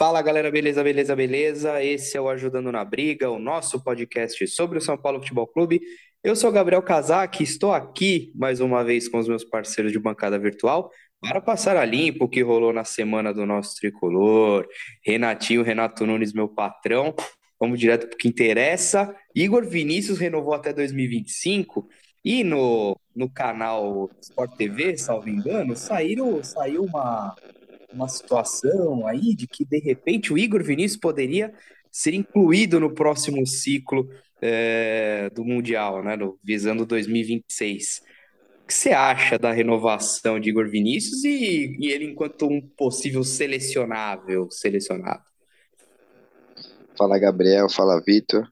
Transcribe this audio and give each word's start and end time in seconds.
Fala 0.00 0.22
galera, 0.22 0.50
beleza, 0.50 0.82
beleza, 0.82 1.14
beleza? 1.14 1.84
Esse 1.84 2.16
é 2.16 2.20
o 2.22 2.30
Ajudando 2.30 2.72
na 2.72 2.82
Briga, 2.82 3.28
o 3.28 3.38
nosso 3.38 3.84
podcast 3.84 4.46
sobre 4.46 4.78
o 4.78 4.80
São 4.80 4.96
Paulo 4.96 5.18
Futebol 5.18 5.46
Clube. 5.46 5.78
Eu 6.24 6.34
sou 6.34 6.50
Gabriel 6.50 6.80
Casac, 6.80 7.42
estou 7.42 7.70
aqui 7.70 8.32
mais 8.34 8.60
uma 8.60 8.82
vez 8.82 9.10
com 9.10 9.18
os 9.18 9.28
meus 9.28 9.44
parceiros 9.44 9.92
de 9.92 9.98
bancada 9.98 10.38
virtual 10.38 10.90
para 11.20 11.38
passar 11.38 11.76
a 11.76 11.84
limpo 11.84 12.24
o 12.24 12.28
que 12.30 12.40
rolou 12.40 12.72
na 12.72 12.82
semana 12.82 13.30
do 13.34 13.44
nosso 13.44 13.76
tricolor. 13.76 14.66
Renatinho, 15.04 15.62
Renato 15.62 16.06
Nunes, 16.06 16.32
meu 16.32 16.48
patrão. 16.48 17.14
Vamos 17.60 17.78
direto 17.78 18.06
para 18.06 18.14
o 18.14 18.18
que 18.18 18.26
interessa. 18.26 19.14
Igor 19.34 19.68
Vinícius 19.68 20.18
renovou 20.18 20.54
até 20.54 20.72
2025 20.72 21.86
e 22.24 22.42
no, 22.42 22.96
no 23.14 23.28
canal 23.28 24.08
Sport 24.22 24.56
TV, 24.56 24.96
salvo 24.96 25.28
engano, 25.28 25.76
saíram, 25.76 26.42
saiu 26.42 26.84
uma, 26.84 27.34
uma 27.92 28.08
situação 28.08 29.06
aí 29.06 29.34
de 29.34 29.46
que, 29.46 29.64
de 29.64 29.78
repente, 29.78 30.32
o 30.32 30.38
Igor 30.38 30.62
Vinícius 30.62 31.00
poderia 31.00 31.52
ser 31.90 32.14
incluído 32.14 32.78
no 32.78 32.94
próximo 32.94 33.46
ciclo 33.46 34.08
é, 34.40 35.28
do 35.30 35.44
Mundial, 35.44 36.02
né, 36.02 36.16
no, 36.16 36.38
visando 36.42 36.86
2026. 36.86 38.02
O 38.62 38.66
que 38.66 38.74
você 38.74 38.90
acha 38.90 39.38
da 39.38 39.52
renovação 39.52 40.38
de 40.38 40.50
Igor 40.50 40.68
Vinícius 40.68 41.24
e, 41.24 41.76
e 41.78 41.90
ele 41.90 42.04
enquanto 42.04 42.46
um 42.46 42.60
possível 42.60 43.24
selecionável 43.24 44.48
selecionado? 44.50 45.24
Fala 46.96 47.18
Gabriel, 47.18 47.68
fala 47.68 48.00
Vitor. 48.00 48.46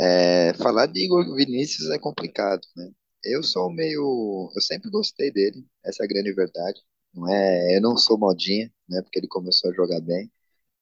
É, 0.00 0.52
falar 0.54 0.86
de 0.86 1.04
Igor 1.04 1.34
Vinícius 1.34 1.90
é 1.90 1.98
complicado, 1.98 2.60
né? 2.76 2.90
Eu 3.24 3.42
sou 3.42 3.72
meio. 3.72 4.50
Eu 4.54 4.60
sempre 4.60 4.90
gostei 4.90 5.32
dele, 5.32 5.66
essa 5.84 6.02
é 6.02 6.04
a 6.04 6.08
grande 6.08 6.32
verdade. 6.32 6.80
Não 7.14 7.28
é, 7.28 7.76
eu 7.76 7.80
não 7.82 7.96
sou 7.96 8.18
modinha, 8.18 8.72
né? 8.88 9.02
Porque 9.02 9.18
ele 9.18 9.28
começou 9.28 9.70
a 9.70 9.74
jogar 9.74 10.00
bem, 10.00 10.30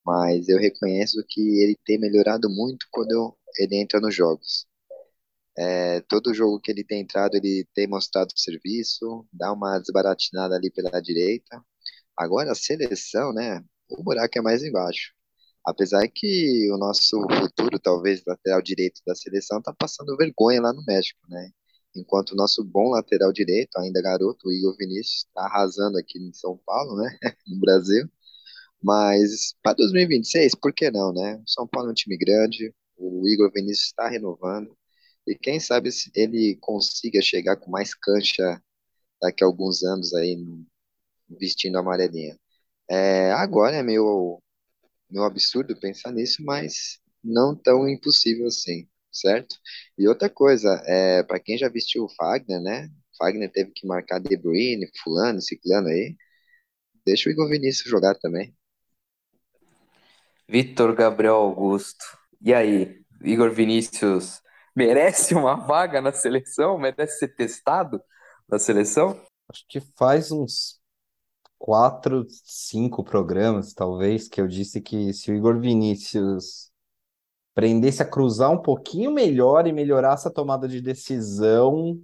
mas 0.04 0.48
eu 0.48 0.58
reconheço 0.58 1.24
que 1.28 1.40
ele 1.62 1.76
tem 1.84 1.98
melhorado 1.98 2.50
muito 2.50 2.86
quando 2.92 3.12
eu, 3.12 3.38
ele 3.58 3.76
entra 3.76 4.00
nos 4.00 4.14
jogos. 4.14 4.66
É, 5.58 6.00
todo 6.02 6.34
jogo 6.34 6.60
que 6.60 6.70
ele 6.70 6.84
tem 6.84 7.00
entrado, 7.02 7.34
ele 7.36 7.66
tem 7.74 7.86
mostrado 7.88 8.32
serviço, 8.36 9.26
dá 9.32 9.52
uma 9.52 9.78
desbaratinada 9.78 10.54
ali 10.56 10.70
pela 10.70 11.00
direita. 11.00 11.62
Agora 12.16 12.52
a 12.52 12.54
seleção, 12.54 13.32
né? 13.32 13.64
O 13.90 14.02
buraco 14.02 14.38
é 14.38 14.42
mais 14.42 14.62
embaixo. 14.64 15.12
Apesar 15.66 16.08
que 16.14 16.70
o 16.72 16.78
nosso 16.78 17.20
futuro, 17.40 17.78
talvez, 17.80 18.22
lateral 18.26 18.62
direito 18.62 19.00
da 19.06 19.14
seleção, 19.14 19.62
tá 19.62 19.74
passando 19.78 20.16
vergonha 20.16 20.62
lá 20.62 20.72
no 20.72 20.84
México, 20.86 21.20
né? 21.28 21.50
Enquanto 21.96 22.32
o 22.32 22.36
nosso 22.36 22.64
bom 22.64 22.90
lateral 22.90 23.32
direito, 23.32 23.76
ainda 23.78 24.02
garoto, 24.02 24.48
o 24.48 24.52
Igor 24.52 24.76
Vinícius, 24.76 25.26
está 25.26 25.42
arrasando 25.42 25.98
aqui 25.98 26.18
em 26.18 26.32
São 26.32 26.58
Paulo, 26.66 26.96
né? 26.96 27.18
No 27.46 27.58
Brasil. 27.60 28.08
Mas 28.82 29.54
para 29.62 29.74
2026, 29.74 30.54
por 30.54 30.72
que 30.72 30.90
não, 30.90 31.12
né? 31.12 31.36
O 31.36 31.48
São 31.50 31.66
Paulo 31.66 31.88
é 31.88 31.92
um 31.92 31.94
time 31.94 32.16
grande, 32.16 32.74
o 32.96 33.26
Igor 33.28 33.50
Vinícius 33.52 33.88
está 33.88 34.08
renovando. 34.08 34.76
E 35.26 35.34
quem 35.36 35.58
sabe 35.60 35.90
ele 36.14 36.56
consiga 36.60 37.20
chegar 37.22 37.56
com 37.56 37.70
mais 37.70 37.94
cancha 37.94 38.62
daqui 39.20 39.42
a 39.44 39.46
alguns 39.46 39.82
anos 39.82 40.14
aí 40.14 40.36
vestindo 41.28 41.76
a 41.76 41.80
amarelinha. 41.80 42.38
É, 42.88 43.32
agora 43.32 43.76
é 43.76 43.82
meio, 43.82 44.40
meio 45.10 45.24
absurdo 45.24 45.78
pensar 45.78 46.12
nisso, 46.12 46.42
mas 46.44 46.98
não 47.22 47.56
tão 47.56 47.88
impossível 47.88 48.46
assim, 48.46 48.88
certo? 49.16 49.56
E 49.98 50.08
outra 50.08 50.28
coisa, 50.30 50.82
é, 50.86 51.22
para 51.22 51.40
quem 51.40 51.58
já 51.58 51.68
vestiu 51.68 52.04
o 52.04 52.08
Fagner, 52.08 52.60
né? 52.60 52.90
Fagner 53.18 53.50
teve 53.50 53.72
que 53.72 53.86
marcar 53.86 54.20
De 54.20 54.36
Bruyne, 54.36 54.90
fulano, 55.02 55.40
ciclano 55.40 55.88
aí. 55.88 56.16
Deixa 57.04 57.28
o 57.28 57.32
Igor 57.32 57.48
Vinícius 57.48 57.88
jogar 57.88 58.14
também. 58.16 58.54
Vitor 60.48 60.94
Gabriel 60.94 61.34
Augusto. 61.34 62.04
E 62.40 62.54
aí, 62.54 63.00
Igor 63.22 63.50
Vinícius 63.50 64.40
merece 64.74 65.34
uma 65.34 65.56
vaga 65.56 66.00
na 66.00 66.12
seleção? 66.12 66.78
Merece 66.78 67.18
ser 67.20 67.28
testado 67.34 68.00
na 68.48 68.58
seleção? 68.58 69.20
Acho 69.48 69.64
que 69.68 69.80
faz 69.80 70.30
uns 70.30 70.80
quatro, 71.58 72.26
cinco 72.44 73.02
programas, 73.02 73.72
talvez, 73.72 74.28
que 74.28 74.40
eu 74.40 74.46
disse 74.46 74.80
que 74.80 75.12
se 75.12 75.30
o 75.30 75.34
Igor 75.34 75.60
Vinícius 75.60 76.70
aprendesse 77.56 78.02
a 78.02 78.06
cruzar 78.06 78.52
um 78.52 78.60
pouquinho 78.60 79.10
melhor 79.10 79.66
e 79.66 79.72
melhorasse 79.72 80.28
a 80.28 80.30
tomada 80.30 80.68
de 80.68 80.82
decisão, 80.82 81.98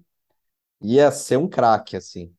ia 0.83 1.11
ser 1.11 1.37
um 1.37 1.47
craque, 1.47 1.95
assim. 1.95 2.35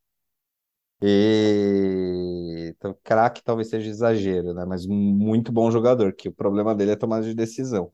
E... 1.00 2.74
Então, 2.76 2.98
craque 3.04 3.44
talvez 3.44 3.70
seja 3.70 3.88
exagero, 3.88 4.54
né? 4.56 4.66
Mas 4.66 4.88
muito 4.88 5.52
bom 5.52 5.70
jogador, 5.70 6.14
que 6.14 6.28
o 6.28 6.34
problema 6.34 6.74
dele 6.74 6.92
é 6.92 6.96
tomada 6.96 7.24
de 7.24 7.36
decisão. 7.36 7.92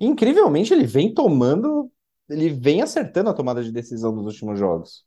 Incrivelmente, 0.00 0.72
ele 0.72 0.86
vem 0.86 1.12
tomando, 1.12 1.92
ele 2.28 2.48
vem 2.50 2.82
acertando 2.82 3.30
a 3.30 3.34
tomada 3.34 3.62
de 3.62 3.70
decisão 3.70 4.14
dos 4.14 4.24
últimos 4.26 4.58
jogos. 4.58 5.04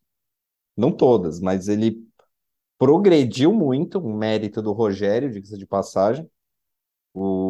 Não 0.77 0.91
todas, 0.91 1.39
mas 1.39 1.67
ele 1.67 2.07
progrediu 2.77 3.53
muito, 3.53 3.99
um 3.99 4.15
mérito 4.15 4.61
do 4.61 4.71
Rogério, 4.73 5.31
diga-se 5.31 5.57
de 5.57 5.65
passagem. 5.65 6.29
O 7.13 7.44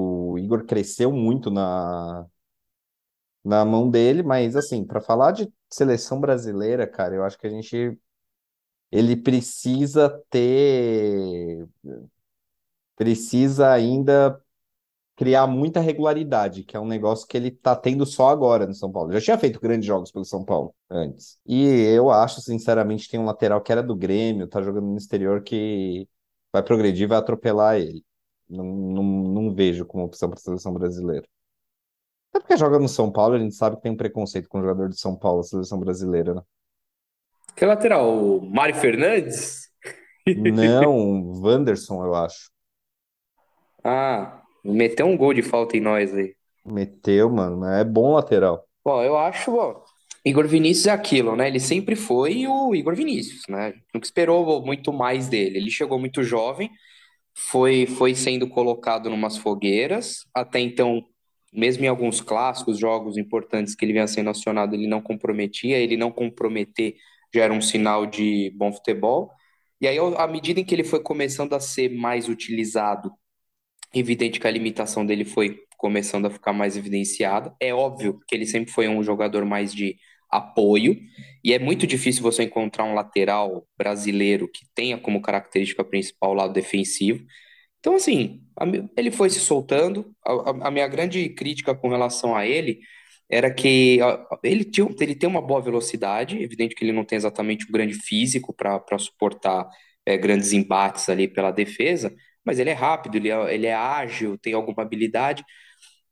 Igor 0.46 0.66
cresceu 0.66 1.12
muito 1.12 1.52
na, 1.52 2.26
na 3.44 3.64
mão 3.66 3.90
dele, 3.90 4.24
mas 4.24 4.56
assim, 4.56 4.84
para 4.86 5.02
falar 5.02 5.32
de 5.32 5.52
seleção 5.70 6.20
brasileira, 6.20 6.88
cara, 6.88 7.16
eu 7.16 7.24
acho 7.24 7.38
que 7.38 7.48
a 7.48 7.50
gente 7.50 7.98
ele 8.92 9.16
precisa 9.16 10.10
ter 10.30 11.68
precisa 12.96 13.72
ainda 13.72 14.42
criar 15.16 15.48
muita 15.48 15.80
regularidade, 15.82 16.64
que 16.64 16.78
é 16.78 16.80
um 16.80 16.88
negócio 16.88 17.28
que 17.28 17.38
ele 17.38 17.52
tá 17.52 17.76
tendo 17.76 18.06
só 18.06 18.30
agora 18.30 18.68
no 18.68 18.74
São 18.76 18.92
Paulo. 18.92 19.14
Já 19.14 19.22
tinha 19.22 19.38
feito 19.38 19.60
grandes 19.62 19.88
jogos 19.88 20.12
pelo 20.12 20.26
São 20.26 20.46
Paulo 20.46 20.76
antes. 20.90 21.40
E 21.46 21.66
eu 21.66 22.10
acho, 22.12 22.42
sinceramente, 22.42 23.10
tem 23.10 23.20
um 23.20 23.26
lateral 23.26 23.62
que 23.62 23.72
era 23.72 23.84
do 23.84 23.96
Grêmio, 23.96 24.48
tá 24.48 24.62
jogando 24.62 24.88
no 24.88 24.98
exterior 24.98 25.44
que 25.44 26.08
vai 26.54 26.64
progredir, 26.64 27.08
vai 27.08 27.18
atropelar 27.20 27.78
ele. 27.78 28.04
Não, 28.50 28.64
não, 28.64 29.04
não 29.04 29.54
vejo 29.54 29.86
como 29.86 30.04
opção 30.04 30.30
para 30.30 30.40
a 30.40 30.42
seleção 30.42 30.74
brasileira. 30.74 31.28
Até 32.30 32.40
porque 32.40 32.58
joga 32.58 32.78
no 32.78 32.88
São 32.88 33.12
Paulo, 33.12 33.36
a 33.36 33.40
gente 33.40 33.56
sabe 33.56 33.78
que 33.78 33.82
tem 33.82 33.92
um 33.92 33.98
preconceito 33.98 34.50
com 34.50 34.60
o 34.60 34.62
jogador 34.62 34.90
de 34.90 35.00
São 35.00 35.18
Paulo, 35.18 35.40
a 35.40 35.44
seleção 35.44 35.80
brasileira, 35.80 36.34
né? 36.34 36.42
Que 37.56 37.66
lateral? 37.66 38.14
O 38.14 38.42
Mário 38.46 38.76
Fernandes? 38.76 39.70
Não, 40.28 40.98
o 41.32 41.42
Wanderson, 41.42 42.04
eu 42.04 42.14
acho. 42.14 42.50
Ah, 43.84 44.44
meteu 44.64 45.06
um 45.06 45.16
gol 45.16 45.34
de 45.34 45.42
falta 45.42 45.78
em 45.78 45.82
nós 45.82 46.14
aí. 46.14 46.36
Meteu, 46.66 47.30
mano, 47.30 47.58
mas 47.58 47.80
é 47.80 47.84
bom 47.84 48.14
lateral. 48.14 48.68
Bom, 48.84 49.02
eu 49.02 49.18
acho, 49.18 49.52
bom, 49.52 49.84
Igor 50.26 50.48
Vinícius 50.48 50.88
é 50.88 50.92
aquilo, 50.92 51.36
né? 51.36 51.48
Ele 51.48 51.60
sempre 51.60 51.96
foi 51.96 52.48
o 52.48 52.74
Igor 52.74 52.96
Vinícius, 52.96 53.44
né? 53.48 53.76
Nunca 53.94 54.08
esperou 54.08 54.66
muito 54.66 54.92
mais 54.92 55.30
dele. 55.30 55.58
Ele 55.58 55.70
chegou 55.70 56.00
muito 56.00 56.24
jovem, 56.24 56.72
foi, 57.36 57.86
foi 57.86 58.16
sendo 58.16 58.48
colocado 58.48 59.10
numas 59.10 59.38
fogueiras, 59.38 60.26
até 60.34 60.60
então, 60.60 61.04
mesmo 61.54 61.84
em 61.86 61.88
alguns 61.88 62.22
clássicos, 62.22 62.80
jogos 62.80 63.18
importantes 63.18 63.76
que 63.76 63.84
ele 63.86 63.94
vinha 63.94 64.08
sendo 64.08 64.30
acionado, 64.30 64.76
ele 64.76 64.88
não 64.88 65.02
comprometia, 65.02 65.78
ele 65.78 65.98
não 65.98 66.12
comprometer 66.12 66.96
já 67.34 67.44
era 67.44 67.54
um 67.54 67.62
sinal 67.62 68.06
de 68.06 68.52
bom 68.56 68.72
futebol. 68.72 69.32
E 69.82 69.88
aí, 69.88 69.98
à 70.18 70.28
medida 70.28 70.62
em 70.62 70.66
que 70.66 70.74
ele 70.74 70.86
foi 70.86 71.02
começando 71.02 71.54
a 71.54 71.60
ser 71.60 71.90
mais 71.90 72.30
utilizado, 72.30 73.12
evidente 73.94 74.40
que 74.40 74.48
a 74.48 74.52
limitação 74.52 75.06
dele 75.06 75.26
foi 75.26 75.60
começando 75.78 76.26
a 76.26 76.30
ficar 76.30 76.54
mais 76.54 76.78
evidenciada. 76.78 77.54
É 77.60 77.74
óbvio 77.74 78.20
que 78.28 78.36
ele 78.36 78.46
sempre 78.46 78.72
foi 78.72 78.88
um 78.88 79.04
jogador 79.04 79.46
mais 79.46 79.74
de 79.74 79.98
apoio, 80.30 80.98
e 81.44 81.54
é 81.54 81.60
muito 81.60 81.86
difícil 81.88 82.24
você 82.24 82.44
encontrar 82.44 82.86
um 82.86 82.94
lateral 82.94 83.68
brasileiro 83.78 84.50
que 84.52 84.66
tenha 84.74 84.98
como 84.98 85.22
característica 85.22 85.84
principal 85.84 86.32
o 86.32 86.34
lado 86.34 86.54
defensivo. 86.54 87.24
Então, 87.80 87.96
assim, 87.96 88.42
ele 88.98 89.12
foi 89.12 89.30
se 89.30 89.40
soltando. 89.40 90.12
A, 90.26 90.68
a 90.68 90.72
minha 90.72 90.88
grande 90.88 91.30
crítica 91.30 91.76
com 91.76 91.88
relação 91.90 92.36
a 92.36 92.46
ele 92.46 92.80
era 93.30 93.54
que 93.54 94.00
ele, 94.44 94.64
tinha, 94.66 94.88
ele 95.00 95.16
tem 95.16 95.30
uma 95.30 95.42
boa 95.42 95.62
velocidade, 95.62 96.42
evidente 96.42 96.76
que 96.76 96.84
ele 96.84 96.92
não 96.92 97.06
tem 97.06 97.18
exatamente 97.18 97.66
um 97.68 97.72
grande 97.72 97.94
físico 97.94 98.54
para 98.54 98.98
suportar 98.98 99.70
é, 100.06 100.18
grandes 100.18 100.54
embates 100.54 101.10
ali 101.10 101.28
pela 101.28 101.52
defesa, 101.52 102.14
mas 102.44 102.60
ele 102.60 102.70
é 102.70 102.74
rápido, 102.74 103.16
ele 103.18 103.30
é, 103.30 103.54
ele 103.54 103.68
é 103.68 103.74
ágil, 103.74 104.38
tem 104.38 104.54
alguma 104.54 104.84
habilidade. 104.84 105.44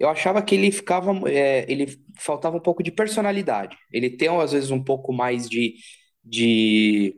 Eu 0.04 0.10
achava 0.10 0.42
que 0.42 0.56
ele 0.56 0.72
ficava, 0.72 1.12
é, 1.30 1.66
ele 1.72 1.88
faltava 2.20 2.58
um 2.58 2.62
pouco 2.62 2.84
de 2.84 2.92
personalidade. 2.92 3.78
Ele 3.92 4.10
tem, 4.10 4.30
às 4.30 4.52
vezes, 4.52 4.72
um 4.72 4.84
pouco 4.84 5.14
mais 5.14 5.50
de, 5.50 5.76
de, 6.24 7.16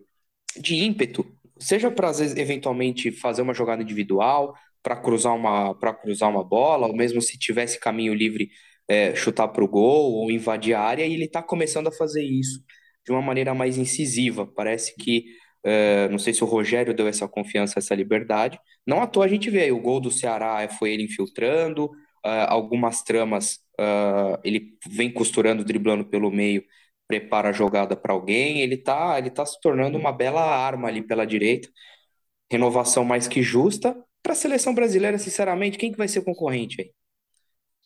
de 0.62 0.76
ímpeto, 0.84 1.26
seja 1.60 1.92
para, 1.92 2.10
às 2.10 2.20
vezes, 2.20 2.38
eventualmente 2.38 3.12
fazer 3.12 3.42
uma 3.42 3.54
jogada 3.54 3.82
individual, 3.84 4.56
para 4.84 4.96
cruzar 4.96 5.36
uma, 5.36 5.74
para 5.76 5.94
cruzar 5.94 6.30
uma 6.30 6.44
bola, 6.44 6.88
ou 6.88 6.96
mesmo 6.96 7.22
se 7.22 7.38
tivesse 7.40 7.80
caminho 7.80 8.14
livre 8.14 8.50
é, 8.88 9.16
chutar 9.16 9.48
para 9.48 9.64
o 9.64 9.68
gol 9.68 10.14
ou 10.14 10.32
invadir 10.32 10.76
a 10.76 10.82
área, 10.82 11.06
e 11.06 11.14
ele 11.14 11.26
está 11.26 11.42
começando 11.44 11.88
a 11.88 11.92
fazer 11.92 12.24
isso 12.24 12.62
de 13.06 13.12
uma 13.12 13.22
maneira 13.22 13.54
mais 13.54 13.78
incisiva. 13.78 14.46
Parece 14.48 14.96
que 14.96 15.26
É, 15.68 16.08
não 16.10 16.20
sei 16.20 16.32
se 16.34 16.44
o 16.44 16.48
Rogério 16.48 16.94
deu 16.94 17.08
essa 17.08 17.28
confiança, 17.28 17.80
essa 17.80 17.96
liberdade. 17.96 18.60
Não 18.86 19.02
à 19.02 19.08
toa 19.08 19.26
a 19.26 19.28
gente 19.28 19.50
vê 19.50 19.64
aí, 19.64 19.72
o 19.72 19.82
gol 19.82 20.00
do 20.00 20.12
Ceará 20.12 20.68
foi 20.70 20.92
ele 20.94 21.04
infiltrando, 21.04 21.90
uh, 22.26 22.48
algumas 22.48 23.04
tramas 23.04 23.60
uh, 23.80 24.40
ele 24.44 24.78
vem 24.88 25.12
costurando, 25.12 25.64
driblando 25.64 26.06
pelo 26.06 26.32
meio, 26.32 26.64
prepara 27.08 27.50
a 27.50 27.54
jogada 27.54 27.96
para 27.96 28.14
alguém. 28.14 28.62
Ele 28.62 28.78
tá, 28.78 29.18
ele 29.18 29.30
tá 29.30 29.46
se 29.46 29.60
tornando 29.62 29.98
uma 29.98 30.12
bela 30.12 30.42
arma 30.42 30.88
ali 30.88 31.02
pela 31.02 31.26
direita. 31.26 31.70
Renovação 32.52 33.06
mais 33.06 33.28
que 33.28 33.42
justa. 33.42 33.96
Para 34.24 34.34
a 34.34 34.36
seleção 34.36 34.74
brasileira, 34.74 35.18
sinceramente, 35.20 35.78
quem 35.78 35.92
que 35.92 35.98
vai 35.98 36.08
ser 36.08 36.24
concorrente 36.24 36.82
aí? 36.82 36.92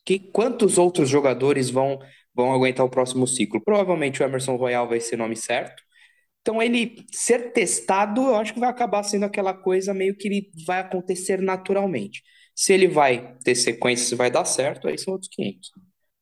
Que, 0.06 0.20
quantos 0.20 0.78
outros 0.78 1.10
jogadores 1.10 1.70
vão, 1.70 2.00
vão 2.34 2.54
aguentar 2.54 2.86
o 2.86 2.90
próximo 2.90 3.28
ciclo? 3.28 3.62
Provavelmente 3.64 4.22
o 4.22 4.26
Emerson 4.26 4.56
Royal 4.56 4.88
vai 4.88 5.00
ser 5.00 5.18
nome 5.18 5.36
certo. 5.36 5.84
Então, 6.42 6.62
ele 6.62 7.06
ser 7.12 7.52
testado, 7.52 8.22
eu 8.22 8.36
acho 8.36 8.54
que 8.54 8.60
vai 8.60 8.70
acabar 8.70 9.04
sendo 9.04 9.26
aquela 9.26 9.54
coisa 9.54 9.94
meio 9.94 10.16
que 10.16 10.28
ele 10.28 10.50
vai 10.66 10.80
acontecer 10.80 11.42
naturalmente. 11.42 12.24
Se 12.60 12.74
ele 12.74 12.90
vai 12.90 13.38
ter 13.42 13.56
sequência, 13.56 14.06
se 14.06 14.16
vai 14.16 14.30
dar 14.30 14.44
certo, 14.44 14.90
aí 14.90 14.98
são 14.98 15.14
outros 15.14 15.32
500. 15.34 15.72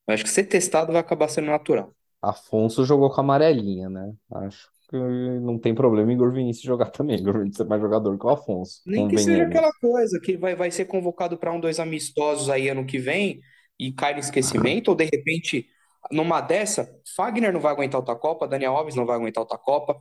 Eu 0.08 0.14
acho 0.14 0.24
que 0.24 0.30
ser 0.30 0.44
testado 0.44 0.92
vai 0.92 1.02
acabar 1.02 1.28
sendo 1.30 1.48
natural. 1.48 1.92
Afonso 2.22 2.86
jogou 2.86 3.10
com 3.10 3.20
a 3.20 3.24
amarelinha, 3.24 3.90
né? 3.90 4.14
Acho 4.32 4.70
que 4.88 4.96
não 5.42 5.58
tem 5.58 5.74
problema 5.74 6.14
Igor 6.14 6.32
Vinícius 6.32 6.64
jogar 6.64 6.92
também. 6.94 7.18
Igor 7.18 7.40
Vinícius 7.40 7.66
é 7.66 7.68
mais 7.68 7.82
jogador 7.82 8.16
que 8.20 8.24
o 8.24 8.30
Afonso. 8.30 8.82
Nem 8.86 9.08
que 9.08 9.18
seja 9.18 9.46
aquela 9.46 9.72
coisa 9.82 10.20
que 10.20 10.38
vai, 10.38 10.56
vai 10.56 10.70
ser 10.70 10.86
convocado 10.86 11.40
para 11.40 11.52
um, 11.52 11.60
dois 11.60 11.80
amistosos 11.80 12.52
aí 12.52 12.70
ano 12.70 12.86
que 12.86 13.00
vem 13.00 13.42
e 13.80 13.92
cai 13.92 14.14
no 14.14 14.20
esquecimento, 14.20 14.90
ou 14.94 14.96
de 14.96 15.06
repente, 15.06 15.66
numa 16.12 16.40
dessa, 16.40 16.88
Fagner 17.16 17.52
não 17.52 17.60
vai 17.60 17.72
aguentar 17.72 18.00
outra 18.00 18.16
Copa, 18.16 18.48
Daniel 18.48 18.78
Alves 18.78 18.94
não 18.94 19.08
vai 19.08 19.16
aguentar 19.16 19.42
outra 19.42 19.58
Copa, 19.58 20.00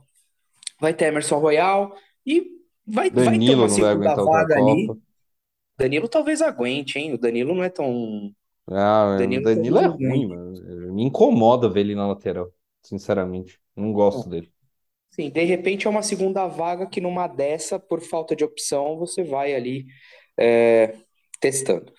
vai 0.79 0.93
ter 0.93 1.05
Emerson 1.05 1.39
Royal 1.39 1.95
e 2.23 2.45
vai, 2.85 3.09
vai 3.09 3.39
ter 3.39 3.55
uma 3.55 3.67
segunda 3.67 4.13
vaga 4.13 4.55
ali. 4.59 4.87
Danilo 5.77 6.07
talvez 6.07 6.41
aguente, 6.41 6.97
hein? 6.97 7.13
O 7.13 7.17
Danilo 7.17 7.53
não 7.53 7.63
é 7.63 7.69
tão. 7.69 8.31
Ah, 8.69 9.15
Danilo, 9.17 9.41
o 9.41 9.45
Danilo 9.45 9.77
é 9.79 9.85
ruim, 9.85 10.27
mano. 10.27 10.93
Me 10.93 11.03
incomoda 11.03 11.69
ver 11.69 11.81
ele 11.81 11.95
na 11.95 12.07
lateral, 12.07 12.51
sinceramente. 12.81 13.59
Não 13.75 13.93
gosto 13.93 14.27
dele. 14.27 14.51
Sim, 15.11 15.29
de 15.29 15.43
repente 15.43 15.87
é 15.87 15.89
uma 15.89 16.03
segunda 16.03 16.47
vaga 16.47 16.85
que 16.85 16.99
numa 17.01 17.27
dessa, 17.27 17.79
por 17.79 18.01
falta 18.01 18.35
de 18.35 18.43
opção, 18.43 18.97
você 18.97 19.23
vai 19.23 19.53
ali 19.55 19.85
é, 20.37 20.93
testando. 21.39 21.91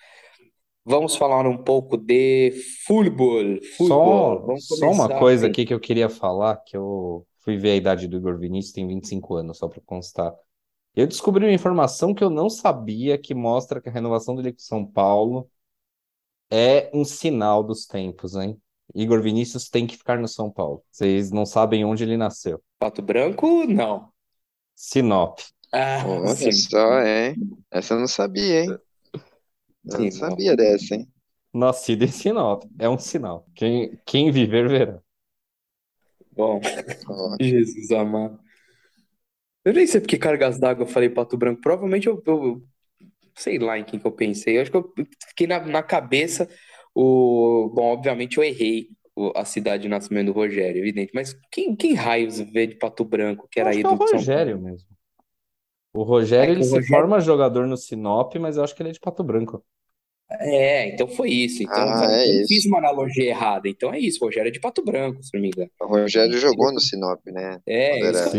Vamos 0.85 1.15
falar 1.15 1.45
um 1.47 1.57
pouco 1.57 1.97
de 1.97 2.51
futebol. 2.85 4.57
Só, 4.57 4.75
só 4.75 4.91
uma 4.91 5.19
coisa 5.19 5.47
aqui 5.47 5.65
que 5.65 5.73
eu 5.73 5.79
queria 5.79 6.09
falar, 6.09 6.57
que 6.65 6.75
eu 6.75 7.25
fui 7.39 7.57
ver 7.57 7.71
a 7.71 7.75
idade 7.75 8.07
do 8.07 8.17
Igor 8.17 8.37
Vinícius, 8.39 8.73
tem 8.73 8.87
25 8.87 9.35
anos, 9.35 9.57
só 9.57 9.67
para 9.67 9.81
constar. 9.85 10.33
Eu 10.95 11.07
descobri 11.07 11.45
uma 11.45 11.53
informação 11.53 12.13
que 12.13 12.23
eu 12.23 12.29
não 12.29 12.49
sabia, 12.49 13.17
que 13.17 13.33
mostra 13.33 13.81
que 13.81 13.89
a 13.89 13.91
renovação 13.91 14.35
dele 14.35 14.51
com 14.51 14.59
São 14.59 14.85
Paulo 14.85 15.49
é 16.51 16.89
um 16.93 17.05
sinal 17.05 17.63
dos 17.63 17.85
tempos, 17.85 18.35
hein? 18.35 18.59
Igor 18.93 19.21
Vinícius 19.21 19.69
tem 19.69 19.85
que 19.85 19.97
ficar 19.97 20.17
no 20.17 20.27
São 20.27 20.51
Paulo. 20.51 20.83
Vocês 20.91 21.31
não 21.31 21.45
sabem 21.45 21.85
onde 21.85 22.03
ele 22.03 22.17
nasceu. 22.17 22.61
Pato 22.79 23.01
Branco, 23.01 23.65
não. 23.65 24.11
Sinop. 24.75 25.39
Ah, 25.71 26.03
sim. 26.35 26.51
só, 26.51 27.01
hein? 27.03 27.35
Essa 27.69 27.93
eu 27.93 27.99
não 27.99 28.07
sabia, 28.07 28.63
hein? 28.63 28.77
Eu 29.85 29.99
não 29.99 30.11
sabia 30.11 30.55
dessa, 30.55 30.95
hein? 30.95 31.07
Nascido 31.53 32.03
em 32.03 32.07
Sinop. 32.07 32.63
É 32.79 32.89
um 32.89 32.97
sinal. 32.97 33.45
Quem, 33.53 33.99
quem 34.05 34.31
viver, 34.31 34.67
verá. 34.67 34.99
Bom, 36.31 36.59
Jesus 37.39 37.91
amado. 37.91 38.39
Eu 39.63 39.73
nem 39.73 39.85
sei 39.85 39.99
porque 39.99 40.17
cargas 40.17 40.59
d'água 40.59 40.83
eu 40.83 40.87
falei 40.87 41.09
Pato 41.09 41.37
Branco. 41.37 41.61
Provavelmente 41.61 42.07
eu, 42.07 42.21
eu, 42.25 42.63
sei 43.35 43.59
lá 43.59 43.77
em 43.77 43.83
quem 43.83 43.99
que 43.99 44.07
eu 44.07 44.11
pensei. 44.11 44.57
Eu 44.57 44.61
acho 44.61 44.71
que 44.71 44.77
eu 44.77 44.93
fiquei 45.27 45.47
na, 45.47 45.59
na 45.65 45.83
cabeça 45.83 46.47
o. 46.93 47.71
Bom, 47.73 47.93
obviamente 47.93 48.37
eu 48.37 48.43
errei 48.43 48.89
a 49.35 49.43
cidade 49.43 49.83
de 49.83 49.89
nascimento 49.89 50.27
do 50.27 50.31
Rogério, 50.31 50.79
evidente. 50.79 51.11
Mas 51.13 51.35
quem, 51.51 51.75
quem 51.75 51.93
raios 51.93 52.39
vê 52.39 52.67
de 52.67 52.75
Pato 52.75 53.03
Branco 53.03 53.47
que 53.51 53.59
era 53.59 53.71
aí 53.71 53.83
do 53.83 53.89
é 53.89 53.91
o 53.91 53.95
Rogério 53.95 54.59
mesmo. 54.59 54.87
O 55.93 56.03
Rogério, 56.03 56.53
é 56.53 56.55
ele 56.55 56.63
se 56.63 56.71
Rogério... 56.71 56.87
forma 56.87 57.19
jogador 57.19 57.67
no 57.67 57.75
Sinop, 57.75 58.33
mas 58.35 58.57
eu 58.57 58.63
acho 58.63 58.75
que 58.75 58.81
ele 58.81 58.89
é 58.89 58.93
de 58.93 58.99
Pato 58.99 59.23
Branco. 59.23 59.63
É, 60.31 60.93
então 60.93 61.07
foi 61.07 61.29
isso. 61.31 61.63
Então, 61.63 61.75
ah, 61.75 62.07
é 62.11 62.41
eu 62.41 62.47
fiz 62.47 62.65
uma 62.65 62.77
analogia 62.77 63.29
errada. 63.29 63.67
Então 63.67 63.91
é 63.91 63.99
isso, 63.99 64.19
o 64.21 64.27
Rogério 64.27 64.49
é 64.49 64.51
de 64.51 64.59
Pato 64.59 64.83
Branco, 64.83 65.23
se 65.23 65.33
não 65.33 65.41
me 65.41 65.47
engano. 65.47 65.69
O 65.81 65.87
Rogério 65.87 66.37
jogou 66.37 66.71
no 66.71 66.79
Sinop, 66.79 67.19
né? 67.25 67.59
É, 67.65 67.99
era... 67.99 68.29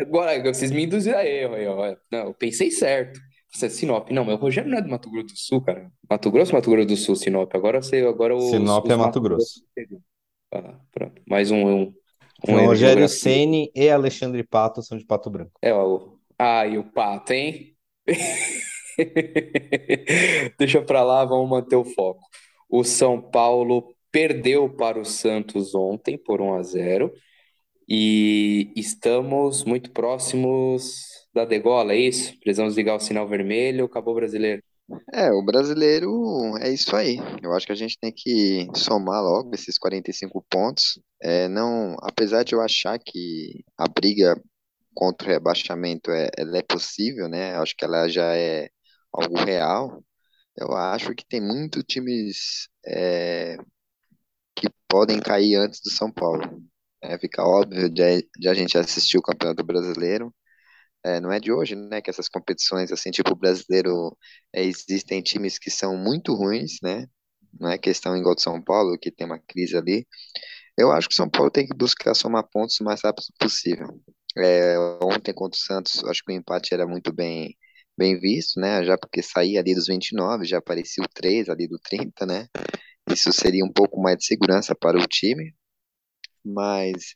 agora 0.00 0.42
vocês 0.54 0.70
me 0.70 0.84
induziram 0.84 1.18
a 1.18 1.26
erro 1.26 1.54
aí, 1.54 1.66
ó. 1.66 1.96
Não, 2.10 2.26
eu 2.26 2.34
pensei 2.34 2.70
certo. 2.70 3.20
Você 3.52 3.66
é 3.66 3.68
Sinop. 3.68 4.10
Não, 4.10 4.24
mas 4.24 4.36
o 4.36 4.38
Rogério 4.38 4.70
não 4.70 4.78
é 4.78 4.82
do 4.82 4.88
Mato 4.88 5.10
Grosso 5.10 5.26
do 5.26 5.36
Sul, 5.36 5.60
cara. 5.62 5.90
Mato 6.08 6.30
Grosso 6.30 6.54
Mato 6.54 6.70
Grosso 6.70 6.88
do 6.88 6.96
Sul, 6.96 7.16
Sinop. 7.16 7.54
Agora 7.54 7.80
você. 7.82 8.00
Agora 8.00 8.34
o 8.34 8.40
Sinop 8.40 8.88
é 8.90 8.96
Mato 8.96 9.20
Grosso. 9.20 9.62
Ah, 10.52 10.78
pronto. 10.92 11.22
Mais 11.26 11.50
um. 11.50 11.66
um, 11.66 11.94
um 12.48 12.66
Rogério 12.66 13.08
Ceni 13.08 13.70
e 13.74 13.88
Alexandre 13.88 14.42
Pato 14.42 14.82
são 14.82 14.96
de 14.96 15.04
Pato 15.04 15.28
Branco. 15.28 15.52
É, 15.60 15.74
o. 15.74 16.18
Ah, 16.38 16.66
e 16.66 16.78
o 16.78 16.84
Pato, 16.84 17.32
hein? 17.32 17.76
Deixa 20.58 20.82
para 20.82 21.02
lá, 21.02 21.24
vamos 21.24 21.48
manter 21.48 21.76
o 21.76 21.84
foco. 21.84 22.20
O 22.68 22.84
São 22.84 23.20
Paulo 23.20 23.94
perdeu 24.10 24.68
para 24.68 24.98
o 24.98 25.04
Santos 25.04 25.74
ontem 25.74 26.16
por 26.18 26.40
1 26.40 26.54
a 26.54 26.62
0 26.62 27.12
e 27.88 28.72
estamos 28.74 29.64
muito 29.64 29.92
próximos 29.92 31.04
da 31.32 31.44
degola, 31.44 31.92
é 31.92 31.98
isso? 31.98 32.38
Precisamos 32.40 32.76
ligar 32.76 32.96
o 32.96 33.00
sinal 33.00 33.28
vermelho, 33.28 33.84
acabou 33.84 34.14
o 34.14 34.16
brasileiro. 34.16 34.62
É, 35.12 35.30
o 35.32 35.44
brasileiro 35.44 36.56
é 36.60 36.70
isso 36.70 36.94
aí. 36.94 37.18
Eu 37.42 37.52
acho 37.52 37.66
que 37.66 37.72
a 37.72 37.76
gente 37.76 37.98
tem 38.00 38.12
que 38.12 38.68
somar 38.74 39.22
logo 39.22 39.54
esses 39.54 39.78
45 39.78 40.44
pontos. 40.48 41.00
É, 41.20 41.48
não, 41.48 41.96
apesar 42.02 42.44
de 42.44 42.54
eu 42.54 42.60
achar 42.60 42.98
que 42.98 43.64
a 43.76 43.88
briga 43.88 44.40
contra 44.94 45.28
o 45.28 45.30
rebaixamento 45.32 46.10
é, 46.10 46.30
ela 46.38 46.58
é 46.58 46.62
possível, 46.62 47.28
né? 47.28 47.56
Acho 47.56 47.74
que 47.76 47.84
ela 47.84 48.08
já 48.08 48.34
é 48.34 48.68
algo 49.22 49.36
real. 49.44 50.04
Eu 50.56 50.72
acho 50.76 51.14
que 51.14 51.26
tem 51.26 51.40
muitos 51.40 51.84
times 51.84 52.68
é, 52.86 53.56
que 54.54 54.68
podem 54.88 55.20
cair 55.20 55.56
antes 55.56 55.80
do 55.80 55.90
São 55.90 56.10
Paulo. 56.12 56.42
É, 57.02 57.18
fica 57.18 57.44
óbvio 57.44 57.90
de, 57.90 58.28
de, 58.38 58.48
a 58.48 58.54
gente 58.54 58.78
assistir 58.78 59.18
o 59.18 59.22
Campeonato 59.22 59.64
Brasileiro. 59.64 60.34
É, 61.04 61.20
não 61.20 61.32
é 61.32 61.40
de 61.40 61.52
hoje, 61.52 61.76
né, 61.76 62.00
que 62.02 62.10
essas 62.10 62.28
competições, 62.28 62.92
assim, 62.92 63.10
tipo 63.10 63.32
o 63.32 63.36
brasileiro, 63.36 64.16
é, 64.54 64.64
existem 64.64 65.22
times 65.22 65.58
que 65.58 65.70
são 65.70 65.96
muito 65.96 66.34
ruins, 66.34 66.78
né, 66.82 67.06
não 67.60 67.70
é 67.70 67.78
questão 67.78 68.16
igual 68.16 68.34
de 68.34 68.42
São 68.42 68.62
Paulo, 68.62 68.98
que 68.98 69.10
tem 69.10 69.26
uma 69.26 69.38
crise 69.38 69.76
ali. 69.76 70.06
Eu 70.78 70.92
acho 70.92 71.08
que 71.08 71.14
o 71.14 71.16
São 71.16 71.30
Paulo 71.30 71.50
tem 71.50 71.66
que 71.66 71.76
buscar 71.76 72.14
somar 72.14 72.44
pontos 72.50 72.80
o 72.80 72.84
mais 72.84 73.02
rápido 73.02 73.26
possível. 73.38 73.88
É, 74.38 74.78
ontem 75.02 75.32
contra 75.34 75.56
o 75.58 75.60
Santos, 75.60 76.04
acho 76.04 76.22
que 76.24 76.32
o 76.32 76.36
empate 76.36 76.74
era 76.74 76.86
muito 76.86 77.12
bem 77.12 77.56
bem 77.96 78.18
visto, 78.18 78.60
né? 78.60 78.84
Já 78.84 78.96
porque 78.98 79.22
saía 79.22 79.60
ali 79.60 79.74
dos 79.74 79.86
29, 79.86 80.44
já 80.46 80.58
aparecia 80.58 81.04
o 81.04 81.08
3 81.08 81.48
ali 81.48 81.66
do 81.68 81.78
30, 81.78 82.26
né? 82.26 82.48
Isso 83.10 83.32
seria 83.32 83.64
um 83.64 83.72
pouco 83.72 84.00
mais 84.00 84.18
de 84.18 84.26
segurança 84.26 84.74
para 84.74 84.98
o 84.98 85.06
time, 85.06 85.54
mas 86.44 87.14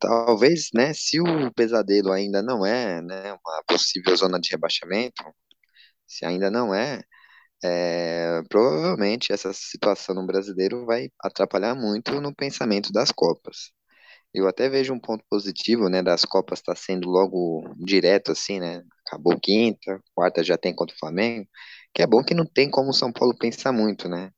talvez, 0.00 0.70
né, 0.74 0.92
se 0.94 1.20
o 1.20 1.52
pesadelo 1.54 2.12
ainda 2.12 2.42
não 2.42 2.66
é, 2.66 3.00
né, 3.02 3.32
uma 3.32 3.64
possível 3.68 4.16
zona 4.16 4.40
de 4.40 4.50
rebaixamento, 4.50 5.22
se 6.06 6.24
ainda 6.24 6.50
não 6.50 6.74
é, 6.74 7.02
é, 7.64 8.42
provavelmente 8.48 9.32
essa 9.32 9.52
situação 9.52 10.14
no 10.14 10.26
brasileiro 10.26 10.86
vai 10.86 11.08
atrapalhar 11.20 11.74
muito 11.74 12.20
no 12.20 12.34
pensamento 12.34 12.92
das 12.92 13.12
Copas. 13.12 13.72
Eu 14.34 14.48
até 14.48 14.68
vejo 14.68 14.94
um 14.94 15.00
ponto 15.00 15.24
positivo, 15.30 15.88
né, 15.88 16.02
das 16.02 16.24
Copas 16.24 16.60
estar 16.60 16.74
tá 16.74 16.80
sendo 16.80 17.08
logo 17.08 17.64
direto 17.78 18.32
assim, 18.32 18.60
né? 18.60 18.82
Acabou 19.12 19.38
quinta, 19.40 20.00
quarta 20.14 20.42
já 20.42 20.56
tem 20.58 20.74
contra 20.74 20.94
o 20.96 20.98
Flamengo, 20.98 21.46
que 21.94 22.02
é 22.02 22.06
bom 22.06 22.24
que 22.24 22.34
não 22.34 22.46
tem 22.46 22.70
como 22.70 22.90
o 22.90 22.92
São 22.94 23.12
Paulo 23.12 23.36
pensar 23.36 23.72
muito, 23.72 24.08
né? 24.08 24.30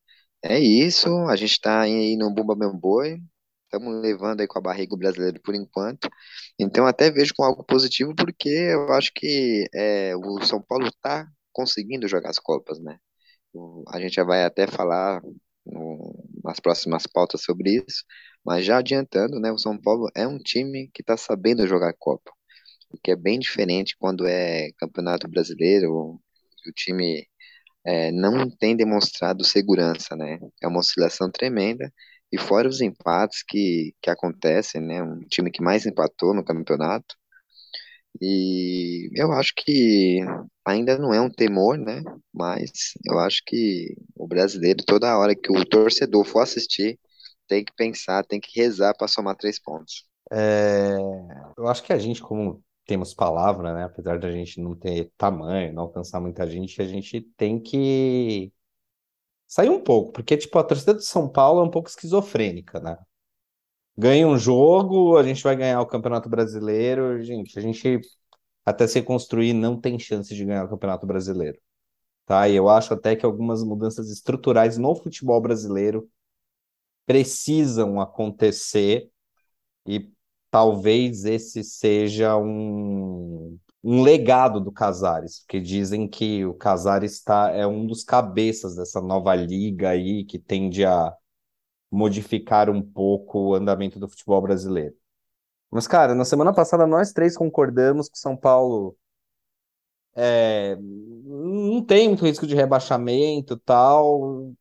É 0.43 0.59
isso, 0.59 1.09
a 1.28 1.37
gente 1.37 1.52
está 1.52 1.83
aí 1.83 2.16
no 2.16 2.31
Bumba 2.33 2.57
Meu 2.57 2.73
Boi, 2.75 3.19
estamos 3.64 4.00
levando 4.02 4.40
aí 4.40 4.47
com 4.49 4.59
a 4.59 4.62
barriga 4.62 4.95
o 4.95 4.99
brasileiro 4.99 5.40
por 5.43 5.54
enquanto. 5.54 6.09
Então 6.59 6.87
até 6.87 7.11
vejo 7.11 7.33
com 7.37 7.45
algo 7.45 7.64
positivo 7.64 8.14
porque 8.16 8.49
eu 8.49 8.93
acho 8.93 9.12
que 9.14 9.66
é, 9.75 10.14
o 10.16 10.43
São 10.45 10.61
Paulo 10.62 10.87
está 10.88 11.26
conseguindo 11.52 12.09
jogar 12.09 12.31
as 12.31 12.38
Copas, 12.38 12.78
né? 12.81 12.99
A 13.88 14.00
gente 14.00 14.14
já 14.14 14.25
vai 14.25 14.45
até 14.45 14.66
falar 14.66 15.23
no, 15.64 16.25
nas 16.43 16.61
próximas 16.61 17.07
pautas 17.07 17.43
sobre 17.43 17.83
isso, 17.87 18.04
mas 18.45 18.64
já 18.64 18.78
adiantando, 18.78 19.40
né, 19.40 19.50
o 19.52 19.59
São 19.59 19.78
Paulo 19.81 20.09
é 20.14 20.26
um 20.26 20.38
time 20.38 20.88
que 20.93 21.02
está 21.02 21.16
sabendo 21.16 21.66
jogar 21.66 21.95
Copa, 21.99 22.31
o 22.94 22.98
que 23.02 23.10
é 23.10 23.16
bem 23.16 23.38
diferente 23.38 23.96
quando 23.98 24.26
é 24.26 24.70
Campeonato 24.78 25.28
Brasileiro, 25.28 25.92
o 26.66 26.72
time 26.74 27.26
é, 27.84 28.10
não 28.12 28.48
tem 28.50 28.76
demonstrado 28.76 29.44
segurança, 29.44 30.16
né? 30.16 30.38
É 30.62 30.68
uma 30.68 30.80
oscilação 30.80 31.30
tremenda. 31.30 31.92
E 32.32 32.38
fora 32.38 32.68
os 32.68 32.80
empates 32.80 33.44
que, 33.46 33.94
que 34.02 34.10
acontecem, 34.10 34.80
né? 34.80 35.02
Um 35.02 35.20
time 35.20 35.50
que 35.50 35.62
mais 35.62 35.86
empatou 35.86 36.34
no 36.34 36.44
campeonato. 36.44 37.14
E 38.20 39.10
eu 39.14 39.32
acho 39.32 39.52
que 39.56 40.20
ainda 40.64 40.96
não 40.98 41.12
é 41.12 41.20
um 41.20 41.30
temor, 41.30 41.76
né? 41.76 42.02
Mas 42.32 42.70
eu 43.04 43.18
acho 43.18 43.42
que 43.44 43.94
o 44.16 44.26
brasileiro, 44.26 44.84
toda 44.86 45.18
hora 45.18 45.34
que 45.34 45.52
o 45.52 45.64
torcedor 45.64 46.24
for 46.24 46.40
assistir, 46.40 46.98
tem 47.48 47.64
que 47.64 47.72
pensar, 47.76 48.24
tem 48.24 48.40
que 48.40 48.58
rezar 48.60 48.94
para 48.96 49.08
somar 49.08 49.36
três 49.36 49.60
pontos. 49.60 50.06
É, 50.32 50.96
eu 51.58 51.68
acho 51.68 51.82
que 51.82 51.92
a 51.92 51.98
gente, 51.98 52.22
como 52.22 52.62
temos 52.87 53.14
palavra, 53.14 53.75
né? 53.75 53.85
Apesar 53.85 54.19
de 54.19 54.26
a 54.26 54.31
gente 54.33 54.61
não 54.61 54.75
ter 54.76 55.12
tamanho, 55.17 55.73
não 55.73 55.85
alcançar 55.85 56.21
muita 56.21 56.49
gente, 56.49 56.81
a 56.83 56.87
gente 56.87 57.21
tem 57.37 57.61
que 57.61 58.53
sair 59.47 59.71
um 59.71 59.81
pouco, 59.83 60.12
porque 60.12 60.37
tipo 60.37 60.59
a 60.59 60.64
torcida 60.64 60.95
de 60.95 61.05
São 61.05 61.29
Paulo 61.29 61.61
é 61.61 61.64
um 61.64 61.71
pouco 61.71 61.88
esquizofrênica, 61.88 62.81
né? 62.81 62.99
Ganha 63.97 64.26
um 64.26 64.37
jogo, 64.38 65.17
a 65.17 65.23
gente 65.23 65.43
vai 65.43 65.57
ganhar 65.57 65.81
o 65.81 65.87
Campeonato 65.87 66.29
Brasileiro, 66.29 67.23
gente, 67.23 67.59
a 67.59 67.62
gente 67.62 68.00
até 68.64 68.87
se 68.87 69.03
construir 69.03 69.53
não 69.53 69.81
tem 69.81 69.99
chance 69.99 70.35
de 70.35 70.45
ganhar 70.45 70.64
o 70.64 70.69
Campeonato 70.69 71.07
Brasileiro, 71.07 71.59
tá? 72.26 72.49
E 72.49 72.57
eu 72.57 72.69
acho 72.69 72.95
até 72.95 73.17
que 73.17 73.26
algumas 73.26 73.62
mudanças 73.64 74.11
estruturais 74.11 74.79
no 74.79 74.95
futebol 74.97 75.41
brasileiro 75.41 76.09
precisam 77.07 78.00
acontecer 78.00 79.11
e 79.87 80.11
talvez 80.54 81.25
esse 81.25 81.64
seja 81.64 82.37
um, 82.37 83.58
um 83.82 84.02
legado 84.04 84.61
do 84.61 84.70
Casares, 84.70 85.40
porque 85.40 85.61
dizem 85.61 86.06
que 86.06 86.44
o 86.44 86.54
Casares 86.54 87.14
está, 87.14 87.50
é 87.50 87.66
um 87.66 87.84
dos 87.84 88.04
cabeças 88.04 88.76
dessa 88.76 89.00
nova 89.00 89.34
liga 89.34 89.88
aí 89.88 90.25
que 90.25 90.38
tende 90.38 90.84
a 90.84 91.12
modificar 91.90 92.70
um 92.70 92.80
pouco 92.80 93.49
o 93.49 93.54
andamento 93.56 93.99
do 93.99 94.08
futebol 94.08 94.40
brasileiro. 94.40 94.94
Mas, 95.73 95.88
cara, 95.88 96.14
na 96.14 96.25
semana 96.25 96.54
passada 96.54 96.87
nós 96.87 97.12
três 97.12 97.37
concordamos 97.37 98.08
que 98.08 98.16
São 98.16 98.37
Paulo 98.37 98.96
é, 100.14 100.76
não 100.78 101.82
tem 101.84 102.06
muito 102.06 102.25
risco 102.25 102.46
de 102.46 102.54
rebaixamento 102.54 103.56
tal. 103.56 104.52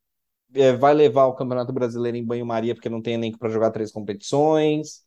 É, 0.55 0.73
vai 0.73 0.95
levar 0.95 1.27
o 1.27 1.35
Campeonato 1.35 1.71
Brasileiro 1.71 2.17
em 2.17 2.25
banho-maria 2.25 2.73
porque 2.73 2.89
não 2.89 2.99
tem 3.01 3.13
elenco 3.13 3.37
para 3.37 3.49
jogar 3.49 3.69
três 3.69 3.91
competições. 3.91 5.03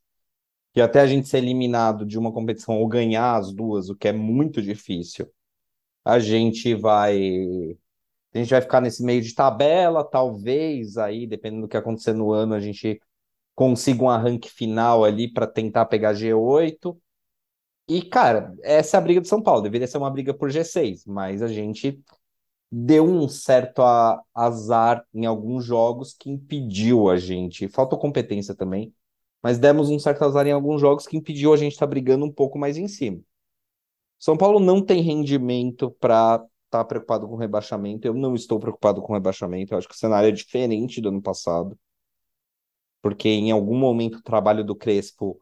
Que 0.77 0.83
até 0.83 1.01
a 1.01 1.07
gente 1.07 1.27
ser 1.27 1.39
eliminado 1.39 2.05
de 2.05 2.19
uma 2.19 2.31
competição 2.31 2.79
ou 2.79 2.87
ganhar 2.87 3.37
as 3.37 3.51
duas, 3.51 3.89
o 3.89 3.97
que 3.97 4.09
é 4.09 4.13
muito 4.13 4.61
difícil, 4.61 5.27
a 6.05 6.19
gente 6.19 6.75
vai 6.75 7.17
a 8.35 8.39
gente 8.39 8.51
vai 8.51 8.61
ficar 8.61 8.83
nesse 8.83 9.03
meio 9.03 9.23
de 9.23 9.35
tabela, 9.35 10.05
talvez 10.05 10.99
aí, 10.99 11.27
dependendo 11.27 11.63
do 11.63 11.69
que 11.69 11.79
acontecer 11.79 12.13
no 12.13 12.31
ano, 12.31 12.53
a 12.53 12.61
gente 12.61 13.01
consiga 13.55 14.05
um 14.05 14.11
arranque 14.11 14.51
final 14.51 15.03
ali 15.03 15.33
para 15.33 15.47
tentar 15.47 15.87
pegar 15.87 16.13
G8. 16.13 16.95
E, 17.89 18.03
cara, 18.03 18.55
essa 18.63 18.99
é 18.99 19.01
a 19.01 19.03
briga 19.03 19.23
de 19.23 19.29
São 19.29 19.43
Paulo. 19.43 19.63
Deveria 19.63 19.87
ser 19.87 19.97
uma 19.97 20.11
briga 20.11 20.35
por 20.35 20.51
G6, 20.51 21.07
mas 21.07 21.41
a 21.41 21.49
gente 21.49 21.99
deu 22.71 23.07
um 23.07 23.29
certo 23.29 23.83
azar 24.35 25.07
em 25.15 25.25
alguns 25.25 25.65
jogos 25.65 26.13
que 26.13 26.29
impediu 26.31 27.09
a 27.09 27.17
gente. 27.17 27.67
Faltou 27.69 27.99
competência 27.99 28.55
também, 28.55 28.95
mas 29.47 29.61
demos 29.61 29.91
um 29.91 29.97
certo 29.97 30.25
azar 30.25 30.45
em 30.49 30.51
alguns 30.51 30.81
jogos 30.81 31.07
que 31.07 31.17
impediu 31.17 31.55
a 31.55 31.57
gente 31.57 31.71
estar 31.71 31.87
tá 31.87 31.91
brigando 31.91 32.25
um 32.25 32.33
pouco 32.33 32.59
mais 32.59 32.77
em 32.77 32.89
cima. 32.89 33.23
São 34.19 34.37
Paulo 34.37 34.59
não 34.59 34.85
tem 34.85 35.01
rendimento 35.01 35.89
para 36.01 36.35
estar 36.65 36.79
tá 36.79 36.85
preocupado 36.85 37.29
com 37.29 37.37
rebaixamento. 37.37 38.09
Eu 38.09 38.13
não 38.13 38.35
estou 38.35 38.59
preocupado 38.59 39.01
com 39.01 39.13
rebaixamento. 39.13 39.73
Eu 39.73 39.79
acho 39.79 39.87
que 39.87 39.95
o 39.95 39.97
cenário 39.97 40.31
é 40.31 40.33
diferente 40.33 41.01
do 41.01 41.11
ano 41.11 41.23
passado. 41.23 41.79
Porque 43.01 43.29
em 43.29 43.53
algum 43.53 43.79
momento 43.79 44.17
o 44.17 44.23
trabalho 44.23 44.65
do 44.65 44.75
Crespo 44.75 45.41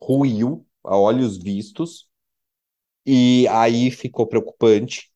ruiu 0.00 0.64
a 0.84 0.96
olhos 0.96 1.36
vistos. 1.36 2.08
E 3.04 3.48
aí 3.48 3.90
ficou 3.90 4.28
preocupante. 4.28 5.12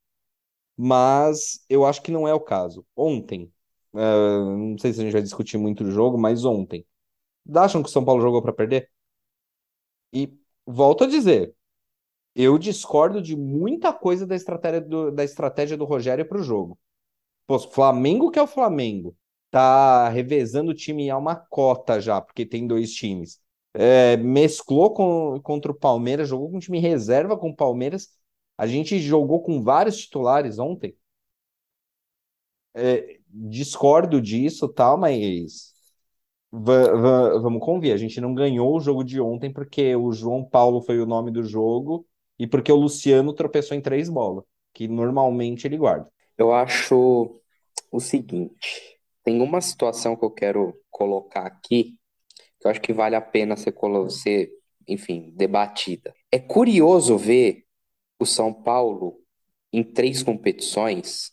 Mas 0.77 1.65
eu 1.69 1.87
acho 1.87 2.03
que 2.03 2.11
não 2.11 2.27
é 2.27 2.35
o 2.35 2.41
caso. 2.41 2.85
Ontem, 2.97 3.53
uh, 3.95 4.57
não 4.59 4.77
sei 4.77 4.93
se 4.93 5.01
a 5.01 5.05
gente 5.05 5.13
vai 5.13 5.23
discutir 5.23 5.57
muito 5.57 5.85
o 5.85 5.91
jogo, 5.93 6.19
mas 6.19 6.45
ontem, 6.45 6.85
acham 7.55 7.83
que 7.83 7.89
o 7.89 7.93
São 7.93 8.05
Paulo 8.05 8.23
jogou 8.23 8.43
para 8.43 8.53
perder? 8.53 8.91
E 10.13 10.33
volto 10.67 11.05
a 11.05 11.07
dizer, 11.07 11.55
eu 12.35 12.59
discordo 12.59 13.23
de 13.23 13.37
muita 13.37 13.93
coisa 13.93 14.27
da 14.27 14.37
estratégia 14.37 14.81
do, 14.81 15.11
da 15.13 15.25
estratégia 15.25 15.77
do 15.77 15.85
Rogério 15.85 16.27
para 16.29 16.41
o 16.41 16.43
jogo. 16.45 16.79
Pô, 17.47 17.59
Flamengo 17.59 18.31
que 18.31 18.39
é 18.39 18.43
o 18.43 18.47
Flamengo, 18.47 19.17
tá 19.51 20.09
revezando 20.09 20.73
o 20.73 20.75
time 20.75 21.11
a 21.11 21.17
uma 21.19 21.37
cota 21.37 22.01
já, 22.01 22.21
porque 22.21 22.47
tem 22.47 22.67
dois 22.67 22.93
times. 22.93 23.41
É, 23.75 24.17
mesclou 24.19 24.93
com, 24.95 25.41
contra 25.43 25.73
o 25.73 25.75
Palmeiras, 25.75 26.29
jogou 26.29 26.51
com 26.51 26.59
time 26.59 26.81
reserva 26.81 27.39
com 27.39 27.51
o 27.51 27.57
Palmeiras. 27.57 28.11
A 28.59 28.67
gente 28.67 29.01
jogou 29.01 29.43
com 29.43 29.63
vários 29.63 29.99
titulares 29.99 30.59
ontem. 30.59 30.97
É, 32.75 33.19
discordo 33.29 34.21
disso, 34.21 34.69
tal, 34.69 34.97
mas 34.97 35.73
vamos 36.51 37.61
convir, 37.61 37.93
a 37.93 37.97
gente 37.97 38.21
não 38.21 38.35
ganhou 38.35 38.77
o 38.77 38.81
jogo 38.81 39.05
de 39.05 39.21
ontem 39.21 39.53
porque 39.53 39.95
o 39.95 40.13
João 40.13 40.45
Paulo 40.45 40.81
foi 40.81 40.99
o 41.01 41.07
nome 41.07 41.31
do 41.31 41.43
jogo 41.43 42.07
e 42.39 42.47
porque 42.47 42.73
o 42.73 42.77
Luciano 42.77 43.33
tropeçou 43.33 43.77
em 43.77 43.81
três 43.81 44.09
bolas, 44.09 44.45
que 44.73 44.89
normalmente 44.89 45.67
ele 45.67 45.77
guarda. 45.77 46.09
Eu 46.37 46.53
acho 46.53 47.41
o 47.91 48.01
seguinte, 48.01 48.99
tem 49.25 49.41
uma 49.41 49.61
situação 49.61 50.17
que 50.17 50.25
eu 50.25 50.31
quero 50.31 50.75
colocar 50.91 51.47
aqui, 51.47 51.97
que 52.61 52.67
eu 52.67 52.71
acho 52.71 52.81
que 52.81 52.93
vale 52.93 53.17
a 53.17 53.21
pena 53.21 53.57
ser, 53.57 53.75
ser 54.11 54.51
enfim, 54.87 55.33
debatida. 55.37 56.15
É 56.31 56.39
curioso 56.39 57.17
ver 57.19 57.65
o 58.19 58.25
São 58.25 58.53
Paulo 58.53 59.21
em 59.73 59.83
três 59.83 60.23
competições. 60.23 61.33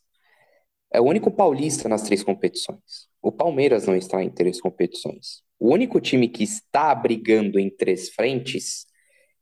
É 0.91 0.99
o 0.99 1.05
único 1.05 1.31
paulista 1.31 1.87
nas 1.87 2.03
três 2.03 2.23
competições. 2.23 3.09
O 3.25 3.31
Palmeiras 3.31 3.87
não 3.87 3.95
está 3.95 4.23
em 4.23 4.29
três 4.29 4.61
competições. 4.61 5.41
O 5.59 5.73
único 5.73 5.99
time 5.99 6.27
que 6.27 6.43
está 6.43 6.93
brigando 6.93 7.59
em 7.59 7.71
três 7.71 8.09
frentes 8.09 8.85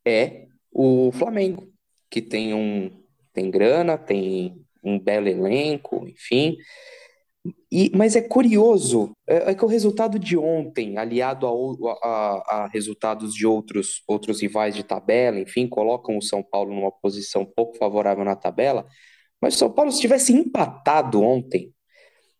é 0.05 0.45
o 0.71 1.11
Flamengo, 1.11 1.69
que 2.09 2.21
tem 2.21 2.53
um 2.53 3.03
tem 3.33 3.51
grana, 3.51 3.97
tem 3.97 4.55
um 4.81 4.97
belo 4.97 5.27
elenco, 5.27 6.07
enfim. 6.07 6.55
E, 7.69 7.91
mas 7.93 8.15
é 8.15 8.21
curioso, 8.21 9.11
é, 9.27 9.51
é 9.51 9.53
que 9.53 9.65
o 9.65 9.67
resultado 9.67 10.17
de 10.17 10.37
ontem, 10.37 10.97
aliado 10.97 11.45
a, 11.45 12.07
a, 12.07 12.43
a, 12.47 12.67
resultados 12.67 13.33
de 13.33 13.45
outros, 13.45 14.01
outros 14.07 14.41
rivais 14.41 14.73
de 14.73 14.83
tabela, 14.83 15.37
enfim, 15.37 15.67
colocam 15.67 16.17
o 16.17 16.21
São 16.21 16.41
Paulo 16.41 16.73
numa 16.73 16.91
posição 16.91 17.43
pouco 17.45 17.77
favorável 17.77 18.23
na 18.23 18.37
tabela. 18.37 18.85
Mas 19.41 19.55
se 19.55 19.57
o 19.57 19.59
São 19.59 19.71
Paulo 19.73 19.91
tivesse 19.91 20.31
empatado 20.31 21.21
ontem, 21.21 21.73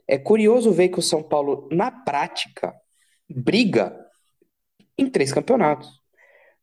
é 0.08 0.18
curioso 0.18 0.72
ver 0.72 0.90
que 0.90 1.00
o 1.00 1.04
São 1.04 1.24
Paulo, 1.24 1.68
na 1.72 1.90
prática, 1.92 2.74
briga 3.30 3.98
em 4.98 5.10
três 5.10 5.32
campeonatos. 5.32 5.90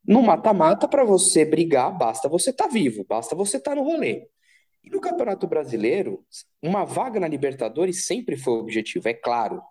No 0.05 0.21
mata-mata, 0.21 0.87
para 0.87 1.03
você 1.03 1.45
brigar, 1.45 1.95
basta 1.95 2.27
você 2.27 2.49
estar 2.49 2.67
tá 2.67 2.69
vivo, 2.73 3.05
basta 3.07 3.35
você 3.35 3.57
estar 3.57 3.71
tá 3.71 3.75
no 3.75 3.83
rolê. 3.83 4.27
E 4.83 4.89
no 4.89 4.99
Campeonato 4.99 5.47
Brasileiro, 5.47 6.25
uma 6.61 6.85
vaga 6.85 7.19
na 7.19 7.27
Libertadores 7.27 8.07
sempre 8.07 8.35
foi 8.35 8.53
o 8.53 8.59
objetivo, 8.59 9.07
é 9.07 9.13
claro. 9.13 9.61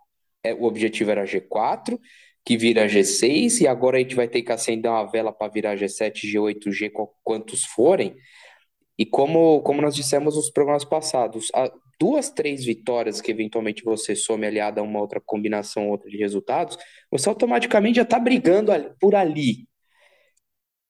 É, 0.42 0.54
o 0.54 0.64
objetivo 0.64 1.10
era 1.10 1.24
G4, 1.24 1.98
que 2.44 2.56
vira 2.56 2.86
G6, 2.86 3.60
e 3.60 3.66
agora 3.66 3.98
a 3.98 4.00
gente 4.00 4.14
vai 4.14 4.28
ter 4.28 4.42
que 4.42 4.52
acender 4.52 4.90
uma 4.90 5.04
vela 5.04 5.32
para 5.32 5.52
virar 5.52 5.76
G7, 5.76 6.12
G8, 6.32 6.70
G, 6.70 6.92
quantos 7.24 7.64
forem. 7.64 8.16
E 8.96 9.04
como, 9.04 9.62
como 9.62 9.82
nós 9.82 9.94
dissemos 9.94 10.36
nos 10.36 10.50
programas 10.50 10.84
passados, 10.84 11.50
a, 11.54 11.70
duas, 12.00 12.30
três 12.30 12.64
vitórias 12.64 13.20
que 13.20 13.30
eventualmente 13.30 13.84
você 13.84 14.16
some 14.16 14.46
aliada 14.46 14.80
a 14.80 14.84
uma 14.84 14.98
outra 14.98 15.20
combinação, 15.20 15.90
outra 15.90 16.08
de 16.08 16.16
resultados, 16.16 16.78
você 17.10 17.28
automaticamente 17.28 17.96
já 17.96 18.02
está 18.02 18.18
brigando 18.18 18.72
por 18.98 19.14
ali. 19.14 19.68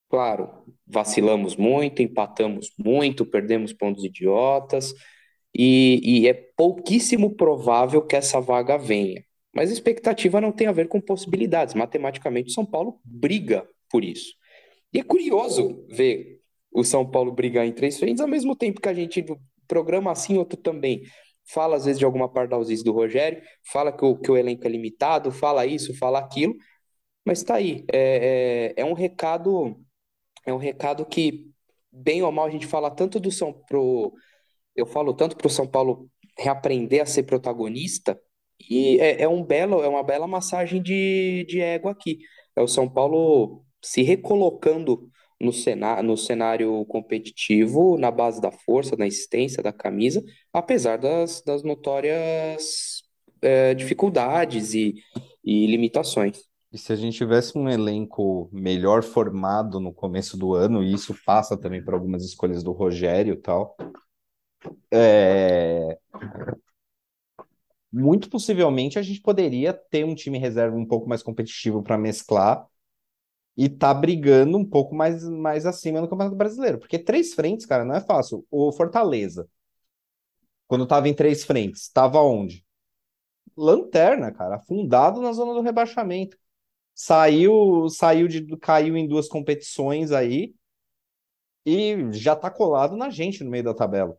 Claro, 0.09 0.49
vacilamos 0.87 1.55
muito, 1.55 2.01
empatamos 2.01 2.71
muito, 2.77 3.25
perdemos 3.25 3.73
pontos 3.73 4.03
idiotas, 4.05 4.93
e, 5.53 5.99
e 6.03 6.27
é 6.27 6.33
pouquíssimo 6.33 7.35
provável 7.35 8.01
que 8.01 8.15
essa 8.15 8.39
vaga 8.39 8.77
venha. 8.77 9.23
Mas 9.53 9.69
expectativa 9.69 10.39
não 10.39 10.51
tem 10.51 10.67
a 10.67 10.71
ver 10.71 10.87
com 10.87 11.01
possibilidades. 11.01 11.73
Matematicamente, 11.73 12.53
São 12.53 12.65
Paulo 12.65 12.99
briga 13.03 13.67
por 13.89 14.03
isso. 14.03 14.33
E 14.93 14.99
é 14.99 15.03
curioso 15.03 15.85
ver 15.89 16.39
o 16.73 16.83
São 16.85 17.05
Paulo 17.05 17.33
brigar 17.33 17.65
em 17.65 17.73
três 17.73 17.99
frentes, 17.99 18.21
ao 18.21 18.27
mesmo 18.29 18.55
tempo 18.55 18.79
que 18.79 18.87
a 18.87 18.93
gente 18.93 19.25
programa 19.71 20.11
assim, 20.11 20.37
outro 20.37 20.59
também. 20.59 21.03
Fala 21.45 21.77
às 21.77 21.85
vezes 21.85 21.97
de 21.97 22.03
alguma 22.05 22.29
pardalzice 22.29 22.83
do 22.83 22.91
Rogério, 22.91 23.41
fala 23.71 23.91
que 23.91 24.03
o, 24.03 24.17
que 24.17 24.29
o 24.29 24.37
elenco 24.37 24.67
é 24.67 24.69
limitado, 24.69 25.31
fala 25.31 25.65
isso, 25.65 25.97
fala 25.97 26.19
aquilo, 26.19 26.55
mas 27.25 27.41
tá 27.43 27.55
aí. 27.55 27.85
É, 27.91 28.73
é, 28.77 28.81
é 28.81 28.85
um 28.85 28.93
recado, 28.93 29.77
é 30.45 30.53
um 30.53 30.57
recado 30.57 31.05
que, 31.05 31.49
bem 31.91 32.21
ou 32.21 32.31
mal, 32.31 32.45
a 32.47 32.49
gente 32.49 32.67
fala 32.67 32.91
tanto 32.91 33.19
do 33.19 33.31
São 33.31 33.53
pro. 33.53 34.13
Eu 34.75 34.85
falo 34.85 35.13
tanto 35.13 35.37
pro 35.37 35.49
São 35.49 35.67
Paulo 35.67 36.09
reaprender 36.37 37.01
a 37.01 37.05
ser 37.05 37.23
protagonista, 37.23 38.19
e 38.69 38.99
é, 38.99 39.23
é 39.23 39.29
um 39.29 39.43
belo, 39.43 39.83
é 39.83 39.87
uma 39.87 40.03
bela 40.03 40.27
massagem 40.27 40.81
de, 40.81 41.45
de 41.47 41.61
ego 41.61 41.89
aqui. 41.89 42.19
É 42.55 42.61
o 42.61 42.67
São 42.67 42.89
Paulo 42.89 43.63
se 43.83 44.01
recolocando 44.01 45.10
no 45.41 45.51
cenário, 45.51 46.03
no 46.03 46.15
cenário 46.15 46.85
competitivo, 46.85 47.97
na 47.97 48.11
base 48.11 48.39
da 48.39 48.51
força, 48.51 48.95
da 48.95 49.07
insistência, 49.07 49.63
da 49.63 49.73
camisa, 49.73 50.23
apesar 50.53 50.97
das, 50.97 51.41
das 51.41 51.63
notórias 51.63 53.03
é, 53.41 53.73
dificuldades 53.73 54.73
e, 54.73 54.95
e 55.43 55.65
limitações. 55.67 56.43
E 56.71 56.77
se 56.77 56.93
a 56.93 56.95
gente 56.95 57.17
tivesse 57.17 57.57
um 57.57 57.67
elenco 57.67 58.49
melhor 58.51 59.03
formado 59.03 59.79
no 59.79 59.93
começo 59.93 60.37
do 60.37 60.53
ano, 60.53 60.81
e 60.81 60.93
isso 60.93 61.13
passa 61.25 61.57
também 61.57 61.83
por 61.83 61.93
algumas 61.93 62.23
escolhas 62.23 62.63
do 62.63 62.71
Rogério 62.71 63.33
e 63.33 63.37
tal, 63.37 63.75
é... 64.89 65.97
muito 67.91 68.29
possivelmente 68.29 68.97
a 68.97 69.01
gente 69.01 69.21
poderia 69.21 69.73
ter 69.73 70.05
um 70.05 70.15
time 70.15 70.37
reserva 70.37 70.77
um 70.77 70.85
pouco 70.85 71.09
mais 71.09 71.21
competitivo 71.21 71.83
para 71.83 71.97
mesclar 71.97 72.65
e 73.57 73.69
tá 73.69 73.93
brigando 73.93 74.57
um 74.57 74.65
pouco 74.65 74.95
mais, 74.95 75.23
mais 75.27 75.65
acima 75.65 76.01
no 76.01 76.07
Campeonato 76.07 76.35
Brasileiro. 76.35 76.79
Porque 76.79 76.97
três 76.97 77.33
frentes, 77.33 77.65
cara, 77.65 77.85
não 77.85 77.95
é 77.95 78.01
fácil. 78.01 78.45
O 78.49 78.71
Fortaleza, 78.71 79.47
quando 80.67 80.87
tava 80.87 81.09
em 81.09 81.13
três 81.13 81.43
frentes, 81.43 81.89
tava 81.89 82.21
onde? 82.21 82.65
Lanterna, 83.57 84.31
cara, 84.31 84.55
afundado 84.55 85.21
na 85.21 85.33
zona 85.33 85.53
do 85.53 85.61
rebaixamento. 85.61 86.37
Saiu, 86.93 87.89
saiu 87.89 88.27
de, 88.27 88.57
caiu 88.57 88.97
em 88.97 89.07
duas 89.07 89.27
competições 89.27 90.11
aí 90.11 90.53
e 91.65 92.11
já 92.13 92.35
tá 92.35 92.49
colado 92.49 92.95
na 92.97 93.09
gente 93.09 93.43
no 93.43 93.49
meio 93.51 93.63
da 93.63 93.73
tabela. 93.73 94.17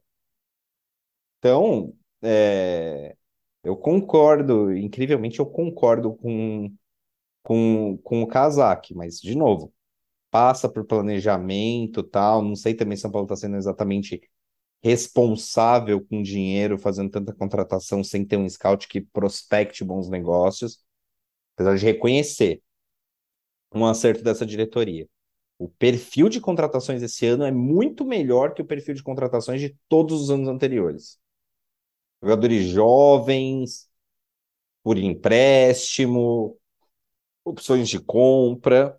Então, 1.39 1.95
é, 2.23 3.17
eu 3.65 3.77
concordo, 3.77 4.73
incrivelmente 4.77 5.41
eu 5.41 5.47
concordo 5.47 6.15
com, 6.15 6.73
com, 7.42 7.99
com 7.99 8.22
o 8.22 8.26
Kazak, 8.26 8.94
mas, 8.94 9.20
de 9.20 9.37
novo, 9.37 9.72
passa 10.30 10.68
por 10.68 10.84
planejamento 10.84 12.02
tal, 12.02 12.42
não 12.42 12.56
sei 12.56 12.75
também 12.75 12.96
se 12.96 13.02
São 13.02 13.11
Paulo 13.11 13.26
está 13.26 13.37
sendo 13.37 13.56
exatamente 13.56 14.20
responsável 14.82 16.04
com 16.04 16.22
dinheiro, 16.22 16.78
fazendo 16.78 17.11
tanta 17.11 17.32
contratação 17.34 18.02
sem 18.02 18.25
ter 18.25 18.37
um 18.37 18.49
scout 18.49 18.88
que 18.88 19.00
prospecte 19.00 19.84
bons 19.84 20.08
negócios, 20.08 20.84
apesar 21.54 21.76
de 21.76 21.84
reconhecer 21.87 22.62
um 23.75 23.87
acerto 23.87 24.22
dessa 24.22 24.44
diretoria. 24.44 25.08
O 25.58 25.68
perfil 25.68 26.28
de 26.28 26.40
contratações 26.40 27.02
esse 27.02 27.25
ano 27.26 27.44
é 27.44 27.52
muito 27.52 28.04
melhor 28.04 28.54
que 28.54 28.62
o 28.62 28.64
perfil 28.64 28.94
de 28.94 29.02
contratações 29.02 29.61
de 29.61 29.76
todos 29.88 30.22
os 30.22 30.30
anos 30.30 30.49
anteriores. 30.49 31.18
Jogadores 32.20 32.66
jovens, 32.66 33.88
por 34.82 34.99
empréstimo, 34.99 36.58
opções 37.44 37.88
de 37.88 37.99
compra 38.00 38.99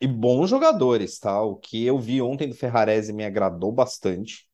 e 0.00 0.06
bons 0.06 0.48
jogadores, 0.48 1.18
tá? 1.18 1.42
O 1.42 1.56
que 1.56 1.84
eu 1.84 1.98
vi 1.98 2.22
ontem 2.22 2.48
do 2.48 2.54
Ferrarese 2.54 3.12
me 3.12 3.24
agradou 3.24 3.72
bastante. 3.72 4.48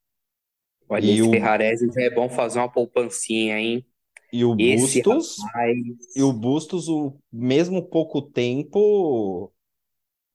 Olha, 0.88 1.04
e 1.04 1.12
esse 1.12 1.22
o... 1.22 1.30
Ferrarese 1.30 1.90
já 1.92 2.02
é 2.02 2.10
bom 2.10 2.28
fazer 2.28 2.58
uma 2.58 2.70
poupancinha, 2.70 3.58
hein? 3.58 3.84
E 4.32 4.44
o 4.44 4.56
esse 4.58 5.02
Bustos, 5.02 5.36
rapaz... 5.44 5.76
e 6.16 6.22
o 6.22 6.32
Bustos, 6.32 6.88
o 6.88 7.16
mesmo 7.32 7.82
pouco 7.88 8.20
tempo, 8.20 9.52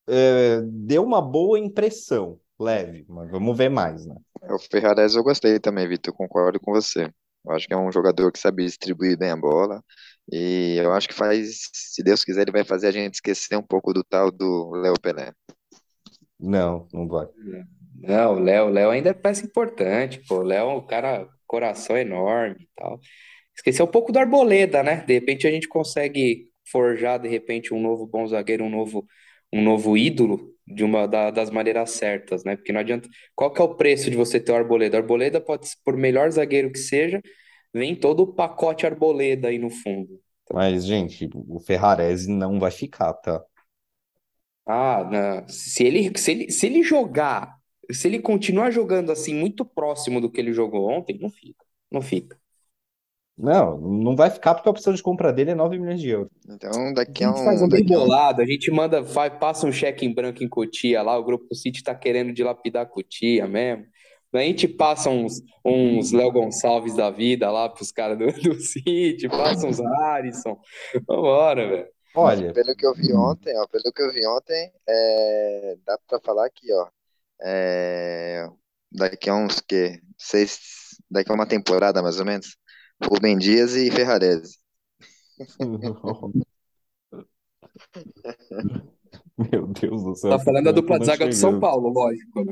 é, 0.07 0.61
deu 0.61 1.03
uma 1.03 1.21
boa 1.21 1.59
impressão, 1.59 2.39
leve, 2.57 3.05
mas 3.09 3.29
vamos 3.29 3.57
ver 3.57 3.69
mais, 3.69 4.05
né? 4.05 4.15
O 4.41 4.57
Ferrarese 4.57 5.17
eu 5.17 5.23
gostei 5.23 5.59
também, 5.59 5.88
Vitor, 5.88 6.13
concordo 6.13 6.59
com 6.59 6.71
você. 6.71 7.11
Eu 7.45 7.51
acho 7.51 7.67
que 7.67 7.73
é 7.73 7.77
um 7.77 7.91
jogador 7.91 8.31
que 8.31 8.39
sabe 8.39 8.65
distribuir 8.65 9.17
bem 9.17 9.31
a 9.31 9.38
bola. 9.38 9.83
E 10.31 10.75
eu 10.77 10.93
acho 10.93 11.07
que 11.07 11.13
faz, 11.13 11.69
se 11.74 12.03
Deus 12.03 12.24
quiser, 12.24 12.43
ele 12.43 12.51
vai 12.51 12.63
fazer 12.63 12.88
a 12.88 12.91
gente 12.91 13.15
esquecer 13.15 13.55
um 13.57 13.63
pouco 13.63 13.93
do 13.93 14.03
tal 14.03 14.31
do 14.31 14.71
Léo 14.71 15.00
Pelé. 15.00 15.33
Não, 16.39 16.88
não 16.93 17.07
vai. 17.07 17.27
Não, 17.95 18.36
o 18.36 18.39
Léo, 18.39 18.69
Léo 18.69 18.89
ainda 18.91 19.09
é 19.09 19.13
peça 19.13 19.45
importante, 19.45 20.21
pô. 20.27 20.38
O 20.38 20.43
Léo 20.43 20.69
é 20.69 20.74
um 20.74 20.86
cara, 20.86 21.27
coração 21.45 21.98
enorme 21.98 22.57
e 22.62 22.69
tal. 22.75 23.00
Esqueceu 23.55 23.86
um 23.86 23.89
pouco 23.91 24.12
do 24.12 24.19
Arboleda, 24.19 24.83
né? 24.83 25.03
De 25.05 25.13
repente 25.13 25.48
a 25.48 25.51
gente 25.51 25.67
consegue 25.67 26.49
forjar, 26.71 27.19
de 27.19 27.27
repente, 27.27 27.73
um 27.73 27.82
novo 27.82 28.06
bom 28.06 28.25
zagueiro, 28.27 28.63
um 28.63 28.69
novo, 28.69 29.06
um 29.51 29.62
novo 29.62 29.97
ídolo 29.97 30.54
de 30.65 30.84
uma 30.84 31.08
da, 31.08 31.32
das 31.32 31.49
maneiras 31.49 31.91
certas, 31.91 32.43
né? 32.43 32.56
Porque 32.56 32.71
não 32.71 32.80
adianta. 32.80 33.10
Qual 33.36 33.51
que 33.51 33.60
é 33.60 33.63
o 33.63 33.75
preço 33.75 34.10
de 34.10 34.15
você 34.15 34.39
ter 34.39 34.51
o 34.51 34.56
Arboleda? 34.56 34.97
O 34.97 35.01
Arboleda 35.01 35.41
pode, 35.41 35.67
por 35.84 35.97
melhor 35.97 36.30
zagueiro 36.32 36.71
que 36.71 36.80
seja, 36.80 37.21
vem 37.73 37.95
todo 37.95 38.21
o 38.23 38.34
pacote 38.34 38.86
Arboleda 38.86 39.47
aí 39.49 39.58
no 39.60 39.69
fundo. 39.69 40.19
Mas, 40.53 40.86
gente, 40.86 41.29
o 41.34 41.60
Ferrarese 41.60 42.29
não 42.29 42.60
vai 42.60 42.71
ficar, 42.71 43.13
tá? 43.13 43.43
Ah, 44.65 45.03
não. 45.12 45.47
Se 45.47 45.84
ele, 45.84 46.17
se 46.17 46.32
ele, 46.32 46.51
se 46.51 46.65
ele 46.67 46.84
jogar, 46.84 47.58
se 47.91 48.08
ele 48.08 48.19
continuar 48.21 48.71
jogando 48.71 49.12
assim, 49.12 49.34
muito 49.34 49.65
próximo 49.65 50.21
do 50.21 50.32
que 50.32 50.39
ele 50.39 50.53
jogou 50.53 50.89
ontem, 50.89 51.17
não 51.19 51.29
fica. 51.29 51.65
Não 51.91 52.01
fica. 52.01 52.39
Não, 53.38 53.77
não 53.79 54.15
vai 54.15 54.29
ficar 54.29 54.53
porque 54.53 54.67
a 54.67 54.71
opção 54.71 54.93
de 54.93 55.01
compra 55.01 55.32
dele 55.32 55.51
é 55.51 55.55
9 55.55 55.79
milhões 55.79 56.01
de 56.01 56.10
euros. 56.10 56.32
Então, 56.47 56.93
daqui 56.93 57.23
a 57.23 57.29
A 57.29 57.32
um. 57.32 57.36
gente 57.36 57.43
faz 57.43 57.62
um 57.62 57.69
bem 57.69 57.84
a 57.84 57.86
um... 57.86 57.88
bolado, 57.88 58.41
a 58.41 58.45
gente 58.45 58.71
manda, 58.71 59.03
faz, 59.03 59.34
passa 59.39 59.67
um 59.67 59.71
cheque 59.71 60.05
em 60.05 60.13
branco 60.13 60.43
em 60.43 60.49
Cotia 60.49 61.01
lá, 61.01 61.17
o 61.17 61.23
Grupo 61.23 61.53
City 61.55 61.84
tá 61.84 61.93
querendo 61.95 62.34
dilapidar 62.34 62.88
Cotia 62.88 63.47
mesmo. 63.47 63.86
A 64.32 64.39
gente 64.39 64.68
passa 64.68 65.10
uns, 65.10 65.42
uns 65.65 66.12
Léo 66.12 66.32
Gonçalves 66.32 66.96
da 66.96 67.10
vida 67.10 67.50
lá 67.52 67.68
pros 67.68 67.92
caras 67.92 68.18
do, 68.18 68.28
do 68.42 68.60
City, 68.62 69.28
passa 69.28 69.68
uns 69.68 69.80
Arisson. 69.80 70.60
Vambora, 71.08 71.68
velho. 71.68 71.88
Olha, 72.13 72.54
Pelo 72.54 72.76
que 72.76 72.86
eu 72.86 72.94
vi 72.94 73.13
ontem, 73.13 73.58
ó, 73.58 73.68
pelo 73.68 73.92
que 73.94 74.02
eu 74.02 74.12
vi 74.12 74.26
ontem, 74.28 74.72
é, 74.88 75.78
dá 75.86 75.98
pra 76.08 76.20
falar 76.20 76.46
aqui, 76.48 76.72
ó. 76.74 76.88
é, 77.42 78.48
daqui 78.92 79.30
a 79.30 79.36
uns 79.36 79.60
que 79.62 80.00
seis, 80.18 80.60
daqui 81.10 81.32
a 81.32 81.36
uma 81.36 81.48
temporada 81.48 82.02
mais 82.02 82.20
ou 82.20 82.26
menos, 82.26 82.58
Rubem 83.04 83.38
Dias 83.38 83.76
e 83.76 83.89
Ferrarese. 83.92 84.58
meu 89.38 89.68
Deus 89.68 90.04
do 90.04 90.15
céu, 90.15 90.32
Tá 90.32 90.39
falando 90.39 90.65
da 90.65 90.72
dupla 90.72 91.00
de 91.00 91.06
zaga 91.06 91.28
do 91.28 91.34
São. 91.36 91.60
Paulo, 91.60 91.89
lógico. 91.89 92.44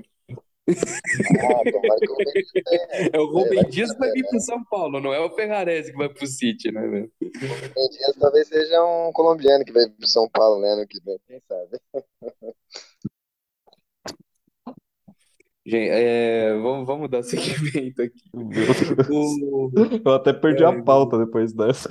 É 3.13 3.19
o 3.19 3.25
Rubem 3.25 3.63
Dias 3.69 3.93
que 3.93 3.99
vai 3.99 4.11
vir 4.11 4.27
pro 4.27 4.41
São 4.41 4.63
Paulo, 4.65 4.99
não 4.99 5.13
é 5.13 5.19
o 5.19 5.29
Ferrarese 5.29 5.91
que 5.91 5.97
vai 5.97 6.09
pro 6.09 6.27
City, 6.27 6.71
né, 6.71 6.85
velho? 6.87 7.11
O 7.21 7.25
Rubem 7.25 7.89
Dias 7.89 8.15
talvez 8.19 8.47
seja 8.47 8.83
um 8.83 9.11
colombiano 9.13 9.63
que 9.63 9.71
vai 9.71 9.87
pro 9.89 10.07
São 10.07 10.27
Paulo, 10.29 10.61
né, 10.61 10.73
ano 10.73 10.87
que 10.87 10.99
vem, 11.03 11.19
quem 11.25 11.39
sabe? 11.47 11.79
Gente, 15.65 15.89
é, 15.89 16.53
vamos, 16.53 16.87
vamos 16.87 17.09
dar 17.09 17.23
seguimento 17.23 18.01
aqui. 18.01 18.21
O, 19.09 19.69
Eu 20.05 20.13
até 20.13 20.31
perdi 20.31 20.63
a 20.63 20.71
é, 20.71 20.81
pauta 20.81 21.17
depois 21.17 21.51
dessa. 21.51 21.89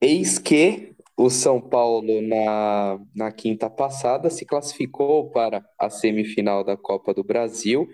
eis 0.00 0.38
que 0.38 0.95
o 1.16 1.30
São 1.30 1.60
Paulo, 1.60 2.20
na, 2.20 2.98
na 3.14 3.32
quinta 3.32 3.70
passada, 3.70 4.28
se 4.28 4.44
classificou 4.44 5.30
para 5.30 5.64
a 5.78 5.88
semifinal 5.88 6.62
da 6.62 6.76
Copa 6.76 7.14
do 7.14 7.24
Brasil. 7.24 7.88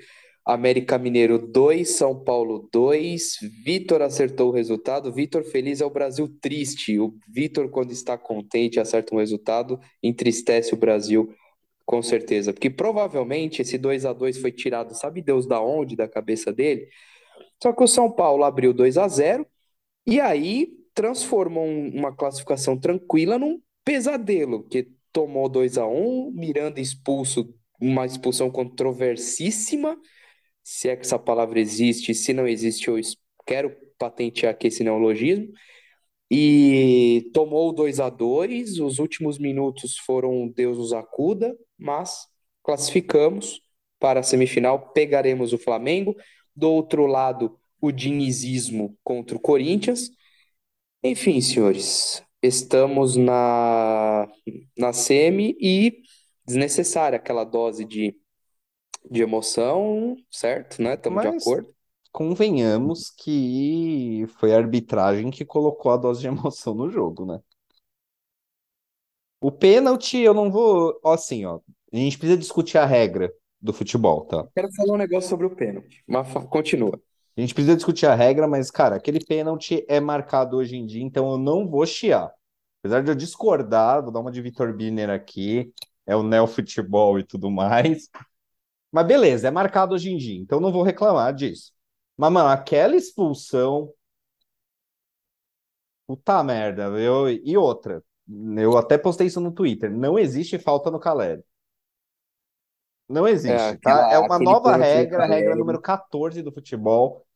América 0.44 0.98
Mineiro 0.98 1.38
2, 1.38 1.88
São 1.88 2.18
Paulo 2.24 2.68
2. 2.72 3.38
Vitor 3.64 4.02
acertou 4.02 4.48
o 4.50 4.52
resultado. 4.52 5.12
Vitor 5.12 5.44
feliz 5.44 5.80
é 5.80 5.86
o 5.86 5.90
Brasil 5.90 6.28
triste. 6.40 6.98
O 6.98 7.14
Vitor, 7.28 7.70
quando 7.70 7.92
está 7.92 8.18
contente, 8.18 8.80
acerta 8.80 9.14
um 9.14 9.18
resultado, 9.18 9.78
entristece 10.02 10.74
o 10.74 10.76
Brasil, 10.76 11.32
com 11.86 12.02
certeza. 12.02 12.52
Porque 12.52 12.70
provavelmente 12.70 13.62
esse 13.62 13.78
2 13.78 14.04
a 14.04 14.12
2 14.12 14.38
foi 14.38 14.50
tirado, 14.50 14.96
sabe 14.96 15.22
Deus 15.22 15.46
da 15.46 15.60
onde, 15.62 15.94
da 15.94 16.08
cabeça 16.08 16.52
dele? 16.52 16.88
Só 17.62 17.72
que 17.72 17.84
o 17.84 17.86
São 17.86 18.10
Paulo 18.10 18.42
abriu 18.42 18.72
2 18.72 18.98
a 18.98 19.06
0 19.06 19.46
e 20.04 20.20
aí 20.20 20.81
transformou 20.94 21.64
um- 21.64 21.90
uma 21.90 22.14
classificação 22.14 22.78
tranquila 22.78 23.38
num 23.38 23.60
pesadelo, 23.84 24.64
que 24.68 24.88
tomou 25.12 25.48
2 25.48 25.78
a 25.78 25.86
1 25.86 26.30
Miranda 26.32 26.80
expulso, 26.80 27.54
uma 27.80 28.06
expulsão 28.06 28.50
controversíssima, 28.50 29.96
se 30.62 30.88
é 30.88 30.96
que 30.96 31.02
essa 31.02 31.18
palavra 31.18 31.60
existe, 31.60 32.14
se 32.14 32.32
não 32.32 32.46
existe, 32.46 32.88
eu 32.88 32.98
quero 33.46 33.76
patentear 33.98 34.52
aqui 34.52 34.68
esse 34.68 34.84
neologismo, 34.84 35.48
e 36.30 37.30
tomou 37.34 37.70
o 37.70 37.72
2 37.72 38.00
a 38.00 38.08
2 38.08 38.80
os 38.80 38.98
últimos 38.98 39.38
minutos 39.38 39.98
foram 39.98 40.48
Deus 40.48 40.78
nos 40.78 40.92
acuda, 40.92 41.54
mas 41.78 42.26
classificamos 42.62 43.60
para 44.00 44.20
a 44.20 44.22
semifinal, 44.22 44.92
pegaremos 44.92 45.52
o 45.52 45.58
Flamengo, 45.58 46.16
do 46.56 46.70
outro 46.70 47.06
lado, 47.06 47.58
o 47.80 47.92
dinizismo 47.92 48.96
contra 49.04 49.36
o 49.36 49.40
Corinthians, 49.40 50.10
enfim, 51.02 51.40
senhores, 51.40 52.22
estamos 52.42 53.16
na, 53.16 54.28
na 54.76 54.92
semi 54.92 55.56
e 55.60 56.02
desnecessária 56.44 57.16
aquela 57.16 57.44
dose 57.44 57.84
de, 57.84 58.16
de 59.10 59.22
emoção, 59.22 60.16
certo, 60.30 60.82
né? 60.82 60.94
Estamos 60.94 61.22
de 61.22 61.28
acordo. 61.28 61.74
convenhamos 62.12 63.10
que 63.10 64.24
foi 64.38 64.54
a 64.54 64.58
arbitragem 64.58 65.30
que 65.30 65.44
colocou 65.44 65.92
a 65.92 65.96
dose 65.96 66.20
de 66.20 66.26
emoção 66.28 66.74
no 66.74 66.90
jogo, 66.90 67.24
né? 67.26 67.40
O 69.40 69.50
pênalti, 69.50 70.18
eu 70.18 70.32
não 70.32 70.50
vou. 70.50 70.98
ó, 71.02 71.12
Assim, 71.12 71.44
ó. 71.44 71.60
A 71.92 71.96
gente 71.96 72.16
precisa 72.16 72.38
discutir 72.38 72.78
a 72.78 72.86
regra 72.86 73.32
do 73.60 73.72
futebol, 73.72 74.24
tá? 74.24 74.48
Quero 74.54 74.72
falar 74.72 74.94
um 74.94 74.98
negócio 74.98 75.28
sobre 75.28 75.46
o 75.46 75.54
pênalti, 75.54 76.02
mas 76.06 76.26
continua. 76.48 77.00
A 77.36 77.40
gente 77.40 77.54
precisa 77.54 77.76
discutir 77.76 78.06
a 78.06 78.14
regra, 78.14 78.46
mas, 78.46 78.70
cara, 78.70 78.96
aquele 78.96 79.24
pênalti 79.24 79.84
é 79.88 80.00
marcado 80.00 80.56
hoje 80.56 80.76
em 80.76 80.84
dia, 80.86 81.02
então 81.02 81.30
eu 81.30 81.38
não 81.38 81.66
vou 81.68 81.86
chiar. 81.86 82.32
Apesar 82.80 83.02
de 83.02 83.10
eu 83.10 83.14
discordar, 83.14 84.02
vou 84.02 84.12
dar 84.12 84.20
uma 84.20 84.30
de 84.32 84.42
Vitor 84.42 84.74
Birner 84.74 85.08
aqui, 85.10 85.72
é 86.06 86.14
o 86.16 86.22
neo-futebol 86.22 87.18
e 87.18 87.24
tudo 87.24 87.50
mais. 87.50 88.08
Mas 88.92 89.06
beleza, 89.06 89.48
é 89.48 89.50
marcado 89.50 89.94
hoje 89.94 90.10
em 90.10 90.16
dia, 90.18 90.38
então 90.38 90.60
não 90.60 90.72
vou 90.72 90.82
reclamar 90.82 91.34
disso. 91.34 91.72
Mas, 92.16 92.32
mano, 92.32 92.48
aquela 92.50 92.96
expulsão. 92.96 93.92
Puta 96.06 96.42
merda, 96.44 96.84
eu... 96.98 97.28
e 97.28 97.56
outra. 97.56 98.02
Eu 98.56 98.76
até 98.78 98.96
postei 98.98 99.26
isso 99.26 99.40
no 99.40 99.52
Twitter. 99.52 99.90
Não 99.90 100.18
existe 100.18 100.58
falta 100.58 100.90
no 100.90 101.00
Caleri. 101.00 101.42
Não 103.12 103.26
É, 103.44 103.54
existe, 103.56 103.76
tá? 103.78 103.92
aquela, 103.92 104.10
É 104.10 104.18
uma 104.18 104.38
nova 104.38 104.76
regra, 104.76 105.24
a 105.24 105.26
regra 105.26 105.56
número 105.56 105.80
14 105.80 106.42
do 106.42 106.52
futebol. 106.52 107.26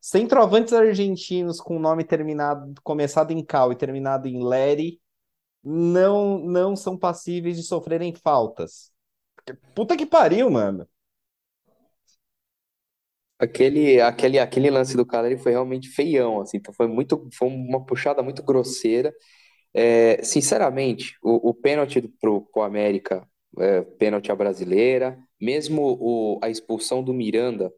Centroavantes 0.00 0.72
argentinos 0.72 1.60
com 1.60 1.78
nome 1.78 2.04
terminado, 2.04 2.74
começado 2.82 3.30
em 3.32 3.42
Cal 3.44 3.72
e 3.72 3.76
terminado 3.76 4.28
em 4.28 4.44
Leri, 4.46 5.00
não, 5.64 6.38
não 6.40 6.76
são 6.76 6.98
passíveis 6.98 7.56
de 7.56 7.62
sofrerem 7.64 8.14
faltas. 8.14 8.92
Puta 9.74 9.96
que 9.96 10.06
pariu, 10.06 10.50
mano. 10.50 10.88
Aquele, 13.38 14.00
aquele, 14.00 14.38
aquele 14.38 14.70
lance 14.70 14.96
do 14.96 15.04
Caleri 15.04 15.36
foi 15.36 15.52
realmente 15.52 15.88
feião, 15.88 16.40
assim, 16.40 16.56
então 16.58 16.72
foi 16.72 16.86
muito, 16.86 17.28
foi 17.34 17.48
uma 17.48 17.84
puxada 17.84 18.22
muito 18.22 18.42
grosseira. 18.42 19.12
É, 19.74 20.22
sinceramente, 20.24 21.16
o, 21.22 21.50
o 21.50 21.54
pênalti 21.54 22.02
pro, 22.20 22.42
pro 22.46 22.62
América, 22.62 23.28
é, 23.58 23.82
pênalti 23.82 24.30
à 24.30 24.36
brasileira, 24.36 25.18
mesmo 25.40 25.98
o, 26.00 26.38
a 26.42 26.50
expulsão 26.50 27.02
do 27.02 27.12
Miranda, 27.14 27.72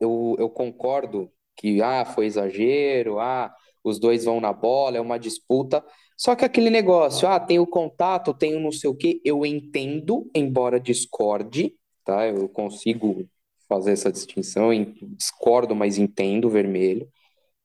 eu, 0.00 0.36
eu 0.38 0.48
concordo 0.48 1.30
que 1.56 1.80
ah, 1.82 2.04
foi 2.04 2.26
exagero, 2.26 3.18
ah, 3.18 3.52
os 3.82 3.98
dois 3.98 4.24
vão 4.24 4.40
na 4.40 4.52
bola, 4.52 4.98
é 4.98 5.00
uma 5.00 5.18
disputa. 5.18 5.84
Só 6.16 6.34
que 6.34 6.44
aquele 6.44 6.70
negócio, 6.70 7.28
ah, 7.28 7.38
tem 7.38 7.58
o 7.58 7.66
contato, 7.66 8.34
tem 8.34 8.56
o 8.56 8.60
não 8.60 8.72
sei 8.72 8.90
o 8.90 8.94
quê, 8.94 9.20
eu 9.24 9.44
entendo, 9.44 10.30
embora 10.34 10.80
discorde, 10.80 11.74
tá? 12.04 12.26
Eu 12.26 12.48
consigo 12.48 13.28
fazer 13.68 13.92
essa 13.92 14.12
distinção, 14.12 14.70
discordo, 15.16 15.74
mas 15.74 15.98
entendo 15.98 16.48
vermelho, 16.50 17.08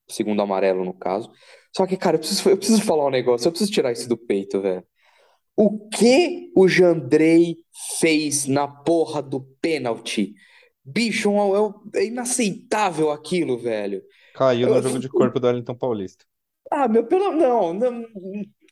segundo 0.10 0.42
amarelo 0.42 0.84
no 0.84 0.94
caso. 0.94 1.32
Só 1.76 1.88
que, 1.88 1.98
cara, 1.98 2.16
eu 2.16 2.20
preciso, 2.20 2.50
eu 2.50 2.58
preciso 2.58 2.82
falar 2.84 3.06
um 3.08 3.12
negócio, 3.12 3.48
eu 3.48 3.52
preciso 3.52 3.72
tirar 3.72 3.92
isso 3.92 4.10
do 4.10 4.18
peito, 4.18 4.62
velho. 4.62 4.86
O 5.56 5.90
que 5.90 6.52
o 6.56 6.68
Jandrei 6.68 7.58
fez 8.00 8.48
na 8.48 8.68
porra 8.68 9.22
do 9.22 9.42
pênalti? 9.62 10.34
Bicho, 10.84 11.32
é, 11.94 12.00
é 12.02 12.06
inaceitável 12.06 13.12
aquilo, 13.12 13.58
velho. 13.58 14.02
Caiu 14.34 14.70
no 14.70 14.76
Eu- 14.76 14.82
jogo 14.82 15.00
de 15.00 15.10
corpo 15.10 15.40
do 15.40 15.48
Wellington 15.48 15.76
Paulista. 15.76 16.26
Ah, 16.72 16.88
meu, 16.88 17.06
pelo 17.06 17.34
não, 17.34 17.74
não, 17.74 18.06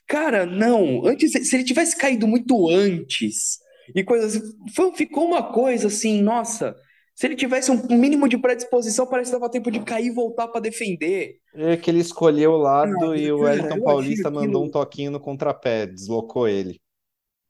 cara, 0.08 0.46
não. 0.46 1.06
Antes, 1.06 1.32
se 1.32 1.56
ele 1.56 1.65
tivesse 1.65 1.98
caído 1.98 2.26
muito 2.28 2.70
antes 2.70 3.60
e 3.94 4.04
coisas, 4.04 4.36
assim, 4.38 4.56
foi, 4.74 4.96
ficou 4.96 5.26
uma 5.26 5.52
coisa 5.52 5.88
assim, 5.88 6.22
nossa. 6.22 6.76
Se 7.19 7.27
ele 7.27 7.36
tivesse 7.36 7.69
um 7.69 7.86
mínimo 7.97 8.29
de 8.29 8.38
predisposição, 8.38 9.05
parece 9.05 9.29
que 9.29 9.38
dava 9.38 9.51
tempo 9.51 9.69
de 9.69 9.82
cair 9.82 10.05
e 10.05 10.10
voltar 10.10 10.47
pra 10.47 10.62
defender. 10.62 11.41
É 11.53 11.75
que 11.75 11.91
ele 11.91 11.99
escolheu 11.99 12.51
o 12.51 12.58
lado 12.58 13.12
Ah, 13.12 13.17
e 13.17 13.29
o 13.29 13.39
Wellington 13.39 13.82
Paulista 13.82 14.32
mandou 14.32 14.62
um 14.62 14.67
aquilo- 14.67 14.71
toquinho 14.71 15.12
no 15.12 15.19
contrapé, 15.19 15.86
deslocou 15.86 16.47
ele. 16.47 16.79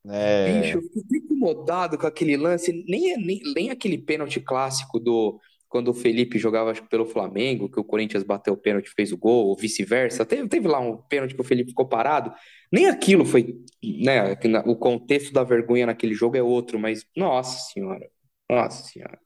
É, 0.10 0.60
Bicho, 0.60 0.80
eu 0.80 0.82
fiquei 0.82 1.20
incomodado 1.20 2.00
com 2.00 2.08
aquele 2.08 2.36
lance, 2.36 2.84
nem, 2.88 3.16
nem, 3.24 3.40
nem 3.54 3.70
aquele 3.70 4.00
pênalti 4.00 4.40
clássico 4.40 5.00
do 5.00 5.40
quando 5.68 5.90
o 5.90 5.94
Felipe 5.94 6.40
jogava 6.40 6.72
acho 6.72 6.84
pelo 6.90 7.06
Flamengo, 7.06 7.70
que 7.70 7.80
o 7.80 7.84
Corinthians 7.84 8.24
bateu 8.24 8.56
o 8.56 8.58
pênalti 8.58 8.88
e 8.88 8.94
fez 8.96 9.12
o 9.12 9.18
gol, 9.20 9.50
ou 9.50 9.56
vice-versa. 9.56 10.26
Teve, 10.26 10.48
teve 10.48 10.68
lá 10.68 10.80
um 10.80 10.98
pênalti 10.98 11.36
que 11.36 11.42
o 11.42 11.44
Felipe 11.44 11.70
ficou 11.70 11.88
parado. 11.88 12.34
Nem 12.72 12.88
aquilo 12.88 13.24
foi, 13.24 13.56
né? 13.84 14.36
O 14.66 14.76
contexto 14.76 15.32
da 15.32 15.44
vergonha 15.44 15.86
naquele 15.86 16.16
jogo 16.16 16.36
é 16.36 16.42
outro, 16.42 16.80
mas 16.80 17.06
nossa 17.16 17.72
senhora, 17.72 18.10
nossa 18.50 18.84
senhora. 18.84 19.20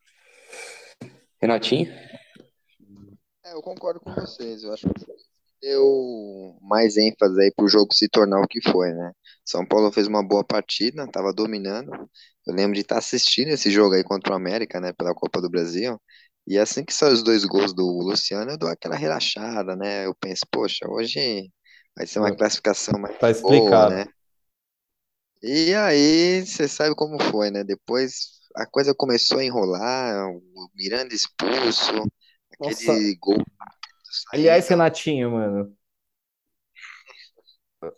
Renatinho? 1.44 1.92
É, 3.46 3.54
eu 3.54 3.62
concordo 3.62 4.00
com 4.00 4.14
vocês. 4.14 4.64
Eu 4.64 4.74
acho 4.74 4.88
que 4.90 5.06
deu 5.62 6.58
mais 6.62 6.98
ênfase 6.98 7.42
aí 7.42 7.52
pro 7.56 7.68
jogo 7.68 7.94
se 7.94 8.10
tornar 8.10 8.42
o 8.42 8.48
que 8.48 8.62
foi, 8.62 8.94
né? 8.94 9.12
São 9.46 9.66
Paulo 9.66 9.92
fez 9.92 10.08
uma 10.08 10.24
boa 10.28 10.44
partida, 10.46 11.08
tava 11.12 11.34
dominando. 11.34 11.92
Eu 12.48 12.54
lembro 12.56 12.76
de 12.76 12.82
estar 12.82 12.98
assistindo 12.98 13.50
esse 13.50 13.70
jogo 13.72 13.96
aí 13.96 14.04
contra 14.04 14.34
o 14.34 14.36
América, 14.36 14.80
né, 14.82 14.94
pela 14.94 15.14
Copa 15.16 15.42
do 15.42 15.50
Brasil. 15.50 16.00
E 16.48 16.58
assim 16.58 16.84
que 16.86 16.94
saem 16.94 17.14
os 17.14 17.24
dois 17.24 17.46
gols 17.46 17.74
do 17.74 17.84
Luciano, 17.86 18.52
eu 18.52 18.58
dou 18.58 18.70
aquela 18.70 18.96
relaxada, 18.96 19.76
né? 19.76 20.06
Eu 20.06 20.16
penso, 20.16 20.46
poxa, 20.52 20.86
hoje 20.90 21.52
vai 21.96 22.06
ser 22.08 22.20
uma 22.20 22.32
É. 22.32 22.36
classificação 22.36 23.00
mais 23.00 23.16
Tá 23.20 23.30
boa, 23.42 23.86
explicado. 23.86 24.04
né? 24.04 24.06
E 25.42 25.74
aí, 25.76 26.46
você 26.46 26.68
sabe 26.68 26.96
como 26.96 27.22
foi, 27.22 27.52
né? 27.52 27.64
Depois 27.64 28.40
a 28.56 28.66
coisa 28.66 28.94
começou 28.94 29.40
a 29.40 29.44
enrolar, 29.46 30.30
o 30.30 30.70
Miranda 30.76 31.14
expulso, 31.14 31.94
Nossa. 32.60 32.92
aquele 32.92 33.16
gol 33.16 33.38
Aliás. 34.32 34.68
Renatinho, 34.68 35.32
mano. 35.32 35.76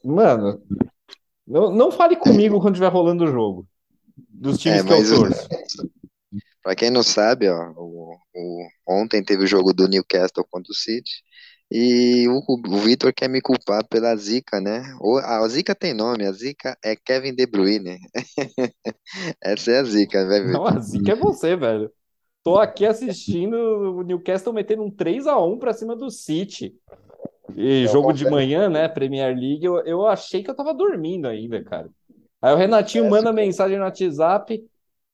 Mano, 0.03 0.63
não, 1.45 1.71
não 1.71 1.91
fale 1.91 2.15
comigo 2.15 2.59
quando 2.59 2.75
estiver 2.75 2.91
rolando 2.91 3.25
o 3.25 3.31
jogo. 3.31 3.67
Dos 4.29 4.57
times 4.57 4.79
É, 4.79 4.83
que 4.87 4.93
eu 4.93 5.19
torço. 5.19 5.47
Pra 6.63 6.75
quem 6.75 6.89
não 6.89 7.03
sabe, 7.03 7.47
ó, 7.47 7.71
o, 7.77 8.17
o- 8.33 8.67
ontem 8.87 9.23
teve 9.23 9.43
o 9.43 9.47
jogo 9.47 9.71
do 9.71 9.87
Newcastle 9.87 10.43
contra 10.49 10.71
o 10.71 10.75
City 10.75 11.11
e 11.71 12.27
o, 12.29 12.41
o 12.47 12.79
Vitor 12.81 13.13
quer 13.13 13.27
me 13.29 13.41
culpar 13.41 13.85
pela 13.87 14.15
zica, 14.15 14.61
né? 14.61 14.83
O- 15.01 15.17
a 15.19 15.47
zica 15.47 15.75
tem 15.75 15.93
nome, 15.93 16.25
a 16.25 16.31
zica 16.31 16.77
é 16.83 16.95
Kevin 16.95 17.33
De 17.35 17.45
Bruyne. 17.47 17.99
Essa 19.43 19.71
é 19.71 19.79
a 19.79 19.83
zica, 19.83 20.25
vai 20.27 20.41
ver. 20.41 20.59
Não, 20.59 20.65
a 20.65 20.79
zica 20.79 21.13
é 21.13 21.15
você, 21.15 21.55
velho. 21.55 21.91
Tô 22.43 22.57
aqui 22.59 22.85
assistindo 22.85 23.55
o 23.55 24.03
Newcastle 24.03 24.53
metendo 24.53 24.83
um 24.83 24.91
3x1 24.91 25.59
pra 25.59 25.73
cima 25.73 25.95
do 25.95 26.09
City. 26.11 26.75
E 27.55 27.85
Eu 27.85 27.87
jogo 27.87 28.13
de 28.13 28.25
manhã, 28.25 28.69
né? 28.69 28.87
Premier 28.89 29.35
League, 29.35 29.65
eu, 29.65 29.79
eu 29.85 30.07
achei 30.07 30.43
que 30.43 30.49
eu 30.51 30.55
tava 30.55 30.73
dormindo 30.73 31.27
ainda, 31.27 31.63
cara. 31.63 31.89
Aí 32.41 32.53
o 32.53 32.57
Renatinho 32.57 33.05
Confesso, 33.05 33.05
manda 33.05 33.33
mensagem 33.33 33.77
no 33.77 33.85
WhatsApp. 33.85 34.63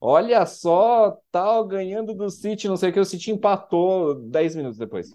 Olha 0.02 0.46
só, 0.46 1.18
tal, 1.32 1.66
ganhando 1.68 2.14
do 2.16 2.30
City, 2.30 2.68
não 2.68 2.78
sei 2.78 2.90
o 2.92 2.94
que, 2.94 3.00
o 3.00 3.06
City 3.06 3.32
empatou 3.32 4.16
10 4.16 4.56
minutos 4.56 4.78
depois. 4.80 5.14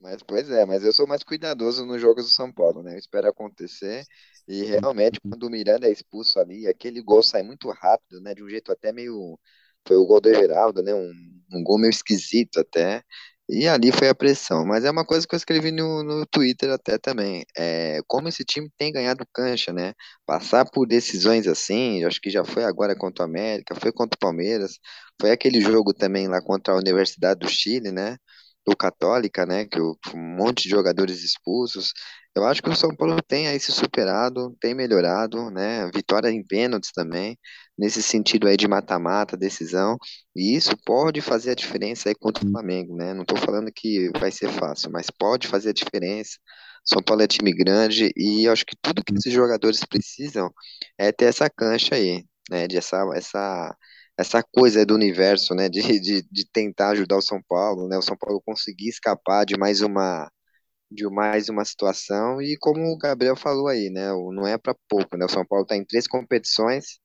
Mas, 0.00 0.22
pois 0.22 0.50
é, 0.50 0.64
mas 0.64 0.82
eu 0.82 0.92
sou 0.92 1.06
mais 1.06 1.22
cuidadoso 1.22 1.84
nos 1.84 2.00
jogos 2.00 2.24
do 2.24 2.30
São 2.30 2.50
Paulo, 2.52 2.82
né? 2.82 2.94
Eu 2.94 2.98
espero 2.98 3.28
acontecer. 3.28 4.04
E 4.48 4.62
realmente, 4.64 5.20
quando 5.20 5.44
o 5.44 5.50
Miranda 5.50 5.86
é 5.86 5.92
expulso 5.92 6.38
ali, 6.40 6.66
aquele 6.66 7.02
gol 7.02 7.22
sai 7.22 7.42
muito 7.42 7.68
rápido, 7.70 8.20
né? 8.20 8.34
De 8.34 8.42
um 8.42 8.48
jeito 8.48 8.72
até 8.72 8.92
meio. 8.92 9.38
Foi 9.86 9.96
o 9.96 10.06
gol 10.06 10.20
do 10.20 10.28
Everaldo, 10.30 10.82
né? 10.82 10.94
Um, 10.94 11.12
um 11.52 11.62
gol 11.62 11.78
meio 11.78 11.90
esquisito 11.90 12.58
até. 12.60 13.02
E 13.48 13.66
ali 13.68 13.92
foi 13.92 14.08
a 14.08 14.14
pressão. 14.14 14.64
Mas 14.64 14.84
é 14.84 14.90
uma 14.90 15.04
coisa 15.04 15.26
que 15.26 15.34
eu 15.34 15.36
escrevi 15.36 15.70
no, 15.72 16.02
no 16.02 16.24
Twitter 16.26 16.70
até 16.70 16.96
também. 16.98 17.44
É, 17.56 18.00
como 18.06 18.28
esse 18.28 18.44
time 18.44 18.70
tem 18.78 18.92
ganhado 18.92 19.26
cancha, 19.34 19.70
né? 19.72 19.92
Passar 20.24 20.64
por 20.70 20.86
decisões 20.86 21.46
assim, 21.46 22.04
acho 22.04 22.20
que 22.20 22.30
já 22.30 22.44
foi 22.44 22.64
agora 22.64 22.96
contra 22.96 23.24
o 23.24 23.28
América, 23.28 23.74
foi 23.74 23.92
contra 23.92 24.16
o 24.16 24.20
Palmeiras, 24.20 24.78
foi 25.20 25.30
aquele 25.32 25.60
jogo 25.60 25.92
também 25.92 26.28
lá 26.28 26.40
contra 26.40 26.72
a 26.74 26.76
Universidade 26.78 27.40
do 27.40 27.48
Chile, 27.48 27.92
né? 27.92 28.16
Do 28.70 28.76
Católica, 28.76 29.44
né? 29.46 29.66
Que 29.66 29.80
o- 29.80 29.96
um 30.14 30.36
monte 30.36 30.64
de 30.64 30.70
jogadores 30.70 31.22
expulsos. 31.24 31.92
Eu 32.34 32.44
acho 32.46 32.62
que 32.62 32.70
o 32.70 32.76
São 32.76 32.94
Paulo 32.94 33.20
tem 33.26 33.48
aí 33.48 33.58
se 33.60 33.72
superado, 33.72 34.56
tem 34.60 34.74
melhorado, 34.74 35.50
né? 35.50 35.90
Vitória 35.92 36.30
em 36.30 36.44
pênaltis 36.46 36.92
também, 36.92 37.38
nesse 37.76 38.02
sentido 38.02 38.46
aí 38.48 38.56
de 38.56 38.68
mata-mata, 38.68 39.36
decisão. 39.36 39.96
E 40.36 40.54
isso 40.56 40.70
pode 40.84 41.20
fazer 41.20 41.50
a 41.52 41.54
diferença 41.54 42.08
aí 42.08 42.14
contra 42.14 42.44
o 42.46 42.50
Flamengo, 42.50 42.96
né? 42.96 43.12
Não 43.14 43.24
tô 43.24 43.36
falando 43.36 43.70
que 43.74 44.10
vai 44.18 44.30
ser 44.30 44.48
fácil, 44.50 44.90
mas 44.92 45.10
pode 45.10 45.48
fazer 45.48 45.70
a 45.70 45.72
diferença. 45.72 46.38
São 46.84 47.02
Paulo 47.02 47.22
é 47.22 47.26
time 47.26 47.52
grande 47.52 48.10
e 48.16 48.46
eu 48.46 48.52
acho 48.52 48.64
que 48.64 48.76
tudo 48.80 49.04
que 49.04 49.12
esses 49.14 49.32
jogadores 49.32 49.84
precisam 49.84 50.50
é 50.98 51.12
ter 51.12 51.26
essa 51.26 51.48
cancha 51.50 51.94
aí, 51.94 52.24
né? 52.50 52.66
De 52.68 52.76
essa, 52.78 52.96
essa 53.14 53.76
essa 54.20 54.42
coisa 54.42 54.84
do 54.86 54.94
universo, 54.94 55.54
né, 55.54 55.68
de, 55.68 55.80
de, 56.00 56.22
de 56.30 56.46
tentar 56.52 56.90
ajudar 56.90 57.16
o 57.18 57.22
São 57.22 57.42
Paulo, 57.48 57.88
né, 57.88 57.98
o 57.98 58.02
São 58.02 58.16
Paulo 58.16 58.42
conseguir 58.44 58.88
escapar 58.88 59.46
de 59.46 59.56
mais 59.58 59.80
uma 59.82 60.30
de 60.90 61.08
mais 61.08 61.48
uma 61.48 61.64
situação 61.64 62.42
e 62.42 62.56
como 62.58 62.82
o 62.92 62.98
Gabriel 62.98 63.36
falou 63.36 63.68
aí, 63.68 63.90
né, 63.90 64.08
não 64.32 64.46
é 64.46 64.58
para 64.58 64.74
pouco, 64.88 65.16
né, 65.16 65.26
o 65.26 65.28
São 65.28 65.46
Paulo 65.46 65.64
está 65.64 65.76
em 65.76 65.84
três 65.84 66.06
competições 66.08 67.00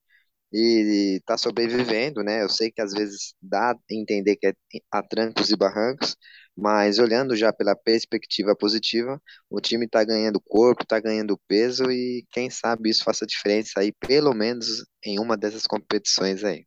e 0.52 1.16
está 1.18 1.36
sobrevivendo, 1.38 2.22
né? 2.22 2.42
Eu 2.42 2.48
sei 2.48 2.70
que 2.70 2.80
às 2.80 2.92
vezes 2.92 3.34
dá 3.42 3.72
a 3.72 3.76
entender 3.90 4.36
que 4.36 4.46
é 4.48 4.54
a 4.90 5.02
trancos 5.02 5.50
e 5.50 5.56
barrancos, 5.56 6.16
mas 6.56 6.98
olhando 6.98 7.36
já 7.36 7.52
pela 7.52 7.76
perspectiva 7.76 8.56
positiva, 8.56 9.20
o 9.50 9.60
time 9.60 9.86
está 9.86 10.04
ganhando 10.04 10.40
corpo, 10.40 10.82
está 10.84 11.00
ganhando 11.00 11.38
peso 11.48 11.90
e 11.90 12.26
quem 12.32 12.48
sabe 12.50 12.90
isso 12.90 13.04
faça 13.04 13.26
diferença 13.26 13.80
aí, 13.80 13.92
pelo 13.92 14.32
menos 14.34 14.84
em 15.04 15.18
uma 15.18 15.36
dessas 15.36 15.66
competições 15.66 16.44
aí. 16.44 16.64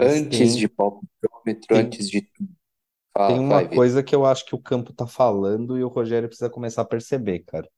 Antes 0.00 0.56
de 0.56 0.68
palpitômetro, 0.68 1.76
antes 1.76 2.08
de 2.08 2.22
tudo. 2.22 2.50
Fala, 3.12 3.28
tem 3.28 3.38
uma 3.40 3.68
coisa 3.68 4.02
que 4.02 4.14
eu 4.14 4.24
acho 4.24 4.44
que 4.46 4.54
o 4.54 4.62
campo 4.62 4.92
tá 4.92 5.06
falando 5.06 5.76
e 5.78 5.84
o 5.84 5.88
Rogério 5.88 6.28
precisa 6.28 6.48
começar 6.48 6.82
a 6.82 6.86
perceber, 6.86 7.40
cara. 7.40 7.68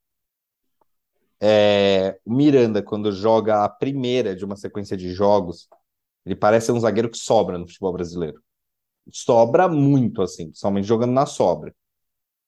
É, 1.41 2.21
o 2.25 2.33
Miranda, 2.33 2.83
quando 2.83 3.11
joga 3.11 3.65
a 3.65 3.69
primeira 3.69 4.37
de 4.37 4.45
uma 4.45 4.55
sequência 4.55 4.97
de 4.97 5.13
jogos, 5.13 5.69
ele 6.25 6.37
parece 6.37 6.67
ser 6.67 6.73
um 6.73 6.81
zagueiro 6.81 7.11
que 7.11 7.19
sobra 7.19 7.59
no 7.59 7.67
futebol 7.67 7.93
brasileiro. 7.93 8.41
Sobra 9.11 9.69
muito, 9.69 10.23
assim, 10.23 10.47
principalmente 10.47 10.87
jogando 10.87 11.13
na 11.13 11.27
sobra. 11.27 11.75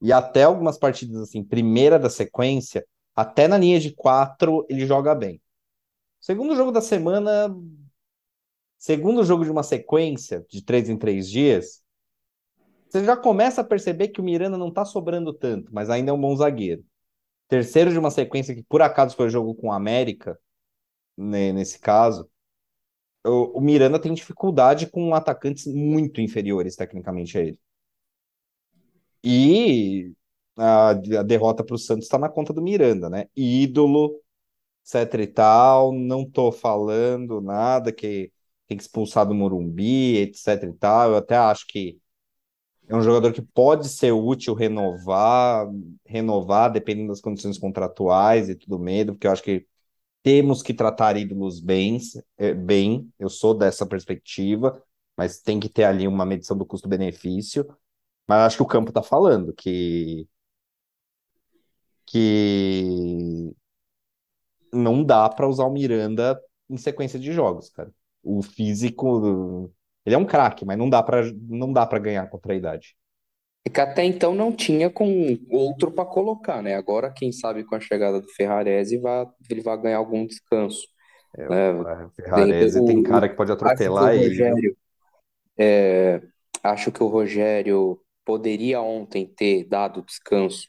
E 0.00 0.12
até 0.12 0.44
algumas 0.44 0.78
partidas, 0.78 1.22
assim, 1.22 1.42
primeira 1.42 1.98
da 1.98 2.08
sequência, 2.08 2.86
até 3.16 3.48
na 3.48 3.58
linha 3.58 3.80
de 3.80 3.92
quatro, 3.92 4.64
ele 4.68 4.86
joga 4.86 5.14
bem. 5.14 5.40
Segundo 6.20 6.54
jogo 6.54 6.70
da 6.70 6.80
semana, 6.80 7.54
segundo 8.78 9.24
jogo 9.24 9.44
de 9.44 9.50
uma 9.50 9.62
sequência 9.62 10.44
de 10.48 10.62
três 10.64 10.88
em 10.88 10.96
três 10.96 11.28
dias, 11.28 11.82
você 12.88 13.04
já 13.04 13.16
começa 13.16 13.60
a 13.60 13.64
perceber 13.64 14.08
que 14.08 14.20
o 14.20 14.24
Miranda 14.24 14.56
não 14.56 14.70
tá 14.72 14.84
sobrando 14.84 15.32
tanto, 15.32 15.72
mas 15.74 15.90
ainda 15.90 16.10
é 16.10 16.14
um 16.14 16.20
bom 16.20 16.36
zagueiro 16.36 16.84
terceiro 17.48 17.92
de 17.92 17.98
uma 17.98 18.10
sequência 18.10 18.54
que 18.54 18.62
por 18.62 18.82
acaso 18.82 19.16
foi 19.16 19.30
jogo 19.30 19.54
com 19.54 19.68
o 19.68 19.72
América, 19.72 20.38
né, 21.16 21.52
nesse 21.52 21.78
caso, 21.78 22.28
o, 23.24 23.58
o, 23.58 23.60
Miranda 23.60 23.98
tem 24.00 24.12
dificuldade 24.14 24.88
com 24.88 25.14
atacantes 25.14 25.66
muito 25.66 26.20
inferiores 26.20 26.76
tecnicamente 26.76 27.38
a 27.38 27.42
ele. 27.42 27.58
E 29.22 30.12
a, 30.56 30.90
a 30.90 31.22
derrota 31.22 31.64
para 31.64 31.74
o 31.74 31.78
Santos 31.78 32.04
está 32.04 32.18
na 32.18 32.28
conta 32.28 32.52
do 32.52 32.62
Miranda, 32.62 33.08
né? 33.08 33.26
Ídolo, 33.36 34.20
etc 34.84 35.20
e 35.20 35.26
tal, 35.26 35.92
não 35.92 36.28
tô 36.28 36.52
falando 36.52 37.40
nada 37.40 37.92
que 37.92 38.32
tem 38.66 38.76
que 38.76 38.82
expulsar 38.84 39.26
do 39.26 39.34
Morumbi, 39.34 40.18
etc 40.18 40.64
e 40.64 40.72
tal. 40.74 41.10
Eu 41.10 41.16
até 41.16 41.36
acho 41.36 41.66
que 41.68 42.00
é 42.88 42.96
um 42.96 43.02
jogador 43.02 43.32
que 43.32 43.42
pode 43.42 43.88
ser 43.88 44.12
útil 44.12 44.54
renovar, 44.54 45.66
renovar 46.04 46.72
dependendo 46.72 47.08
das 47.08 47.20
condições 47.20 47.58
contratuais 47.58 48.48
e 48.48 48.54
tudo 48.54 48.78
medo, 48.78 49.12
porque 49.12 49.26
eu 49.26 49.32
acho 49.32 49.42
que 49.42 49.66
temos 50.22 50.62
que 50.62 50.74
tratar 50.74 51.16
ídolos 51.16 51.60
bem, 51.60 51.98
é, 52.38 52.54
bem, 52.54 53.12
eu 53.18 53.28
sou 53.30 53.54
dessa 53.54 53.86
perspectiva, 53.86 54.82
mas 55.16 55.40
tem 55.40 55.60
que 55.60 55.68
ter 55.68 55.84
ali 55.84 56.08
uma 56.08 56.26
medição 56.26 56.56
do 56.56 56.66
custo-benefício. 56.66 57.66
Mas 58.26 58.40
acho 58.46 58.56
que 58.58 58.62
o 58.62 58.66
campo 58.66 58.90
está 58.90 59.02
falando 59.02 59.52
que 59.54 60.28
que 62.06 63.54
não 64.72 65.02
dá 65.04 65.28
para 65.28 65.48
usar 65.48 65.64
o 65.64 65.72
Miranda 65.72 66.40
em 66.68 66.76
sequência 66.76 67.18
de 67.18 67.32
jogos, 67.32 67.70
cara. 67.70 67.92
O 68.24 68.42
físico 68.42 69.70
ele 70.04 70.14
é 70.14 70.18
um 70.18 70.24
craque, 70.24 70.64
mas 70.64 70.76
não 70.76 70.88
dá 70.88 71.02
para 71.02 71.22
não 71.48 71.72
dá 71.72 71.86
para 71.86 71.98
ganhar 71.98 72.26
contra 72.28 72.52
a 72.52 72.56
idade. 72.56 72.96
É 73.66 73.70
que 73.70 73.80
até 73.80 74.04
então 74.04 74.34
não 74.34 74.52
tinha 74.52 74.90
com 74.90 75.38
outro 75.50 75.90
para 75.90 76.04
colocar, 76.04 76.62
né? 76.62 76.74
Agora, 76.74 77.10
quem 77.10 77.32
sabe 77.32 77.64
com 77.64 77.74
a 77.74 77.80
chegada 77.80 78.20
do 78.20 78.28
Ferrarese, 78.28 78.98
vai, 78.98 79.26
ele 79.48 79.62
vai 79.62 79.80
ganhar 79.80 79.96
algum 79.96 80.26
descanso. 80.26 80.86
É, 81.36 81.48
né? 81.48 81.72
O 81.72 82.10
Ferrarese 82.10 82.84
tem, 82.84 82.96
tem 82.96 83.02
cara 83.02 83.28
que 83.28 83.34
pode 83.34 83.50
atropelar 83.50 84.14
ele. 84.14 84.28
Rogério, 84.28 84.76
é, 85.58 86.20
acho 86.62 86.92
que 86.92 87.02
o 87.02 87.06
Rogério 87.06 87.98
poderia 88.24 88.82
ontem 88.82 89.26
ter 89.26 89.64
dado 89.64 90.02
descanso. 90.02 90.68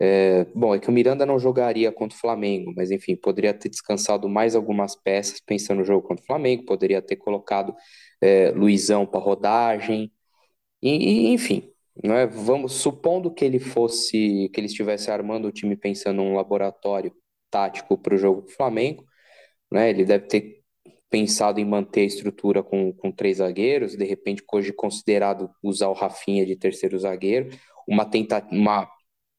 É, 0.00 0.44
bom, 0.54 0.74
é 0.74 0.78
que 0.80 0.88
o 0.88 0.92
Miranda 0.92 1.24
não 1.24 1.38
jogaria 1.38 1.92
contra 1.92 2.16
o 2.16 2.20
Flamengo, 2.20 2.72
mas 2.76 2.90
enfim, 2.90 3.16
poderia 3.16 3.54
ter 3.54 3.68
descansado 3.68 4.28
mais 4.28 4.56
algumas 4.56 4.96
peças 4.96 5.40
pensando 5.40 5.78
no 5.78 5.84
jogo 5.84 6.06
contra 6.06 6.22
o 6.22 6.26
Flamengo, 6.26 6.64
poderia 6.64 7.00
ter 7.00 7.16
colocado 7.16 7.74
é, 8.20 8.50
Luizão 8.50 9.06
para 9.06 9.20
rodagem, 9.20 10.12
e, 10.82 11.28
e, 11.28 11.32
enfim, 11.32 11.70
é? 12.02 12.26
Vamos 12.26 12.74
supondo 12.74 13.32
que 13.32 13.44
ele 13.44 13.58
fosse, 13.58 14.50
que 14.52 14.60
ele 14.60 14.66
estivesse 14.66 15.10
armando 15.10 15.48
o 15.48 15.52
time 15.52 15.76
pensando 15.76 16.16
num 16.16 16.34
laboratório 16.34 17.12
tático 17.50 17.96
para 17.98 18.14
o 18.14 18.18
jogo 18.18 18.42
do 18.42 18.50
Flamengo, 18.50 19.04
né? 19.72 19.90
Ele 19.90 20.04
deve 20.04 20.26
ter 20.26 20.62
pensado 21.10 21.60
em 21.60 21.64
manter 21.64 22.02
a 22.02 22.04
estrutura 22.04 22.62
com, 22.62 22.92
com 22.92 23.12
três 23.12 23.38
zagueiros, 23.38 23.96
de 23.96 24.04
repente 24.04 24.42
hoje 24.52 24.72
considerado 24.72 25.50
usar 25.62 25.88
o 25.88 25.92
Rafinha 25.94 26.44
de 26.46 26.56
terceiro 26.56 26.98
zagueiro, 26.98 27.50
uma 27.88 28.04
tenta, 28.04 28.46
uma, 28.50 28.88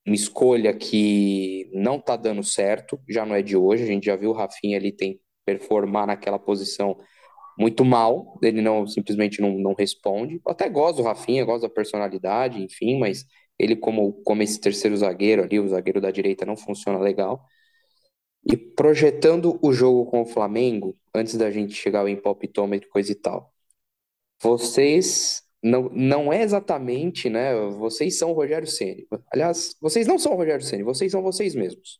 uma 0.05 0.15
escolha 0.15 0.73
que 0.73 1.69
não 1.73 1.97
está 1.97 2.15
dando 2.15 2.43
certo, 2.43 2.99
já 3.09 3.25
não 3.25 3.35
é 3.35 3.41
de 3.41 3.57
hoje, 3.57 3.83
a 3.83 3.87
gente 3.87 4.05
já 4.05 4.15
viu 4.15 4.29
o 4.31 4.33
Rafinha 4.33 4.77
ali 4.77 4.91
tem 4.91 5.19
performar 5.45 6.07
naquela 6.07 6.39
posição 6.39 6.97
muito 7.57 7.85
mal, 7.85 8.37
ele 8.41 8.61
não 8.61 8.85
simplesmente 8.87 9.41
não, 9.41 9.57
não 9.57 9.73
responde. 9.73 10.41
Eu 10.45 10.51
até 10.51 10.67
gosto 10.69 10.97
do 10.97 11.03
Rafinha, 11.03 11.45
gosto 11.45 11.63
da 11.63 11.69
personalidade, 11.69 12.61
enfim, 12.61 12.97
mas 12.99 13.25
ele 13.57 13.75
como, 13.75 14.13
como 14.23 14.43
esse 14.43 14.59
terceiro 14.59 14.97
zagueiro 14.97 15.43
ali, 15.43 15.59
o 15.59 15.67
zagueiro 15.67 16.01
da 16.01 16.11
direita 16.11 16.45
não 16.45 16.57
funciona 16.57 16.99
legal. 16.99 17.45
E 18.45 18.55
projetando 18.57 19.57
o 19.61 19.73
jogo 19.73 20.05
com 20.05 20.21
o 20.21 20.25
Flamengo, 20.25 20.97
antes 21.13 21.35
da 21.35 21.49
gente 21.49 21.73
chegar 21.73 22.01
ao 22.01 22.09
e 22.09 22.21
coisa 22.89 23.11
e 23.11 23.15
tal, 23.15 23.51
vocês 24.41 25.44
não, 25.65 25.89
não 25.91 26.31
é 26.31 26.43
exatamente, 26.43 27.27
né? 27.27 27.55
Vocês 27.71 28.19
são 28.19 28.29
o 28.29 28.33
Rogério 28.33 28.67
Ceni. 28.67 29.07
Aliás, 29.33 29.75
vocês 29.81 30.05
não 30.05 30.19
são 30.19 30.33
o 30.33 30.35
Rogério 30.35 30.63
Ceni, 30.63 30.83
vocês 30.83 31.11
são 31.11 31.23
vocês 31.23 31.55
mesmos. 31.55 31.99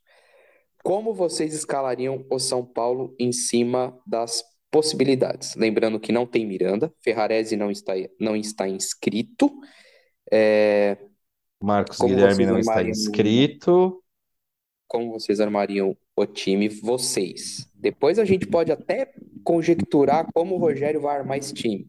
Como 0.84 1.15
vocês 1.15 1.51
escalariam 1.51 2.23
o 2.30 2.38
São 2.38 2.63
Paulo 2.63 3.15
em 3.19 3.32
cima 3.32 3.99
das 4.06 4.43
possibilidades. 4.69 5.56
Lembrando 5.56 5.99
que 5.99 6.12
não 6.12 6.28
tem 6.28 6.45
Miranda, 6.45 6.93
Ferrarese 7.04 7.56
não 7.56 7.71
está, 7.71 7.93
não 8.19 8.36
está 8.36 8.69
inscrito. 8.69 9.51
É... 10.32 10.97
Marcos 11.60 11.97
Guilherme 11.97 12.45
não 12.45 12.60
está 12.60 12.84
inscrito. 12.84 14.04
Como 14.88 15.12
vocês 15.12 15.39
armariam 15.39 15.97
o 16.15 16.25
time, 16.25 16.69
vocês? 16.69 17.69
Depois 17.75 18.17
a 18.17 18.25
gente 18.25 18.47
pode 18.47 18.71
até 18.71 19.13
conjecturar 19.43 20.28
como 20.34 20.56
o 20.56 20.58
Rogério 20.58 21.01
vai 21.01 21.17
armar 21.17 21.38
esse 21.38 21.54
time. 21.54 21.88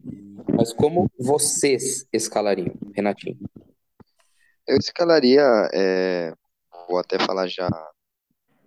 Mas 0.55 0.73
como 0.73 1.09
vocês 1.19 2.05
escalariam, 2.11 2.73
Renatinho? 2.93 3.37
Eu 4.67 4.77
escalaria, 4.77 5.43
é... 5.73 6.33
vou 6.89 6.97
até 6.97 7.17
falar 7.17 7.47
já 7.47 7.69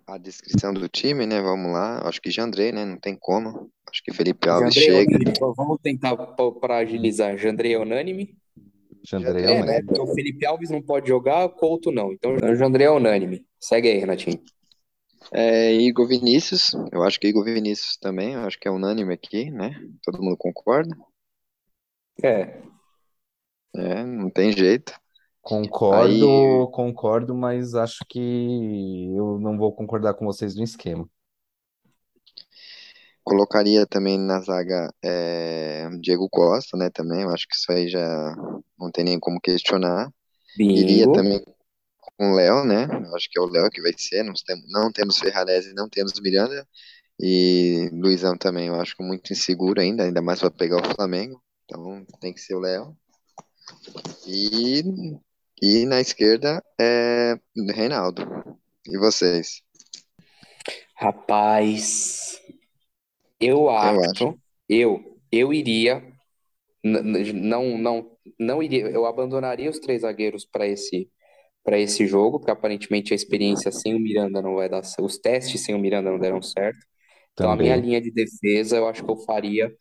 a 0.07 0.17
descrição 0.17 0.73
do 0.73 0.89
time, 0.89 1.25
né? 1.25 1.41
Vamos 1.41 1.71
lá. 1.71 2.07
Acho 2.07 2.21
que 2.21 2.31
Jandrei, 2.31 2.71
né? 2.71 2.83
Não 2.83 2.97
tem 2.97 3.15
como. 3.15 3.69
Acho 3.89 4.03
que 4.03 4.13
Felipe 4.13 4.49
Alves 4.49 4.73
Jandrei 4.73 5.05
chega. 5.05 5.29
Então, 5.29 5.53
vamos 5.55 5.77
tentar 5.81 6.15
para 6.15 6.77
agilizar. 6.77 7.37
Jandrei 7.37 7.73
é 7.73 7.79
unânime. 7.79 8.35
Jandrei 9.03 9.45
é, 9.45 9.51
é 9.51 9.63
né? 9.63 9.81
Porque 9.81 10.01
o 10.01 10.07
Felipe 10.07 10.45
Alves 10.45 10.69
não 10.69 10.81
pode 10.81 11.07
jogar, 11.07 11.47
Couto 11.49 11.91
não. 11.91 12.11
Então, 12.11 12.37
Jandrei 12.55 12.87
é 12.87 12.91
unânime. 12.91 13.45
Segue 13.59 13.89
aí, 13.89 13.97
Renatinho. 13.97 14.41
É, 15.33 15.73
Igor 15.73 16.07
Vinícius, 16.07 16.73
eu 16.91 17.03
acho 17.03 17.19
que 17.19 17.27
Igor 17.27 17.45
Vinícius 17.45 17.95
também, 17.97 18.33
eu 18.33 18.41
acho 18.41 18.59
que 18.59 18.67
é 18.67 18.71
unânime 18.71 19.13
aqui, 19.13 19.49
né? 19.49 19.71
Todo 20.03 20.21
mundo 20.21 20.35
concorda? 20.37 20.95
É. 22.21 22.61
É, 23.73 24.03
não 24.03 24.29
tem 24.29 24.51
jeito. 24.51 24.93
Concordo, 25.41 26.05
Aí, 26.05 26.71
concordo, 26.71 27.33
mas 27.33 27.73
acho 27.73 27.99
que 28.07 29.09
eu 29.15 29.39
não 29.39 29.57
vou 29.57 29.73
concordar 29.73 30.13
com 30.13 30.25
vocês 30.25 30.55
no 30.55 30.63
esquema. 30.63 31.09
colocaria 33.23 33.85
também 33.85 34.17
na 34.17 34.41
zaga 34.41 34.93
é, 35.01 35.89
Diego 36.01 36.27
Costa, 36.29 36.77
né? 36.77 36.89
Também, 36.89 37.21
eu 37.21 37.29
acho 37.29 37.47
que 37.47 37.55
isso 37.55 37.71
aí 37.71 37.87
já 37.87 38.35
não 38.77 38.91
tem 38.91 39.05
nem 39.05 39.19
como 39.19 39.39
questionar. 39.39 40.11
Iria 40.59 41.05
Bingo. 41.05 41.13
também 41.13 41.41
com 42.21 42.33
o 42.33 42.35
Léo, 42.35 42.63
né? 42.63 42.85
Eu 43.03 43.15
acho 43.15 43.27
que 43.31 43.39
é 43.39 43.41
o 43.41 43.47
Léo 43.47 43.67
que 43.71 43.81
vai 43.81 43.93
ser. 43.97 44.21
Não 44.21 44.33
temos, 44.33 44.71
não 44.71 44.91
temos 44.91 45.17
Ferrarese, 45.17 45.73
não 45.73 45.89
temos 45.89 46.19
Miranda. 46.19 46.67
E 47.19 47.89
Luizão 47.91 48.37
também, 48.37 48.67
eu 48.67 48.75
acho 48.79 48.95
muito 48.99 49.33
inseguro 49.33 49.81
ainda, 49.81 50.03
ainda 50.03 50.21
mais 50.21 50.39
para 50.39 50.51
pegar 50.51 50.77
o 50.77 50.95
Flamengo. 50.95 51.41
Então 51.65 52.05
tem 52.19 52.31
que 52.31 52.39
ser 52.39 52.53
o 52.53 52.59
Léo. 52.59 52.95
E 54.27 54.83
e 55.59 55.85
na 55.87 55.99
esquerda 55.99 56.63
é 56.79 57.39
Reinaldo. 57.73 58.21
E 58.87 58.99
vocês? 58.99 59.63
Rapaz, 60.95 62.39
eu 63.39 63.67
acho, 63.67 64.37
eu, 64.69 65.19
eu 65.31 65.51
iria, 65.51 66.03
não, 66.83 67.79
não, 67.79 68.17
não 68.39 68.61
iria, 68.61 68.87
eu 68.91 69.07
abandonaria 69.07 69.71
os 69.71 69.79
três 69.79 70.01
zagueiros 70.01 70.45
para 70.45 70.67
esse, 70.67 71.09
para 71.63 71.79
esse 71.79 72.07
jogo, 72.07 72.39
porque 72.39 72.51
aparentemente 72.51 73.13
a 73.13 73.15
experiência 73.15 73.71
sem 73.71 73.95
o 73.95 73.99
Miranda 73.99 74.41
não 74.41 74.55
vai 74.55 74.69
dar, 74.69 74.81
os 74.99 75.17
testes 75.17 75.63
sem 75.63 75.75
o 75.75 75.79
Miranda 75.79 76.11
não 76.11 76.19
deram 76.19 76.41
certo. 76.41 76.85
Então, 77.33 77.51
a 77.51 77.55
minha 77.55 77.75
Também. 77.75 77.89
linha 77.89 78.01
de 78.01 78.11
defesa, 78.11 78.77
eu 78.77 78.87
acho 78.87 79.03
que 79.03 79.11
eu 79.11 79.17
faria 79.17 79.71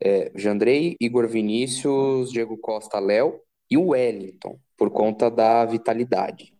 é, 0.00 0.30
Jandrei, 0.34 0.96
Igor 1.00 1.28
Vinícius, 1.28 2.30
Diego 2.32 2.56
Costa, 2.58 2.98
Léo 2.98 3.40
e 3.70 3.76
o 3.76 3.88
Wellington, 3.88 4.58
por 4.76 4.90
conta 4.90 5.30
da 5.30 5.64
vitalidade. 5.64 6.52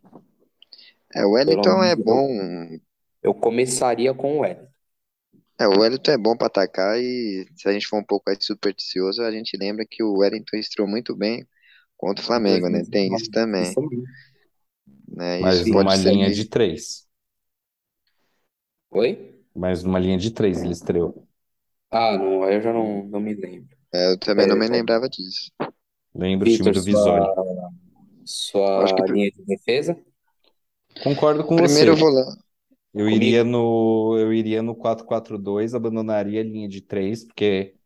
É, 1.15 1.25
o 1.25 1.33
Wellington 1.33 1.83
é 1.83 1.97
bom. 1.97 2.29
eu 3.23 3.35
começaria 3.35 4.13
com 4.15 4.39
o 4.39 4.41
Wellington. 4.41 4.67
É, 5.59 5.67
o 5.67 5.79
Wellington 5.81 6.11
é 6.13 6.19
bom 6.19 6.37
para 6.37 6.49
atacar 6.49 6.99
e 7.01 7.47
se 7.57 7.69
a 7.69 7.73
gente 7.73 7.87
for 7.87 7.99
um 7.99 8.05
pouco 8.05 8.25
mais 8.27 8.45
supersticioso, 8.45 9.23
a 9.23 9.31
gente 9.31 9.57
lembra 9.57 9.87
que 9.89 10.03
o 10.03 10.19
Wellington 10.19 10.57
estreou 10.59 10.89
muito 10.89 11.17
bem 11.17 11.47
contra 11.97 12.23
o 12.23 12.27
Flamengo, 12.27 12.69
né? 12.69 12.83
Tem 12.91 13.15
isso 13.15 13.31
2019. 13.31 13.31
também, 13.31 13.73
Isso. 13.73 13.81
Né? 15.17 15.41
Mas 15.41 15.63
Isso 15.63 15.71
numa 15.71 15.97
linha 15.97 16.31
de 16.31 16.45
três. 16.45 17.07
Oi? 18.91 19.11
Mas 19.53 19.83
numa 19.83 19.99
linha 19.99 20.17
de 20.17 20.31
três 20.31 20.63
ele 20.63 20.71
estreou. 20.73 21.27
Ah, 21.91 22.17
não, 22.19 22.43
aí 22.45 22.55
eu 22.57 22.61
já 22.63 22.73
não, 22.73 23.05
não 23.07 23.21
me 23.21 23.35
lembro. 23.35 23.77
É, 23.95 24.13
eu 24.13 24.19
também 24.19 24.47
não 24.47 24.57
É, 24.57 24.59
me 24.59 24.69
lembrava 24.69 25.09
disso. 25.09 25.51
Lembra 26.17 26.47
o 26.47 26.51
time 26.51 26.73
do 26.73 26.83
Visoli. 26.83 27.33
sua, 28.25 28.61
Eu 28.77 28.85
acho 28.85 28.95
que 28.95 29.03
sua 29.03 29.07
linha 29.09 29.31
de 29.31 29.45
defesa? 29.45 29.97
Concordo 30.99 31.45
com 31.45 31.59
primeiro 31.59 31.97
você. 31.97 31.97
volante. 31.97 32.43
Eu 32.95 33.09
iria 33.11 33.45
no, 33.45 34.17
eu 34.19 34.33
iria 34.35 34.63
no 34.63 34.75
4-4-2, 34.77 35.75
abandonaria 35.75 36.41
a 36.41 36.45
linha 36.45 36.69
de 36.69 36.81
três, 36.83 37.25
porque 37.25 37.77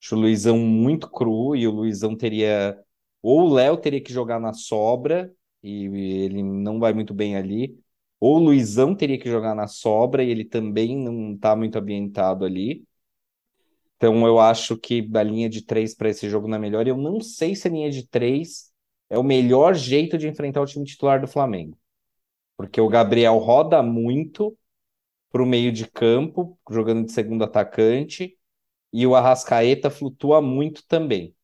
acho 0.00 0.16
o 0.16 0.20
Luizão 0.20 0.58
muito 0.58 1.10
cru 1.10 1.56
e 1.56 1.66
o 1.68 1.72
Luizão 1.72 2.16
teria. 2.16 2.78
Ou 3.22 3.42
o 3.50 3.54
Léo 3.54 3.76
teria 3.78 4.02
que 4.02 4.12
jogar 4.12 4.40
na 4.40 4.52
sobra 4.54 5.32
e 5.62 5.84
ele 6.24 6.42
não 6.42 6.78
vai 6.80 6.92
muito 6.92 7.14
bem 7.14 7.36
ali, 7.36 7.78
ou 8.20 8.36
o 8.36 8.38
Luizão 8.38 8.94
teria 8.94 9.18
que 9.18 9.30
jogar 9.30 9.54
na 9.54 9.66
sobra 9.66 10.22
e 10.22 10.30
ele 10.30 10.44
também 10.44 10.96
não 10.96 11.34
está 11.34 11.56
muito 11.56 11.76
ambientado 11.76 12.44
ali. 12.44 12.84
Então 13.96 14.26
eu 14.26 14.38
acho 14.40 14.76
que 14.76 15.08
a 15.14 15.22
linha 15.22 15.48
de 15.48 15.62
três 15.64 15.94
para 15.94 16.08
esse 16.08 16.28
jogo 16.28 16.48
não 16.48 16.56
é 16.56 16.60
melhor. 16.60 16.86
Eu 16.86 16.96
não 16.96 17.20
sei 17.20 17.54
se 17.54 17.68
a 17.68 17.70
linha 17.70 17.90
de 17.90 18.06
três 18.06 18.72
é 19.08 19.18
o 19.18 19.22
melhor 19.22 19.74
jeito 19.74 20.18
de 20.18 20.28
enfrentar 20.28 20.60
o 20.62 20.66
time 20.66 20.84
titular 20.84 21.20
do 21.20 21.28
Flamengo, 21.28 21.78
porque 22.56 22.80
o 22.80 22.88
Gabriel 22.88 23.38
roda 23.38 23.82
muito 23.82 24.56
para 25.30 25.42
o 25.42 25.46
meio 25.46 25.72
de 25.72 25.90
campo, 25.90 26.58
jogando 26.70 27.06
de 27.06 27.12
segundo 27.12 27.44
atacante, 27.44 28.36
e 28.92 29.06
o 29.06 29.14
Arrascaeta 29.14 29.90
flutua 29.90 30.42
muito 30.42 30.86
também. 30.86 31.34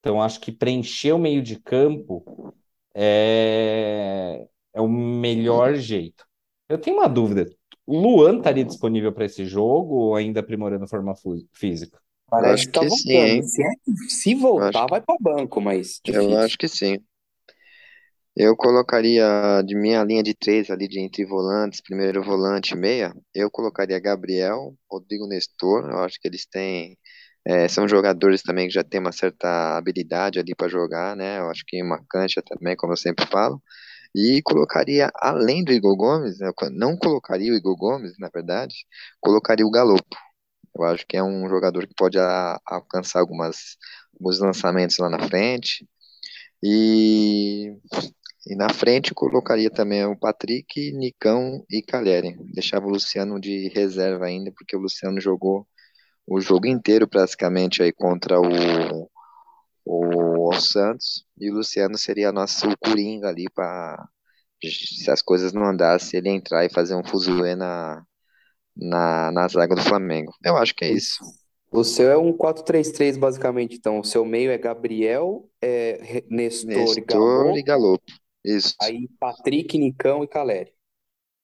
Então, 0.00 0.22
acho 0.22 0.40
que 0.40 0.52
preencher 0.52 1.12
o 1.12 1.18
meio 1.18 1.42
de 1.42 1.60
campo 1.60 2.54
é, 2.96 4.48
é 4.74 4.82
o 4.82 4.88
melhor 4.88 5.74
jeito. 5.76 6.26
Eu 6.68 6.78
tenho 6.80 6.98
uma 6.98 7.08
dúvida. 7.08 7.46
O 7.86 7.98
Luan 8.00 8.38
estaria 8.38 8.64
disponível 8.64 9.12
para 9.12 9.26
esse 9.26 9.46
jogo 9.46 9.94
ou 9.96 10.16
ainda 10.16 10.40
aprimorando 10.40 10.84
a 10.84 10.88
forma 10.88 11.14
física? 11.52 12.00
Eu 12.38 12.46
Parece 12.46 12.50
acho 12.50 12.66
que 12.66 12.72
tá 12.72 12.82
que 12.82 12.90
sim, 12.90 13.10
voltando. 13.10 13.42
hein? 13.42 13.42
Se, 13.42 13.62
é 13.62 13.68
que- 13.84 14.10
se 14.10 14.34
Eu 14.56 14.64
acho 14.64 14.84
voltar, 14.84 14.86
que, 14.86 14.88
vai 14.88 15.00
para 15.00 15.16
banco, 15.20 15.60
mas 15.60 16.00
eu 16.06 16.34
difícil. 16.34 16.38
acho 16.38 16.58
que 16.58 16.68
sim. 16.68 16.98
Eu 18.36 18.54
colocaria 18.56 19.62
de 19.66 19.74
minha 19.74 20.04
linha 20.04 20.22
de 20.22 20.34
três 20.34 20.70
ali 20.70 20.86
de 20.88 21.00
entre 21.00 21.24
volantes, 21.24 21.80
primeiro 21.80 22.22
volante 22.22 22.74
e 22.74 22.76
meia, 22.76 23.14
eu 23.34 23.50
colocaria 23.50 23.98
Gabriel, 23.98 24.74
Rodrigo 24.90 25.26
Nestor. 25.26 25.88
Eu 25.90 25.98
acho 26.00 26.20
que 26.20 26.28
eles 26.28 26.46
têm, 26.46 26.98
é, 27.46 27.68
são 27.68 27.88
jogadores 27.88 28.42
também 28.42 28.68
que 28.68 28.74
já 28.74 28.84
têm 28.84 29.00
uma 29.00 29.12
certa 29.12 29.76
habilidade 29.78 30.38
ali 30.40 30.54
para 30.54 30.68
jogar, 30.68 31.16
né? 31.16 31.38
Eu 31.40 31.50
acho 31.50 31.64
que 31.66 31.82
uma 31.82 32.04
cancha 32.10 32.42
também, 32.42 32.76
como 32.76 32.92
eu 32.94 32.96
sempre 32.96 33.26
falo. 33.26 33.62
E 34.14 34.42
colocaria, 34.44 35.10
além 35.16 35.64
do 35.64 35.72
Igor 35.72 35.96
Gomes, 35.96 36.38
né, 36.40 36.50
não 36.72 36.96
colocaria 36.98 37.52
o 37.52 37.56
Igor 37.56 37.76
Gomes, 37.76 38.14
na 38.18 38.28
verdade, 38.34 38.74
colocaria 39.20 39.66
o 39.66 39.70
Galopo. 39.70 40.16
Eu 40.76 40.84
acho 40.84 41.06
que 41.08 41.16
é 41.16 41.22
um 41.22 41.48
jogador 41.48 41.86
que 41.86 41.94
pode 41.96 42.18
a- 42.18 42.60
alcançar 42.66 43.20
algumas, 43.20 43.76
alguns 44.20 44.40
lançamentos 44.40 44.98
lá 44.98 45.10
na 45.10 45.18
frente. 45.28 45.86
E, 46.62 47.72
e 48.46 48.56
na 48.56 48.68
frente 48.70 49.14
colocaria 49.14 49.70
também 49.70 50.04
o 50.06 50.16
Patrick, 50.18 50.92
Nicão 50.92 51.64
e 51.70 51.82
Caleri. 51.82 52.36
Deixava 52.54 52.86
o 52.86 52.90
Luciano 52.90 53.40
de 53.40 53.68
reserva 53.70 54.26
ainda, 54.26 54.52
porque 54.52 54.76
o 54.76 54.80
Luciano 54.80 55.20
jogou 55.20 55.66
o 56.26 56.40
jogo 56.40 56.66
inteiro 56.66 57.06
praticamente 57.06 57.82
aí 57.82 57.92
contra 57.92 58.40
o, 58.40 59.08
o, 59.84 60.48
o 60.48 60.60
Santos. 60.60 61.24
E 61.38 61.50
o 61.50 61.54
Luciano 61.54 61.96
seria 61.96 62.32
nosso 62.32 62.66
coringa 62.78 63.28
ali 63.28 63.46
para 63.54 64.08
se 64.62 65.10
as 65.10 65.22
coisas 65.22 65.52
não 65.52 65.64
andassem, 65.64 66.18
ele 66.18 66.30
entrar 66.30 66.64
e 66.64 66.72
fazer 66.72 66.94
um 66.94 67.04
fuzuê 67.04 67.54
na, 67.54 68.02
na, 68.76 69.30
na 69.30 69.48
zaga 69.48 69.74
do 69.74 69.82
Flamengo. 69.82 70.32
Eu 70.44 70.56
acho 70.56 70.74
que 70.74 70.84
é 70.84 70.92
isso. 70.92 71.18
O 71.70 71.84
seu 71.84 72.10
é 72.10 72.16
um 72.16 72.32
4-3-3, 72.32 73.18
basicamente. 73.18 73.76
Então, 73.76 74.00
o 74.00 74.04
seu 74.04 74.24
meio 74.24 74.50
é 74.50 74.58
Gabriel, 74.58 75.48
é 75.60 76.24
Nestor 76.30 76.72
e 76.72 76.76
Nestor 76.76 76.98
e 76.98 77.00
Galo, 77.02 77.64
Galopo. 77.64 78.12
Isso, 78.44 78.74
aí 78.80 79.08
Patrick, 79.18 79.76
Nicão 79.76 80.22
e 80.22 80.28
Caleri. 80.28 80.72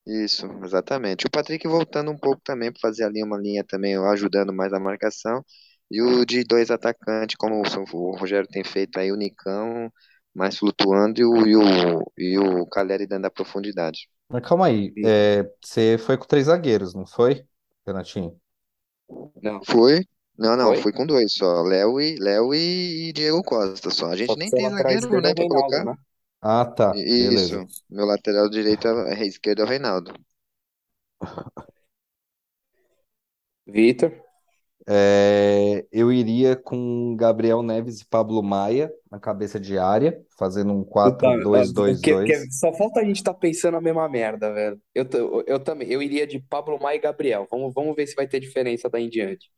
Isso, 0.05 0.45
exatamente. 0.63 1.25
O 1.25 1.31
Patrick 1.31 1.67
voltando 1.67 2.11
um 2.11 2.17
pouco 2.17 2.41
também 2.43 2.71
para 2.71 2.79
fazer 2.81 3.05
ali 3.05 3.23
uma 3.23 3.37
linha 3.37 3.63
também, 3.63 3.95
ajudando 3.97 4.53
mais 4.53 4.73
a 4.73 4.79
marcação. 4.79 5.43
E 5.89 6.01
o 6.01 6.25
de 6.25 6.43
dois 6.43 6.71
atacantes, 6.71 7.35
como 7.37 7.61
o 7.61 8.15
Rogério 8.17 8.47
tem 8.49 8.63
feito 8.63 8.97
aí, 8.99 9.11
o 9.11 9.15
Nicão 9.15 9.91
mais 10.33 10.57
flutuando 10.57 11.21
e 11.21 11.25
o, 11.25 11.45
e 11.47 11.55
o, 11.55 12.11
e 12.17 12.39
o 12.39 12.65
Caleri 12.67 13.05
dando 13.07 13.25
a 13.25 13.31
profundidade. 13.31 14.07
Mas 14.29 14.41
calma 14.47 14.67
aí, 14.67 14.93
é, 15.03 15.43
você 15.61 15.97
foi 15.97 16.17
com 16.17 16.25
três 16.25 16.47
zagueiros, 16.47 16.93
não 16.93 17.05
foi, 17.05 17.47
Renatinho? 17.85 18.39
Não, 19.41 19.61
Foi? 19.65 20.05
Não, 20.37 20.55
não, 20.57 20.73
foi? 20.73 20.75
fui 20.75 20.91
com 20.91 21.05
dois 21.05 21.33
só. 21.33 21.61
Léo 21.61 21.99
e, 22.01 22.15
Léo 22.17 22.53
e, 22.53 23.11
Diego 23.13 23.43
Costa 23.43 23.89
só. 23.91 24.07
A 24.07 24.15
gente 24.15 24.33
que 24.33 24.39
nem 24.39 24.51
tem 24.51 24.69
zagueiro, 24.69 25.07
é 25.15 25.21
né, 25.21 25.29
o 25.31 25.35
pra 25.35 25.45
colocar. 25.45 25.85
né? 25.85 25.95
Ah, 26.43 26.63
tá, 26.65 27.03
Isso, 27.33 27.57
beleza. 27.57 27.65
meu 27.89 28.05
lateral 28.05 28.49
direito 28.49 28.87
é 28.87 29.21
é 29.21 29.27
esquerdo 29.27 29.61
é 29.61 29.65
o 29.65 29.67
Reinaldo. 29.67 30.13
Vitor? 33.67 34.13
É, 34.87 35.85
eu 35.91 36.11
iria 36.11 36.55
com 36.57 37.15
Gabriel 37.15 37.63
Neves 37.63 38.01
e 38.01 38.05
Pablo 38.05 38.43
Maia 38.43 38.91
na 39.09 39.19
cabeça 39.19 39.57
de 39.59 39.77
área, 39.77 40.21
fazendo 40.37 40.73
um 40.73 40.83
Puta, 41.01 41.27
ah, 41.53 41.65
que- 42.01 42.15
4-2-2-2. 42.15 42.23
que- 42.23 42.49
só 42.51 42.73
falta 42.73 43.01
a 43.01 43.03
gente 43.03 43.17
estar 43.17 43.33
pensando 43.33 43.75
a 43.77 43.81
mesma 43.81 44.07
merda, 44.07 44.53
velho. 44.53 44.81
Eu, 44.95 45.03
t- 45.05 45.17
eu 45.47 45.59
também, 45.59 45.89
eu 45.91 46.01
iria 46.01 46.25
de 46.25 46.39
Pablo 46.39 46.79
Maia 46.79 46.95
e 46.95 46.99
Gabriel. 46.99 47.45
Vamos, 47.51 47.73
vamos 47.73 47.93
ver 47.95 48.07
se 48.07 48.15
vai 48.15 48.27
ter 48.27 48.39
diferença 48.39 48.89
daí 48.89 49.03
em 49.05 49.09
diante. 49.09 49.51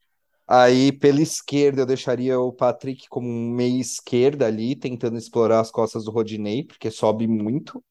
Aí, 0.48 0.92
pela 0.92 1.20
esquerda, 1.22 1.82
eu 1.82 1.86
deixaria 1.86 2.38
o 2.40 2.52
Patrick 2.52 3.08
como 3.08 3.28
um 3.28 3.50
meia 3.50 3.80
esquerda 3.80 4.46
ali, 4.46 4.74
tentando 4.76 5.18
explorar 5.18 5.60
as 5.60 5.70
costas 5.70 6.04
do 6.04 6.10
Rodinei, 6.10 6.64
porque 6.64 6.90
sobe 6.90 7.26
muito. 7.26 7.82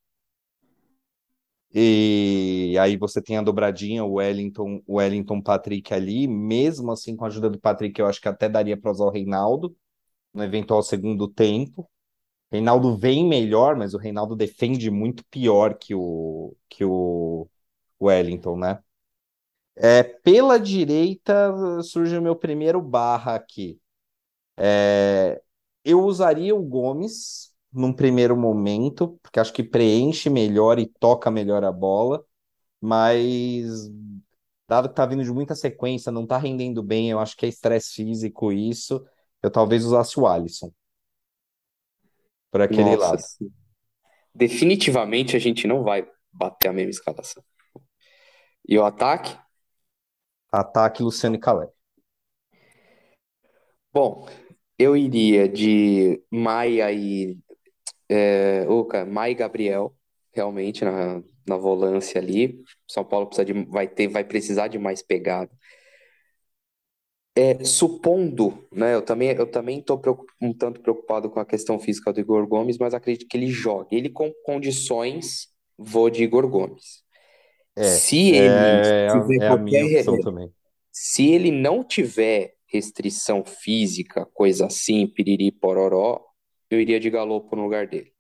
E 1.74 2.78
aí 2.80 2.96
você 2.98 3.22
tem 3.22 3.38
a 3.38 3.42
dobradinha, 3.42 4.04
o 4.04 4.14
Wellington, 4.14 4.82
o 4.88 4.96
Wellington 4.98 5.42
Patrick 5.42 5.94
ali. 5.94 6.28
Mesmo 6.28 6.92
assim, 6.92 7.16
com 7.16 7.26
a 7.26 7.28
ajuda 7.28 7.50
do 7.50 7.60
Patrick, 7.60 8.00
eu 8.00 8.08
acho 8.08 8.22
que 8.22 8.30
até 8.30 8.48
daria 8.48 8.78
para 8.80 8.92
usar 8.92 9.06
o 9.06 9.10
Reinaldo 9.10 9.76
no 10.34 10.44
eventual 10.44 10.84
segundo 10.84 11.28
tempo. 11.30 11.90
Reinaldo 12.52 12.98
vem 12.98 13.28
melhor, 13.28 13.76
mas 13.78 13.94
o 13.96 14.00
Reinaldo 14.00 14.36
defende 14.36 14.92
muito 14.92 15.26
pior 15.32 15.78
que 15.78 15.96
o, 15.96 16.56
que 16.70 16.86
o 16.86 17.50
Wellington, 18.02 18.58
né? 18.58 18.80
É, 19.78 20.04
pela 20.04 20.58
direita 20.60 21.52
surge 21.84 22.18
o 22.18 22.22
meu 22.22 22.36
primeiro 22.36 22.82
barra 22.82 23.36
aqui. 23.36 23.80
É, 24.58 25.42
eu 25.84 26.02
usaria 26.04 26.56
o 26.56 26.64
Gomes 26.64 27.54
num 27.74 27.94
primeiro 27.94 28.38
momento, 28.38 29.20
porque 29.22 29.40
acho 29.40 29.54
que 29.54 29.64
preenche 29.64 30.30
melhor 30.30 30.80
e 30.80 30.88
toca 30.88 31.32
melhor 31.32 31.64
a 31.64 31.72
bola, 31.72 32.24
mas 32.82 33.90
dado 34.68 34.90
que 34.90 34.96
tá 34.96 35.06
vindo 35.06 35.24
de 35.24 35.32
muita 35.32 35.56
sequência, 35.56 36.12
não 36.12 36.26
tá 36.28 36.38
rendendo 36.38 36.84
bem, 36.84 37.10
eu 37.12 37.20
acho 37.20 37.36
que 37.38 37.46
é 37.46 37.50
estresse 37.50 37.94
físico 37.96 38.52
isso, 38.52 39.06
eu 39.44 39.52
talvez 39.52 39.86
usasse 39.86 40.20
o 40.20 40.28
Alisson 40.28 40.72
por 42.52 42.62
aquele 42.62 42.96
Nossa, 42.96 42.96
lado. 42.96 43.24
sim. 43.38 43.52
Definitivamente 44.36 45.36
a 45.36 45.40
gente 45.40 45.68
não 45.68 45.84
vai 45.84 46.08
bater 46.34 46.70
a 46.70 46.74
mesma 46.74 46.92
escalação. 46.92 47.44
E 48.68 48.78
o 48.78 48.86
ataque? 48.86 49.38
Ataque 50.60 51.04
Luciano 51.04 51.36
e 51.36 51.40
Calé. 51.40 51.70
Bom, 53.94 54.28
eu 54.78 54.96
iria 54.98 55.48
de 55.48 56.22
Maia 56.30 56.92
e 56.92 57.38
é, 58.10 58.66
cara, 58.90 59.06
Maia 59.06 59.32
e 59.32 59.36
Gabriel, 59.36 59.96
realmente 60.34 60.84
na, 60.84 61.24
na 61.48 61.58
volância 61.58 62.20
ali. 62.20 62.62
São 62.88 63.04
Paulo 63.04 63.28
precisa 63.28 63.46
de, 63.46 63.54
vai 63.66 63.88
ter, 63.88 64.08
vai 64.08 64.24
precisar 64.24 64.68
de 64.68 64.78
mais 64.78 65.02
pegada. 65.02 65.50
É, 67.38 67.66
supondo, 67.66 68.66
né? 68.72 68.96
Eu 68.96 69.02
também, 69.02 69.30
eu 69.32 69.46
também 69.46 69.80
estou 69.80 70.02
um 70.42 70.54
tanto 70.54 70.80
preocupado 70.82 71.30
com 71.30 71.40
a 71.40 71.46
questão 71.46 71.78
física 71.78 72.14
do 72.14 72.20
Igor 72.20 72.48
Gomes, 72.48 72.78
mas 72.78 72.94
acredito 72.94 73.28
que 73.28 73.36
ele 73.36 73.48
jogue. 73.48 73.96
Ele 73.96 74.10
com 74.10 74.32
condições, 74.46 75.50
vou 75.78 76.10
de 76.10 76.24
Igor 76.24 76.48
Gomes. 76.48 77.04
É, 77.76 77.84
Se 77.84 78.30
ele 78.30 78.48
é, 78.48 79.08
tiver 79.12 79.44
é 79.44 79.48
a 79.48 79.58
minha 79.58 80.04
qualquer. 80.04 80.50
Se 80.98 81.30
ele 81.30 81.52
não 81.52 81.84
tiver 81.84 82.54
restrição 82.68 83.44
física, 83.44 84.26
coisa 84.34 84.68
assim, 84.68 85.06
piriri, 85.06 85.52
pororó, 85.52 86.24
eu 86.70 86.80
iria 86.80 87.02
de 87.02 87.10
Galopo 87.10 87.54
no 87.54 87.64
lugar 87.64 87.86
dele. 87.86 88.14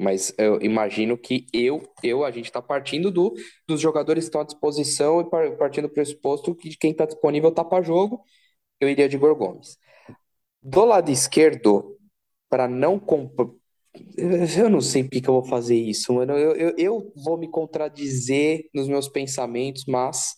Mas 0.00 0.34
eu 0.36 0.60
imagino 0.60 1.16
que 1.16 1.46
eu, 1.52 1.80
eu 2.02 2.24
a 2.24 2.32
gente 2.32 2.46
está 2.46 2.60
partindo 2.60 3.12
do, 3.12 3.32
dos 3.68 3.80
jogadores 3.80 4.24
que 4.24 4.28
estão 4.30 4.40
à 4.40 4.44
disposição 4.44 5.20
e 5.20 5.30
partindo 5.56 5.86
do 5.86 5.94
pressuposto 5.94 6.56
que 6.56 6.76
quem 6.76 6.90
está 6.90 7.06
disponível 7.06 7.50
está 7.50 7.64
para 7.64 7.84
jogo, 7.84 8.20
eu 8.80 8.88
iria 8.88 9.08
de 9.08 9.14
Igor 9.14 9.36
Gomes. 9.36 9.78
Do 10.60 10.84
lado 10.84 11.12
esquerdo, 11.12 11.96
para 12.48 12.66
não 12.66 12.98
comprar. 12.98 13.46
Eu 14.56 14.68
não 14.68 14.80
sei 14.80 15.04
porque 15.04 15.20
que 15.20 15.28
eu 15.28 15.34
vou 15.34 15.44
fazer 15.44 15.76
isso, 15.76 16.12
mano. 16.12 16.36
Eu, 16.36 16.56
eu, 16.56 16.74
eu 16.76 17.12
vou 17.24 17.38
me 17.38 17.48
contradizer 17.48 18.68
nos 18.74 18.88
meus 18.88 19.08
pensamentos, 19.08 19.84
mas 19.86 20.34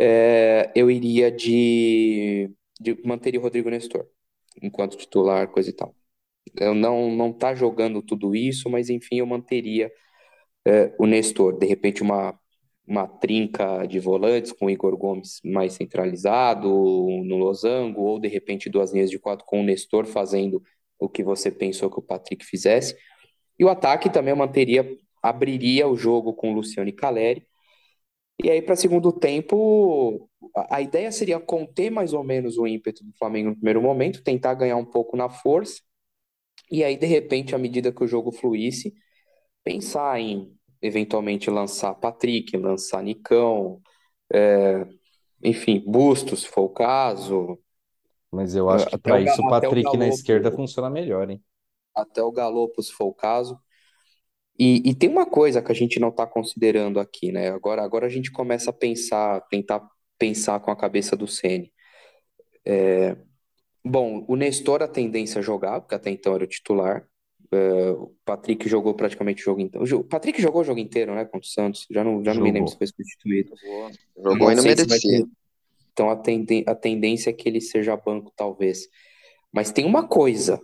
é, 0.00 0.72
eu 0.74 0.90
iria 0.90 1.30
de, 1.30 2.50
de 2.80 2.98
manter 3.04 3.36
o 3.36 3.40
Rodrigo 3.42 3.68
Nestor 3.70 4.06
enquanto 4.62 4.96
titular, 4.96 5.48
coisa 5.48 5.70
e 5.70 5.72
tal. 5.74 5.94
Eu 6.58 6.74
não 6.74 7.14
não 7.14 7.32
tá 7.32 7.54
jogando 7.54 8.02
tudo 8.02 8.34
isso, 8.34 8.70
mas 8.70 8.90
enfim, 8.90 9.16
eu 9.18 9.26
manteria 9.26 9.92
é, 10.66 10.94
o 10.98 11.06
Nestor. 11.06 11.58
De 11.58 11.66
repente, 11.66 12.02
uma, 12.02 12.38
uma 12.86 13.06
trinca 13.06 13.86
de 13.86 14.00
volantes 14.00 14.52
com 14.52 14.66
o 14.66 14.70
Igor 14.70 14.96
Gomes 14.96 15.40
mais 15.44 15.74
centralizado 15.74 16.68
no 16.68 17.36
losango, 17.36 18.02
ou 18.02 18.20
de 18.20 18.28
repente 18.28 18.70
duas 18.70 18.92
linhas 18.92 19.10
de 19.10 19.18
quatro 19.18 19.44
com 19.46 19.60
o 19.60 19.64
Nestor 19.64 20.06
fazendo 20.06 20.62
o 20.98 21.08
que 21.08 21.22
você 21.22 21.50
pensou 21.50 21.90
que 21.90 21.98
o 21.98 22.02
Patrick 22.02 22.44
fizesse. 22.44 22.96
E 23.58 23.64
o 23.64 23.68
ataque 23.68 24.10
também 24.10 24.32
eu 24.32 24.36
manteria, 24.36 24.96
abriria 25.22 25.86
o 25.88 25.96
jogo 25.96 26.32
com 26.34 26.52
o 26.52 26.54
Luciano 26.54 26.88
e 26.88 26.92
Caleri. 26.92 27.46
E 28.42 28.50
aí, 28.50 28.62
para 28.62 28.76
segundo 28.76 29.12
tempo, 29.12 30.28
a, 30.54 30.80
ideia 30.80 31.12
seria 31.12 31.38
conter 31.38 31.90
mais 31.90 32.12
ou 32.12 32.24
menos 32.24 32.56
o 32.58 32.66
ímpeto 32.66 33.04
do 33.04 33.12
Flamengo 33.18 33.50
no 33.50 33.56
primeiro 33.56 33.82
momento, 33.82 34.22
tentar 34.22 34.54
ganhar 34.54 34.76
um 34.76 34.84
pouco 34.84 35.16
na 35.16 35.28
força 35.28 35.80
e 36.70 36.84
aí, 36.84 36.96
de 36.96 37.06
repente, 37.06 37.54
à 37.54 37.58
medida 37.58 37.92
que 37.92 38.04
o 38.04 38.06
jogo 38.06 38.30
fluísse, 38.30 38.94
pensar 39.64 40.20
em 40.20 40.56
eventualmente 40.80 41.50
lançar 41.50 41.94
Patrick, 41.94 42.56
lançar 42.56 43.02
Nicão, 43.02 43.82
é, 44.32 44.86
enfim, 45.42 45.82
Bustos, 45.84 46.42
se 46.42 46.48
for 46.48 46.62
o 46.62 46.68
caso. 46.68 47.58
Mas 48.30 48.54
eu 48.54 48.70
acho 48.70 48.86
que 48.86 48.98
para 48.98 49.20
isso 49.20 49.42
o 49.42 49.48
Patrick 49.48 49.88
o 49.88 49.96
na 49.96 50.06
esquerda 50.06 50.52
funciona 50.52 50.88
melhor, 50.88 51.28
hein? 51.28 51.42
Até 51.92 52.22
o 52.22 52.30
Galopo, 52.30 52.80
se 52.80 52.92
for 52.92 53.06
o 53.06 53.14
caso. 53.14 53.58
E, 54.60 54.90
e 54.90 54.94
tem 54.94 55.08
uma 55.08 55.24
coisa 55.24 55.62
que 55.62 55.72
a 55.72 55.74
gente 55.74 55.98
não 55.98 56.10
está 56.10 56.26
considerando 56.26 57.00
aqui, 57.00 57.32
né? 57.32 57.48
Agora, 57.48 57.82
agora 57.82 58.06
a 58.06 58.10
gente 58.10 58.30
começa 58.30 58.68
a 58.68 58.74
pensar, 58.74 59.40
tentar 59.48 59.88
pensar 60.18 60.60
com 60.60 60.70
a 60.70 60.76
cabeça 60.76 61.16
do 61.16 61.26
Ceni. 61.26 61.72
É, 62.64 63.16
Bom, 63.84 64.24
o 64.28 64.36
Nestor 64.36 64.82
a 64.82 64.88
tendência 64.88 65.38
a 65.38 65.42
jogar, 65.42 65.80
porque 65.80 65.94
até 65.94 66.10
então 66.10 66.34
era 66.34 66.44
o 66.44 66.46
titular. 66.46 67.06
Uh, 67.52 68.02
o 68.02 68.16
Patrick 68.24 68.68
jogou 68.68 68.94
praticamente 68.94 69.42
o 69.42 69.44
jogo 69.44 69.60
inteiro. 69.60 70.00
O 70.00 70.04
Patrick 70.04 70.40
jogou 70.40 70.60
o 70.60 70.64
jogo 70.64 70.78
inteiro, 70.78 71.14
né, 71.14 71.24
contra 71.24 71.40
o 71.40 71.50
Santos. 71.50 71.86
Já 71.90 72.04
não, 72.04 72.22
já 72.22 72.34
não 72.34 72.42
me 72.42 72.52
lembro 72.52 72.68
se 72.68 72.76
foi 72.76 72.86
substituído. 72.86 73.54
Jogou, 73.56 73.90
jogou 74.22 74.52
e 74.52 74.54
não 74.54 74.62
merecia. 74.62 75.26
Então 75.92 76.10
a, 76.10 76.16
tenden 76.16 76.62
a 76.66 76.74
tendência 76.74 77.30
é 77.30 77.32
que 77.32 77.48
ele 77.48 77.60
seja 77.60 77.96
banco, 77.96 78.32
talvez. 78.36 78.86
Mas 79.52 79.72
tem 79.72 79.84
uma 79.84 80.06
coisa. 80.06 80.60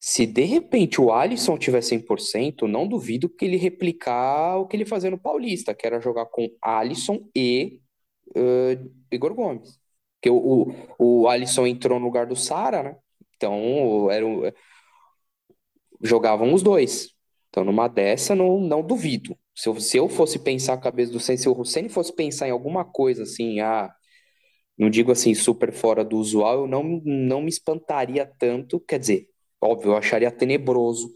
Se 0.00 0.26
de 0.26 0.44
repente 0.44 1.00
o 1.00 1.12
Alisson 1.12 1.58
tiver 1.58 1.82
100%, 1.82 2.62
não 2.68 2.86
duvido 2.86 3.28
que 3.28 3.44
ele 3.44 3.56
replicar 3.56 4.58
o 4.58 4.66
que 4.66 4.76
ele 4.76 4.84
fazia 4.86 5.10
no 5.10 5.18
Paulista, 5.18 5.74
que 5.74 5.86
era 5.86 6.00
jogar 6.00 6.26
com 6.26 6.48
Alisson 6.62 7.28
e 7.34 7.80
uh, 8.36 8.90
Igor 9.10 9.34
Gomes. 9.34 9.78
Porque 10.20 10.30
o, 10.30 10.72
o, 10.98 11.22
o 11.24 11.28
Alisson 11.28 11.66
entrou 11.66 11.98
no 11.98 12.06
lugar 12.06 12.26
do 12.26 12.36
Sara, 12.36 12.82
né? 12.82 12.96
Então, 13.36 14.10
era, 14.10 14.26
jogavam 16.02 16.52
os 16.52 16.62
dois. 16.62 17.10
Então, 17.48 17.64
numa 17.64 17.88
dessa, 17.88 18.34
não, 18.34 18.60
não 18.60 18.82
duvido. 18.82 19.36
Se 19.54 19.68
eu, 19.68 19.80
se 19.80 19.96
eu 19.96 20.08
fosse 20.08 20.38
pensar 20.38 20.74
a 20.74 20.78
cabeça 20.78 21.12
do 21.12 21.20
Senna, 21.20 21.38
se 21.38 21.48
o 21.48 21.64
Senna 21.64 21.88
fosse 21.88 22.14
pensar 22.14 22.48
em 22.48 22.50
alguma 22.52 22.84
coisa 22.84 23.22
assim, 23.24 23.60
ah, 23.60 23.92
não 24.78 24.90
digo 24.90 25.10
assim 25.12 25.34
super 25.34 25.72
fora 25.72 26.04
do 26.04 26.18
usual, 26.18 26.62
eu 26.62 26.66
não, 26.68 26.82
não 27.04 27.42
me 27.42 27.48
espantaria 27.48 28.26
tanto. 28.38 28.80
Quer 28.80 28.98
dizer, 29.00 29.28
óbvio, 29.60 29.92
eu 29.92 29.96
acharia 29.96 30.30
tenebroso 30.30 31.10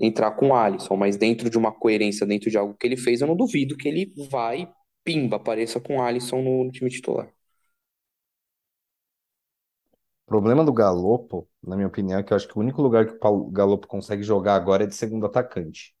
entrar 0.00 0.32
com 0.32 0.48
o 0.48 0.54
Alisson, 0.54 0.96
mas 0.96 1.16
dentro 1.16 1.50
de 1.50 1.58
uma 1.58 1.72
coerência, 1.72 2.26
dentro 2.26 2.50
de 2.50 2.58
algo 2.58 2.74
que 2.74 2.86
ele 2.86 2.96
fez, 2.96 3.20
eu 3.20 3.26
não 3.26 3.36
duvido 3.36 3.76
que 3.76 3.88
ele 3.88 4.12
vai, 4.30 4.68
pimba, 5.04 5.36
apareça 5.36 5.80
com 5.80 5.98
o 5.98 6.02
Alisson 6.02 6.42
no, 6.42 6.70
time 6.70 6.90
titular 6.90 7.30
problema 10.30 10.64
do 10.64 10.72
Galopo, 10.72 11.48
na 11.62 11.74
minha 11.74 11.88
opinião, 11.88 12.20
é 12.20 12.22
que 12.22 12.32
eu 12.32 12.36
acho 12.36 12.46
que 12.46 12.56
o 12.56 12.60
único 12.60 12.80
lugar 12.80 13.04
que 13.04 13.18
o 13.26 13.50
Galopo 13.50 13.88
consegue 13.88 14.22
jogar 14.22 14.54
agora 14.54 14.84
é 14.84 14.86
de 14.86 14.94
segundo 14.94 15.26
atacante. 15.26 15.92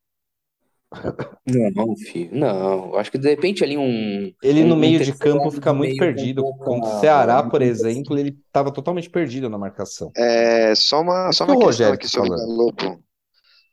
Não, 1.46 1.96
filho, 1.96 2.30
não. 2.32 2.96
Acho 2.96 3.12
que 3.12 3.18
de 3.18 3.28
repente 3.28 3.62
ali 3.62 3.76
um. 3.76 4.32
Ele 4.42 4.64
no 4.64 4.74
um, 4.74 4.78
meio 4.78 5.00
um 5.00 5.02
de 5.02 5.12
campo 5.12 5.50
fica 5.50 5.72
muito 5.72 5.96
perdido. 5.96 6.42
Contra 6.58 6.88
o 6.88 7.00
Ceará, 7.00 7.42
por 7.42 7.62
exemplo, 7.62 8.18
ele 8.18 8.36
estava 8.46 8.72
totalmente 8.72 9.08
perdido 9.08 9.48
na 9.48 9.56
marcação. 9.56 10.10
É, 10.16 10.74
só 10.74 11.00
uma, 11.00 11.32
só 11.32 11.44
uma 11.44 11.54
questão 11.54 11.66
Rogério 11.66 11.94
aqui 11.94 12.08
sobre 12.08 12.30
o 12.30 12.36
Galopo. 12.36 13.02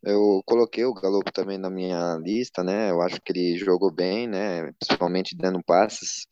Eu 0.03 0.41
coloquei 0.45 0.85
o 0.85 0.93
Galopo 0.93 1.31
também 1.31 1.57
na 1.57 1.69
minha 1.69 2.19
lista, 2.23 2.63
né? 2.63 2.91
Eu 2.91 3.01
acho 3.01 3.19
que 3.21 3.31
ele 3.31 3.57
jogou 3.57 3.91
bem, 3.91 4.27
né? 4.27 4.71
Principalmente 4.79 5.35
dando 5.35 5.61
passes. 5.63 6.27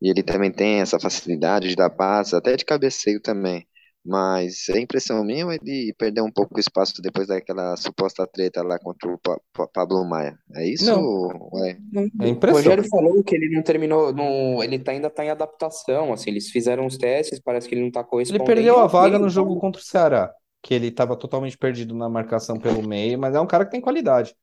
E 0.00 0.10
ele 0.10 0.22
também 0.22 0.50
tem 0.50 0.80
essa 0.80 0.98
facilidade 0.98 1.68
de 1.68 1.76
dar 1.76 1.90
passes, 1.90 2.34
até 2.34 2.56
de 2.56 2.64
cabeceio 2.64 3.20
também. 3.20 3.66
Mas 4.04 4.66
a 4.74 4.80
impressão 4.80 5.22
minha 5.22 5.44
é 5.54 5.58
de 5.58 5.94
perder 5.96 6.22
um 6.22 6.30
pouco 6.30 6.56
o 6.56 6.60
espaço 6.60 7.00
depois 7.00 7.28
daquela 7.28 7.76
suposta 7.76 8.26
treta 8.26 8.60
lá 8.60 8.76
contra 8.76 9.08
o 9.08 9.16
pa 9.16 9.38
pa 9.52 9.68
Pablo 9.68 10.04
Maia. 10.04 10.36
É 10.56 10.68
isso? 10.68 10.86
Não. 10.86 11.30
É, 11.64 11.78
é 12.22 12.28
impressão. 12.28 12.60
O 12.60 12.64
Rogério 12.64 12.84
falou 12.88 13.22
que 13.22 13.36
ele 13.36 13.54
não 13.54 13.62
terminou, 13.62 14.12
não, 14.12 14.62
ele 14.62 14.78
tá, 14.80 14.90
ainda 14.90 15.06
está 15.06 15.24
em 15.24 15.30
adaptação. 15.30 16.12
Assim, 16.12 16.30
eles 16.30 16.50
fizeram 16.50 16.84
os 16.84 16.98
testes, 16.98 17.38
parece 17.38 17.68
que 17.68 17.74
ele 17.74 17.82
não 17.82 17.88
está 17.88 18.02
correspondendo. 18.02 18.42
Ele 18.42 18.54
perdeu 18.54 18.80
a 18.80 18.88
vaga 18.88 19.20
no 19.20 19.30
jogo 19.30 19.56
contra 19.60 19.80
o 19.80 19.84
Ceará, 19.84 20.32
que 20.60 20.74
ele 20.74 20.88
estava 20.88 21.14
totalmente 21.14 21.56
perdido 21.56 21.94
na 21.94 22.08
marcação 22.08 22.58
pelo 22.58 22.86
meio, 22.86 23.16
mas 23.20 23.36
é 23.36 23.40
um 23.40 23.46
cara 23.46 23.64
que 23.64 23.70
tem 23.70 23.80
qualidade. 23.80 24.34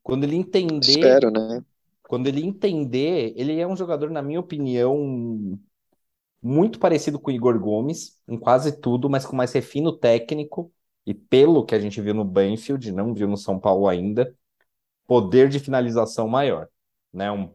Quando 0.00 0.22
ele 0.22 0.36
entender. 0.36 0.90
Espero, 0.90 1.30
né? 1.32 1.60
Quando 2.04 2.28
ele 2.28 2.46
entender, 2.46 3.34
ele 3.36 3.58
é 3.60 3.66
um 3.66 3.76
jogador, 3.76 4.10
na 4.10 4.22
minha 4.22 4.40
opinião, 4.40 5.58
muito 6.42 6.78
parecido 6.78 7.18
com 7.18 7.30
o 7.30 7.34
Igor 7.34 7.58
Gomes, 7.58 8.20
em 8.28 8.38
quase 8.38 8.72
tudo, 8.80 9.10
mas 9.10 9.26
com 9.26 9.36
mais 9.36 9.52
refino 9.52 9.92
técnico. 9.92 10.72
E 11.06 11.14
pelo 11.14 11.64
que 11.64 11.74
a 11.74 11.80
gente 11.80 12.00
viu 12.00 12.14
no 12.14 12.24
Banfield, 12.24 12.92
não 12.92 13.14
viu 13.14 13.26
no 13.26 13.36
São 13.36 13.58
Paulo 13.58 13.88
ainda, 13.88 14.34
poder 15.06 15.48
de 15.48 15.58
finalização 15.58 16.28
maior. 16.28 16.68
Né? 17.12 17.30
Um, 17.32 17.50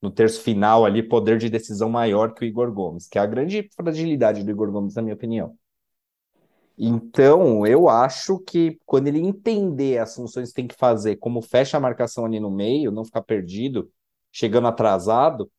no 0.00 0.10
terço 0.10 0.42
final 0.42 0.84
ali, 0.84 1.02
poder 1.02 1.38
de 1.38 1.50
decisão 1.50 1.90
maior 1.90 2.32
que 2.34 2.44
o 2.44 2.46
Igor 2.46 2.72
Gomes, 2.72 3.08
que 3.08 3.18
é 3.18 3.22
a 3.22 3.26
grande 3.26 3.68
fragilidade 3.74 4.42
do 4.44 4.50
Igor 4.50 4.70
Gomes, 4.70 4.94
na 4.94 5.02
minha 5.02 5.14
opinião. 5.14 5.56
Então, 6.78 7.66
eu 7.66 7.88
acho 7.88 8.38
que 8.38 8.78
quando 8.86 9.08
ele 9.08 9.18
entender 9.18 9.98
as 9.98 10.14
funções 10.14 10.50
que 10.50 10.54
tem 10.54 10.68
que 10.68 10.76
fazer, 10.76 11.16
como 11.16 11.42
fecha 11.42 11.76
a 11.76 11.80
marcação 11.80 12.24
ali 12.24 12.38
no 12.38 12.50
meio, 12.50 12.92
não 12.92 13.04
ficar 13.04 13.22
perdido, 13.22 13.90
chegando 14.30 14.68
atrasado, 14.68 15.50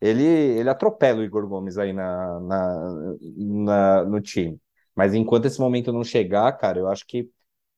ele, 0.00 0.24
ele 0.24 0.68
atropela 0.68 1.20
o 1.20 1.24
Igor 1.24 1.46
Gomes 1.48 1.78
aí 1.78 1.92
na, 1.92 2.40
na, 2.40 2.94
na, 3.36 4.04
no 4.04 4.20
time. 4.20 4.58
Mas 4.94 5.14
enquanto 5.14 5.46
esse 5.46 5.60
momento 5.60 5.92
não 5.92 6.04
chegar, 6.04 6.52
cara, 6.52 6.78
eu 6.78 6.88
acho 6.88 7.06
que 7.06 7.28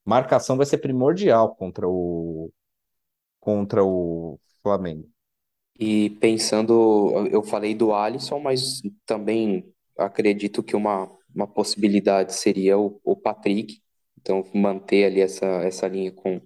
marcação 0.04 0.56
vai 0.56 0.66
ser 0.66 0.78
primordial 0.78 1.54
contra 1.54 1.88
o, 1.88 2.50
contra 3.40 3.84
o 3.84 4.38
Flamengo. 4.62 5.08
E 5.78 6.10
pensando, 6.20 7.28
eu 7.30 7.42
falei 7.42 7.74
do 7.74 7.92
Alisson, 7.92 8.40
mas 8.40 8.80
também 9.06 9.72
acredito 9.96 10.62
que 10.62 10.74
uma 10.74 11.08
uma 11.34 11.46
possibilidade 11.46 12.34
seria 12.34 12.78
o, 12.78 13.00
o 13.04 13.16
Patrick, 13.16 13.80
então 14.20 14.44
manter 14.54 15.04
ali 15.04 15.20
essa, 15.20 15.46
essa 15.62 15.86
linha 15.86 16.12
com 16.12 16.40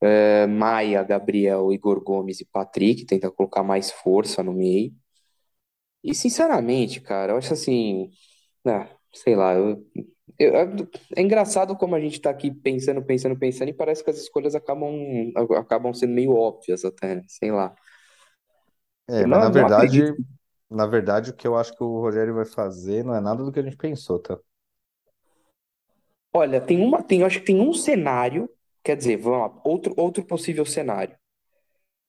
é, 0.00 0.46
Maia, 0.46 1.02
Gabriel, 1.02 1.72
Igor 1.72 2.02
Gomes 2.02 2.40
e 2.40 2.44
Patrick, 2.46 3.04
tentar 3.06 3.30
colocar 3.30 3.62
mais 3.62 3.90
força 3.90 4.42
no 4.42 4.52
meio. 4.52 4.92
E 6.02 6.14
sinceramente, 6.14 7.00
cara, 7.00 7.32
eu 7.32 7.36
acho 7.36 7.52
assim, 7.52 8.10
ah, 8.66 8.88
sei 9.12 9.36
lá, 9.36 9.54
eu, 9.54 9.84
eu, 10.38 10.54
é 11.16 11.20
engraçado 11.20 11.76
como 11.76 11.94
a 11.94 12.00
gente 12.00 12.20
tá 12.20 12.30
aqui 12.30 12.50
pensando, 12.50 13.02
pensando, 13.04 13.38
pensando, 13.38 13.68
e 13.68 13.74
parece 13.74 14.02
que 14.02 14.10
as 14.10 14.18
escolhas 14.18 14.54
acabam, 14.54 14.94
acabam 15.58 15.92
sendo 15.92 16.14
meio 16.14 16.34
óbvias 16.34 16.84
até, 16.84 17.16
né? 17.16 17.22
sei 17.28 17.50
lá. 17.52 17.74
É, 19.08 19.26
mas 19.26 19.40
na 19.40 19.48
verdade, 19.50 20.14
na 20.70 20.86
verdade, 20.86 21.30
o 21.30 21.34
que 21.34 21.46
eu 21.46 21.56
acho 21.56 21.76
que 21.76 21.82
o 21.82 22.00
Rogério 22.00 22.34
vai 22.34 22.46
fazer 22.46 23.04
não 23.04 23.14
é 23.14 23.20
nada 23.20 23.44
do 23.44 23.52
que 23.52 23.58
a 23.58 23.62
gente 23.62 23.76
pensou, 23.76 24.18
tá? 24.20 24.38
Olha, 26.32 26.60
tem 26.60 26.80
uma, 26.80 27.02
tem, 27.02 27.20
eu 27.20 27.26
acho 27.26 27.40
que 27.40 27.46
tem 27.46 27.60
um 27.60 27.72
cenário, 27.72 28.48
quer 28.84 28.96
dizer, 28.96 29.16
vamos 29.16 29.38
lá, 29.40 29.60
outro, 29.64 29.94
outro 29.96 30.24
possível 30.24 30.64
cenário. 30.66 31.16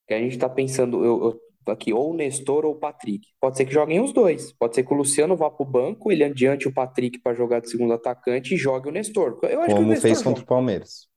Que 0.07 0.13
a 0.13 0.19
gente 0.19 0.37
tá 0.37 0.49
pensando, 0.49 1.03
eu, 1.05 1.23
eu 1.65 1.71
aqui, 1.73 1.93
ou 1.93 2.11
o 2.11 2.15
Nestor 2.15 2.65
ou 2.65 2.73
o 2.73 2.79
Patrick. 2.79 3.27
Pode 3.39 3.55
ser 3.57 3.65
que 3.65 3.71
joguem 3.73 4.01
os 4.01 4.11
dois. 4.11 4.51
Pode 4.53 4.75
ser 4.75 4.83
que 4.83 4.93
o 4.93 4.97
Luciano 4.97 5.35
vá 5.37 5.49
para 5.49 5.63
o 5.65 5.69
banco, 5.69 6.11
ele 6.11 6.23
adiante 6.23 6.67
o 6.67 6.73
Patrick 6.73 7.19
para 7.19 7.35
jogar 7.35 7.61
de 7.61 7.69
segundo 7.69 7.93
atacante 7.93 8.55
e 8.55 8.57
jogue 8.57 8.89
o 8.89 8.91
Nestor. 8.91 9.39
Eu 9.43 9.59
acho 9.61 9.67
que 9.67 9.73
o 9.73 9.75
Como 9.77 9.89
Nestor 9.89 10.01
fez 10.01 10.17
joga. 10.17 10.29
contra 10.29 10.43
o 10.43 10.47
Palmeiras. 10.47 11.07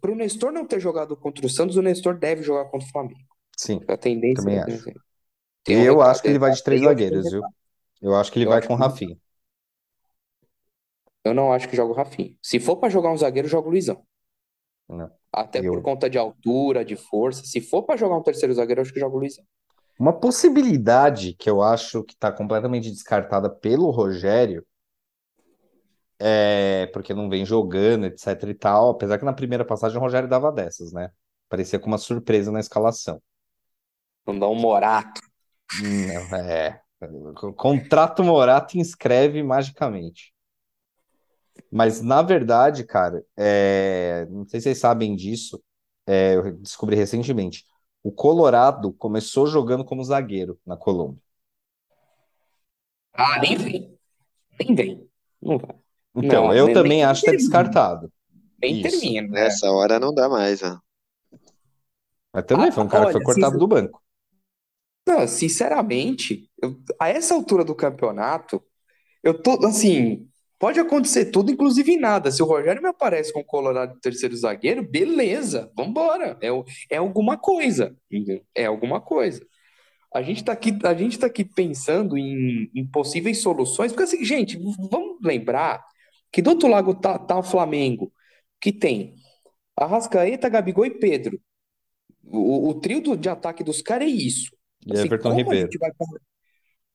Para 0.00 0.12
o 0.12 0.16
Nestor 0.16 0.50
não 0.50 0.66
ter 0.66 0.80
jogado 0.80 1.14
contra 1.16 1.44
o 1.44 1.48
Santos, 1.48 1.76
o 1.76 1.82
Nestor 1.82 2.18
deve 2.18 2.42
jogar 2.42 2.64
contra 2.70 2.88
o 2.88 2.90
Flamengo. 2.90 3.20
Sim, 3.56 3.80
A 3.86 3.96
tendência 3.96 4.42
também 4.42 4.56
é 4.56 4.62
acho. 4.62 4.84
Tem 5.62 5.76
um 5.76 5.80
Eu 5.84 5.92
recado, 5.94 6.10
acho 6.10 6.22
que 6.22 6.28
ele 6.28 6.38
vai 6.38 6.50
de 6.52 6.64
três 6.64 6.80
zagueiros, 6.80 7.30
viu? 7.30 7.42
Eu 8.00 8.14
acho 8.16 8.32
que 8.32 8.38
ele 8.38 8.46
Eu 8.46 8.50
vai 8.50 8.66
com 8.66 8.72
o 8.72 8.76
que- 8.78 8.82
Rafinha. 8.82 9.16
Eu 11.22 11.34
não 11.34 11.52
acho 11.52 11.68
que 11.68 11.76
joga 11.76 11.92
o 11.92 11.94
Rafinha. 11.96 12.34
Se 12.42 12.58
for 12.58 12.76
para 12.78 12.88
jogar 12.88 13.12
um 13.12 13.16
zagueiro, 13.16 13.46
joga 13.46 13.68
o 13.68 13.70
Luizão. 13.70 14.02
Não. 14.90 15.10
Até 15.32 15.60
Eu- 15.60 15.72
por 15.72 15.82
conta 15.82 16.10
de 16.10 16.18
altura, 16.18 16.84
de 16.84 16.96
força. 16.96 17.44
Se 17.44 17.60
for 17.60 17.84
para 17.84 17.96
jogar 17.96 18.16
um 18.16 18.22
terceiro 18.22 18.52
zagueiro, 18.52 18.80
eu 18.80 18.82
acho 18.82 18.92
que 18.92 19.00
joga 19.00 19.16
o 19.16 19.18
Luizão. 19.18 19.44
Uma 19.98 20.12
possibilidade 20.12 21.34
que 21.34 21.48
eu 21.48 21.62
acho 21.62 22.02
que 22.02 22.14
está 22.14 22.32
completamente 22.32 22.90
descartada 22.90 23.48
pelo 23.50 23.90
Rogério, 23.90 24.66
é 26.18 26.86
porque 26.92 27.14
não 27.14 27.28
vem 27.28 27.46
jogando, 27.46 28.06
etc 28.06 28.42
e 28.48 28.54
tal, 28.54 28.90
apesar 28.90 29.18
que 29.18 29.24
na 29.24 29.32
primeira 29.32 29.64
passagem 29.64 29.96
o 29.96 30.00
Rogério 30.00 30.28
dava 30.28 30.50
dessas, 30.50 30.92
né? 30.92 31.10
Parecia 31.48 31.78
com 31.78 31.86
uma 31.86 31.98
surpresa 31.98 32.50
na 32.50 32.60
escalação. 32.60 33.22
Não 34.26 34.38
dá 34.38 34.48
um 34.48 34.54
Morato. 34.54 35.20
Não, 35.80 36.36
é. 36.36 36.80
Contrato 37.56 38.22
Morato 38.22 38.78
inscreve 38.78 39.42
magicamente. 39.42 40.34
Mas, 41.70 42.00
na 42.02 42.22
verdade, 42.22 42.84
cara, 42.84 43.24
é, 43.36 44.26
não 44.30 44.46
sei 44.46 44.60
se 44.60 44.64
vocês 44.64 44.78
sabem 44.78 45.14
disso, 45.16 45.62
é, 46.06 46.36
eu 46.36 46.52
descobri 46.58 46.96
recentemente. 46.96 47.64
O 48.02 48.10
Colorado 48.12 48.92
começou 48.94 49.46
jogando 49.46 49.84
como 49.84 50.04
zagueiro 50.04 50.58
na 50.66 50.76
Colômbia. 50.76 51.20
Ah, 53.14 53.38
nem 53.40 53.56
vem. 53.56 53.98
Nem 54.60 54.74
vem. 54.76 55.10
Não 55.42 55.58
vai. 55.58 55.76
Então, 56.14 56.44
Não, 56.44 56.54
eu 56.54 56.66
nem- 56.66 56.74
também 56.74 57.04
nem 57.04 57.04
acho 57.04 57.22
que 57.24 57.30
é 57.30 57.32
termina. 57.32 57.34
descartado. 57.34 58.12
Nem 58.62 58.78
Isso. 58.78 58.80
termina. 58.80 59.28
né? 59.28 59.44
Nessa 59.44 59.70
hora 59.72 59.98
não 60.00 60.14
dá 60.14 60.28
mais, 60.28 60.62
ó. 60.62 60.78
Mas 62.32 62.44
também 62.44 62.70
Ah, 62.70 62.72
foi 62.72 62.82
um 62.84 62.88
cara 62.88 63.06
que 63.06 63.12
foi 63.12 63.20
olha, 63.20 63.22
cortado 63.22 63.56
sim, 63.56 63.58
do 63.58 63.68
banco. 63.68 64.02
Não, 65.06 65.26
sinceramente, 65.26 66.50
eu- 66.62 66.76
a 67.00 67.08
essa 67.08 67.34
altura 67.34 67.64
do 67.64 67.74
campeonato, 67.74 68.62
eu 69.24 69.40
tô 69.42 69.66
assim, 69.66 70.29
pode 70.60 70.78
acontecer 70.80 71.26
tudo, 71.32 71.50
inclusive 71.52 71.96
nada. 71.96 72.30
Se 72.30 72.42
o 72.42 72.46
Rogério 72.46 72.82
me 72.82 72.90
aparece 72.90 73.32
com 73.32 73.40
o 73.40 73.44
Colorado 73.44 73.94
de 73.94 74.00
terceiro 74.02 74.36
zagueiro, 74.36 74.88
beleza, 74.88 75.72
vambora. 75.76 76.38
É, 76.42 76.48
é 76.90 76.98
alguma 76.98 77.38
coisa? 77.38 77.96
É 78.54 78.66
alguma 78.66 79.00
coisa. 79.00 79.44
A 80.14 80.22
gente 80.22 80.44
tá 80.44 80.52
aqui, 80.52 80.76
a 80.84 80.94
gente 80.94 81.18
tá 81.18 81.26
aqui 81.28 81.44
pensando 81.44 82.18
em, 82.18 82.70
em 82.74 82.86
possíveis 82.86 83.42
soluções, 83.42 83.92
porque 83.92 84.04
assim, 84.04 84.24
gente, 84.24 84.58
vamos 84.90 85.18
lembrar 85.22 85.84
que 86.32 86.42
do 86.42 86.50
outro 86.50 86.68
lado 86.68 86.94
tá, 86.94 87.18
tá 87.18 87.38
o 87.38 87.42
Flamengo, 87.44 88.12
que 88.60 88.72
tem 88.72 89.14
Arrascaeta, 89.76 90.48
Gabigol 90.48 90.86
e 90.86 90.90
Pedro. 90.98 91.40
O, 92.24 92.68
o 92.70 92.74
trio 92.80 93.00
do- 93.02 93.16
de 93.16 93.28
ataque 93.28 93.64
dos 93.64 93.82
caras 93.82 94.08
é 94.08 94.10
isso. 94.10 94.52
E 94.86 94.92
Assim, 94.92 95.06
Everton 95.06 95.30
como 95.30 95.34
a 95.34 95.38
Ribeiro. 95.38 95.66
gente 95.66 95.78
vai 95.78 95.90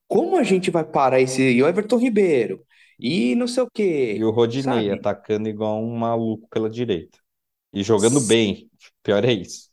como 0.07 0.37
a 0.37 0.43
gente 0.43 0.69
vai 0.71 0.83
parar 0.83 1.19
esse 1.19 1.41
e 1.41 1.61
o 1.63 1.67
Everton 1.67 1.97
Ribeiro 1.97 2.63
e 2.99 3.35
não 3.35 3.47
sei 3.47 3.63
o 3.63 3.69
quê, 3.71 4.15
E 4.15 4.23
o 4.23 4.31
Rodinei 4.31 4.89
sabe? 4.89 4.91
atacando 4.91 5.49
igual 5.49 5.81
um 5.83 5.95
maluco 5.97 6.47
pela 6.49 6.69
direita. 6.69 7.19
E 7.73 7.83
jogando 7.83 8.21
bem. 8.21 8.69
Pior 9.03 9.23
é 9.25 9.33
isso. 9.33 9.69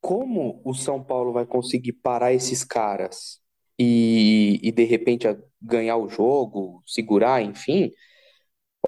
Como 0.00 0.60
o 0.64 0.74
São 0.74 1.02
Paulo 1.02 1.32
vai 1.32 1.46
conseguir 1.46 1.92
parar 1.94 2.32
esses 2.32 2.64
caras 2.64 3.40
e, 3.78 4.58
e 4.62 4.72
de 4.72 4.84
repente 4.84 5.26
ganhar 5.60 5.96
o 5.96 6.08
jogo, 6.08 6.82
segurar, 6.86 7.40
enfim? 7.42 7.92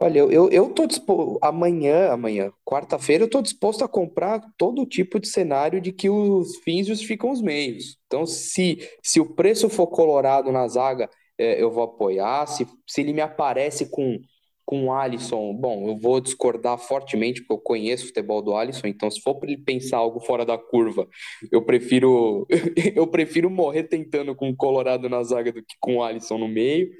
Olha, 0.01 0.19
eu, 0.19 0.31
eu, 0.33 0.51
eu 0.51 0.71
tô 0.75 0.87
disposto, 0.87 1.39
amanhã, 1.43 2.11
amanhã, 2.13 2.53
quarta-feira, 2.65 3.25
eu 3.25 3.31
tô 3.31 3.41
disposto 3.41 3.85
a 3.85 3.89
comprar 3.89 4.41
todo 4.59 4.85
tipo 4.87 5.21
de 5.21 5.29
cenário 5.29 5.81
de 5.81 5.93
que 5.93 6.11
os 6.11 6.57
fins 6.59 6.87
justificam 6.89 7.31
os 7.31 7.41
meios. 7.41 7.97
Então, 8.07 8.27
se, 8.27 8.79
se 9.03 9.21
o 9.21 9.35
preço 9.35 9.69
for 9.69 9.87
colorado 9.87 10.51
na 10.51 10.67
zaga, 10.67 11.09
é, 11.39 11.63
eu 11.63 11.71
vou 11.71 11.85
apoiar. 11.85 12.47
Se, 12.47 12.67
se 12.87 13.01
ele 13.01 13.13
me 13.13 13.21
aparece 13.21 13.91
com, 13.91 14.19
com 14.65 14.87
o 14.87 14.93
Alisson, 14.93 15.53
bom, 15.55 15.89
eu 15.89 15.97
vou 15.99 16.21
discordar 16.21 16.79
fortemente, 16.79 17.41
porque 17.43 17.53
eu 17.55 17.59
conheço 17.59 18.05
o 18.05 18.07
futebol 18.09 18.43
do 18.43 18.57
Alisson, 18.57 18.87
então 18.87 19.11
se 19.11 19.21
for 19.21 19.35
para 19.37 19.51
ele 19.53 19.63
pensar 19.63 19.99
algo 19.99 20.21
fora 20.21 20.45
da 20.47 20.57
curva, 20.59 21.09
eu 21.53 21.63
prefiro, 21.65 22.47
eu 22.95 23.07
prefiro 23.07 23.51
morrer 23.51 23.85
tentando 23.85 24.35
com 24.35 24.49
o 24.51 24.57
Colorado 24.57 25.09
na 25.09 25.23
zaga 25.23 25.53
do 25.53 25.63
que 25.63 25.75
com 25.81 25.97
o 25.99 26.03
Alisson 26.03 26.39
no 26.39 26.49
meio 26.49 26.91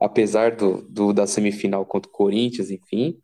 apesar 0.00 0.54
do, 0.56 0.82
do- 0.88 1.12
da 1.14 1.26
semifinal 1.26 1.86
contra 1.86 2.08
o 2.10 2.12
Corinthians, 2.12 2.70
enfim. 2.70 3.18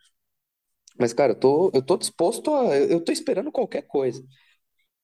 Mas, 0.99 1.13
cara, 1.13 1.33
eu 1.33 1.39
tô, 1.39 1.71
eu 1.75 1.83
tô 1.83 1.97
disposto 1.97 2.53
a. 2.55 2.77
Eu 2.77 3.01
tô 3.05 3.13
esperando 3.13 3.53
qualquer 3.53 3.83
coisa. 3.83 4.23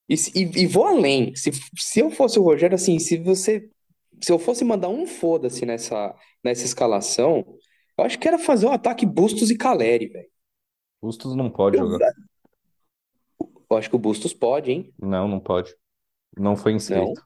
E, 0.09 0.15
e, 0.35 0.63
e 0.63 0.67
vou 0.67 0.85
além. 0.85 1.35
Se, 1.35 1.51
se 1.77 1.99
eu 2.01 2.11
fosse 2.11 2.39
o 2.39 2.43
Rogério, 2.43 2.75
assim, 2.75 2.99
se 2.99 3.17
você. 3.17 3.69
Se 4.21 4.31
eu 4.31 4.39
fosse 4.39 4.63
mandar 4.63 4.89
um 4.89 5.05
foda-se 5.05 5.65
nessa, 5.65 6.15
nessa 6.43 6.65
escalação, 6.65 7.45
eu 7.97 8.03
acho 8.05 8.17
que 8.19 8.27
era 8.27 8.39
fazer 8.39 8.65
o 8.65 8.71
ataque 8.71 9.05
Bustos 9.05 9.49
e 9.51 9.57
Caleri, 9.57 10.07
velho. 10.07 10.29
Bustos 11.01 11.35
não 11.35 11.49
pode 11.49 11.77
Eu, 11.77 11.87
jogar. 11.89 12.11
eu 13.69 13.77
acho 13.77 13.89
que 13.89 13.95
o 13.95 13.99
Bustos 13.99 14.33
pode, 14.33 14.71
hein? 14.71 14.93
Não, 14.99 15.27
não 15.27 15.39
pode. 15.39 15.75
Não 16.37 16.55
foi 16.55 16.71
Não? 16.71 16.77
inscrito. 16.77 17.23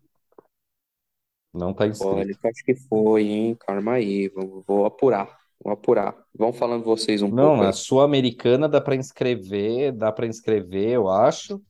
Não 1.53 1.73
tá 1.73 1.83
Olha, 1.85 1.91
inscrito. 1.91 2.39
eu 2.43 2.49
acho 2.49 2.63
que 2.63 2.75
foi, 2.75 3.23
hein? 3.23 3.55
Calma 3.55 3.93
aí. 3.93 4.29
Vou, 4.29 4.63
vou 4.67 4.85
apurar. 4.85 5.37
Vou 5.63 5.73
apurar. 5.73 6.15
Vão 6.37 6.53
falando 6.53 6.83
vocês 6.83 7.21
um 7.21 7.29
Não, 7.29 7.47
pouco 7.49 7.63
na 7.63 7.67
aí. 7.67 7.73
Sul-Americana 7.73 8.69
dá 8.69 8.79
pra 8.79 8.95
inscrever, 8.95 9.91
dá 9.91 10.11
pra 10.11 10.27
inscrever, 10.27 10.89
eu 10.91 11.07
acho. 11.09 11.61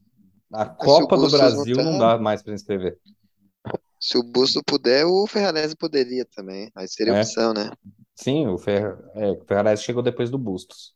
Mas 0.49 0.67
o 0.67 0.75
Copa 0.75 1.15
do 1.15 1.21
Bustos 1.23 1.39
não 1.39 1.39
Brasil 1.39 1.75
tá. 1.75 1.83
não 1.83 1.97
dá 1.97 2.17
mais 2.17 2.41
pra 2.43 2.53
inscrever. 2.53 2.99
Se 4.09 4.17
o 4.17 4.23
Busto 4.23 4.63
puder, 4.65 5.05
o 5.05 5.27
Ferrarese 5.27 5.75
poderia 5.75 6.25
também. 6.25 6.71
Aí 6.73 6.87
seria 6.87 7.13
É. 7.13 7.19
opção, 7.19 7.53
né? 7.53 7.69
Sim, 8.15 8.47
o 8.47 8.57
Fer... 8.57 8.97
é, 9.13 9.29
o 9.29 9.45
Ferrarese 9.45 9.83
chegou 9.83 10.01
depois 10.01 10.31
do 10.31 10.37
Bustos. 10.39 10.95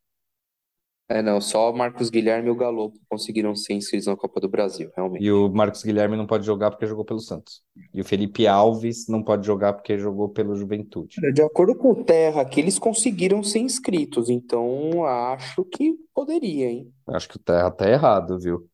É, 1.08 1.22
não, 1.22 1.40
só 1.40 1.70
o 1.70 1.78
Marcos 1.78 2.10
Guilherme 2.10 2.48
e 2.48 2.52
o 2.52 2.56
Galo 2.56 2.92
conseguiram 3.08 3.56
ser 3.56 3.74
inscritos 3.74 4.08
na 4.08 4.16
Copa 4.16 4.40
do 4.40 4.50
Brasil, 4.50 4.90
realmente. 4.96 5.24
E 5.24 5.32
o 5.32 5.48
Marcos 5.48 5.84
Guilherme 5.84 6.18
não 6.18 6.26
pode 6.26 6.44
jogar 6.44 6.72
porque 6.72 6.88
jogou 6.88 7.06
pelo 7.06 7.20
Santos. 7.20 7.62
E 7.94 8.02
o 8.02 8.06
Felipe 8.06 8.48
Alves 8.48 9.08
não 9.08 9.22
pode 9.22 9.46
jogar 9.46 9.74
porque 9.74 9.96
jogou 10.00 10.30
pelo 10.30 10.56
Juventude. 10.56 11.18
De 11.34 11.42
acordo 11.44 11.76
com 11.76 11.92
o 11.92 12.04
Terra 12.04 12.42
aqui, 12.42 12.62
eles 12.62 12.80
conseguiram 12.80 13.44
ser 13.44 13.60
inscritos, 13.60 14.28
então 14.28 15.06
acho 15.06 15.64
que 15.66 15.94
poderia, 16.16 16.72
hein? 16.72 16.92
Acho 17.10 17.30
que 17.30 17.36
o 17.36 17.40
Terra 17.40 17.70
tá 17.70 17.88
errado, 17.88 18.40
viu? 18.40 18.68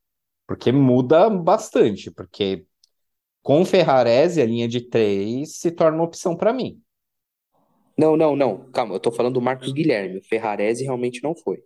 Porque 0.46 0.72
muda 0.72 1.28
bastante, 1.28 2.10
porque 2.10 2.64
com 3.42 3.62
o 3.62 3.64
Ferrarese 3.64 4.40
a 4.40 4.46
linha 4.46 4.68
de 4.68 4.80
três 4.80 5.56
se 5.56 5.70
torna 5.70 5.98
uma 5.98 6.04
opção 6.04 6.36
pra 6.36 6.52
mim. 6.52 6.82
Não, 7.96 8.16
não, 8.16 8.34
não, 8.34 8.70
calma, 8.70 8.94
eu 8.94 9.00
tô 9.00 9.12
falando 9.12 9.34
do 9.34 9.42
Marcos 9.42 9.72
Guilherme, 9.72 10.18
o 10.18 10.24
Ferrarese 10.24 10.84
realmente 10.84 11.22
não 11.22 11.34
foi. 11.34 11.62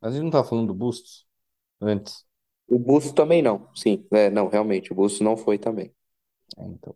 Mas 0.00 0.12
a 0.12 0.14
gente 0.14 0.24
não 0.24 0.30
tava 0.30 0.48
falando 0.48 0.66
do 0.66 0.74
Bustos 0.74 1.26
antes. 1.80 2.24
O 2.68 2.78
Busto 2.78 3.14
também 3.14 3.40
não, 3.40 3.68
sim, 3.74 4.06
é, 4.12 4.30
não, 4.30 4.48
realmente, 4.48 4.92
o 4.92 4.96
Busto 4.96 5.24
não 5.24 5.36
foi 5.36 5.58
também. 5.58 5.94
É, 6.58 6.64
então. 6.64 6.94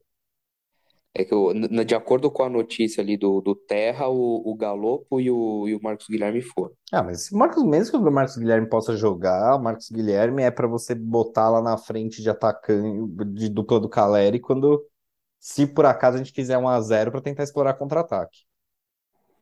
É 1.19 1.25
que, 1.25 1.33
eu- 1.35 1.53
de 1.85 1.95
acordo 1.95 2.31
com 2.31 2.43
a 2.43 2.49
notícia 2.51 3.03
ali 3.03 3.17
do, 3.17 3.41
do 3.41 3.55
Terra, 3.55 4.09
o, 4.09 4.43
o 4.51 4.55
Galopo 4.55 5.21
e 5.21 5.31
o, 5.31 5.67
e 5.69 5.75
o 5.75 5.83
Marcos 5.83 6.07
Guilherme 6.09 6.43
foram. 6.43 6.75
Ah, 6.93 7.03
mas 7.03 7.31
Marcos, 7.33 7.65
mesmo 7.65 7.91
que 8.01 8.09
o 8.09 8.13
Marcos 8.13 8.37
Guilherme 8.37 8.69
possa 8.69 8.97
jogar, 8.97 9.57
o 9.57 9.63
Marcos 9.63 9.91
Guilherme 9.91 10.43
é 10.43 10.51
pra 10.53 10.69
você 10.69 10.95
botar 10.95 11.51
lá 11.51 11.61
na 11.61 11.77
frente 11.77 12.23
de 12.23 12.31
atacante, 12.31 13.13
de 13.35 13.49
dupla 13.49 13.81
do 13.81 13.89
Caleri, 13.89 14.39
quando, 14.41 14.85
se 15.41 15.67
por 15.67 15.87
acaso 15.87 16.17
a 16.17 16.19
gente 16.19 16.33
quiser 16.33 16.59
1 16.59 16.69
a 16.69 16.81
0 16.81 17.11
pra 17.13 17.21
tentar 17.23 17.45
explorar 17.45 17.75
contra-ataque. 17.75 18.41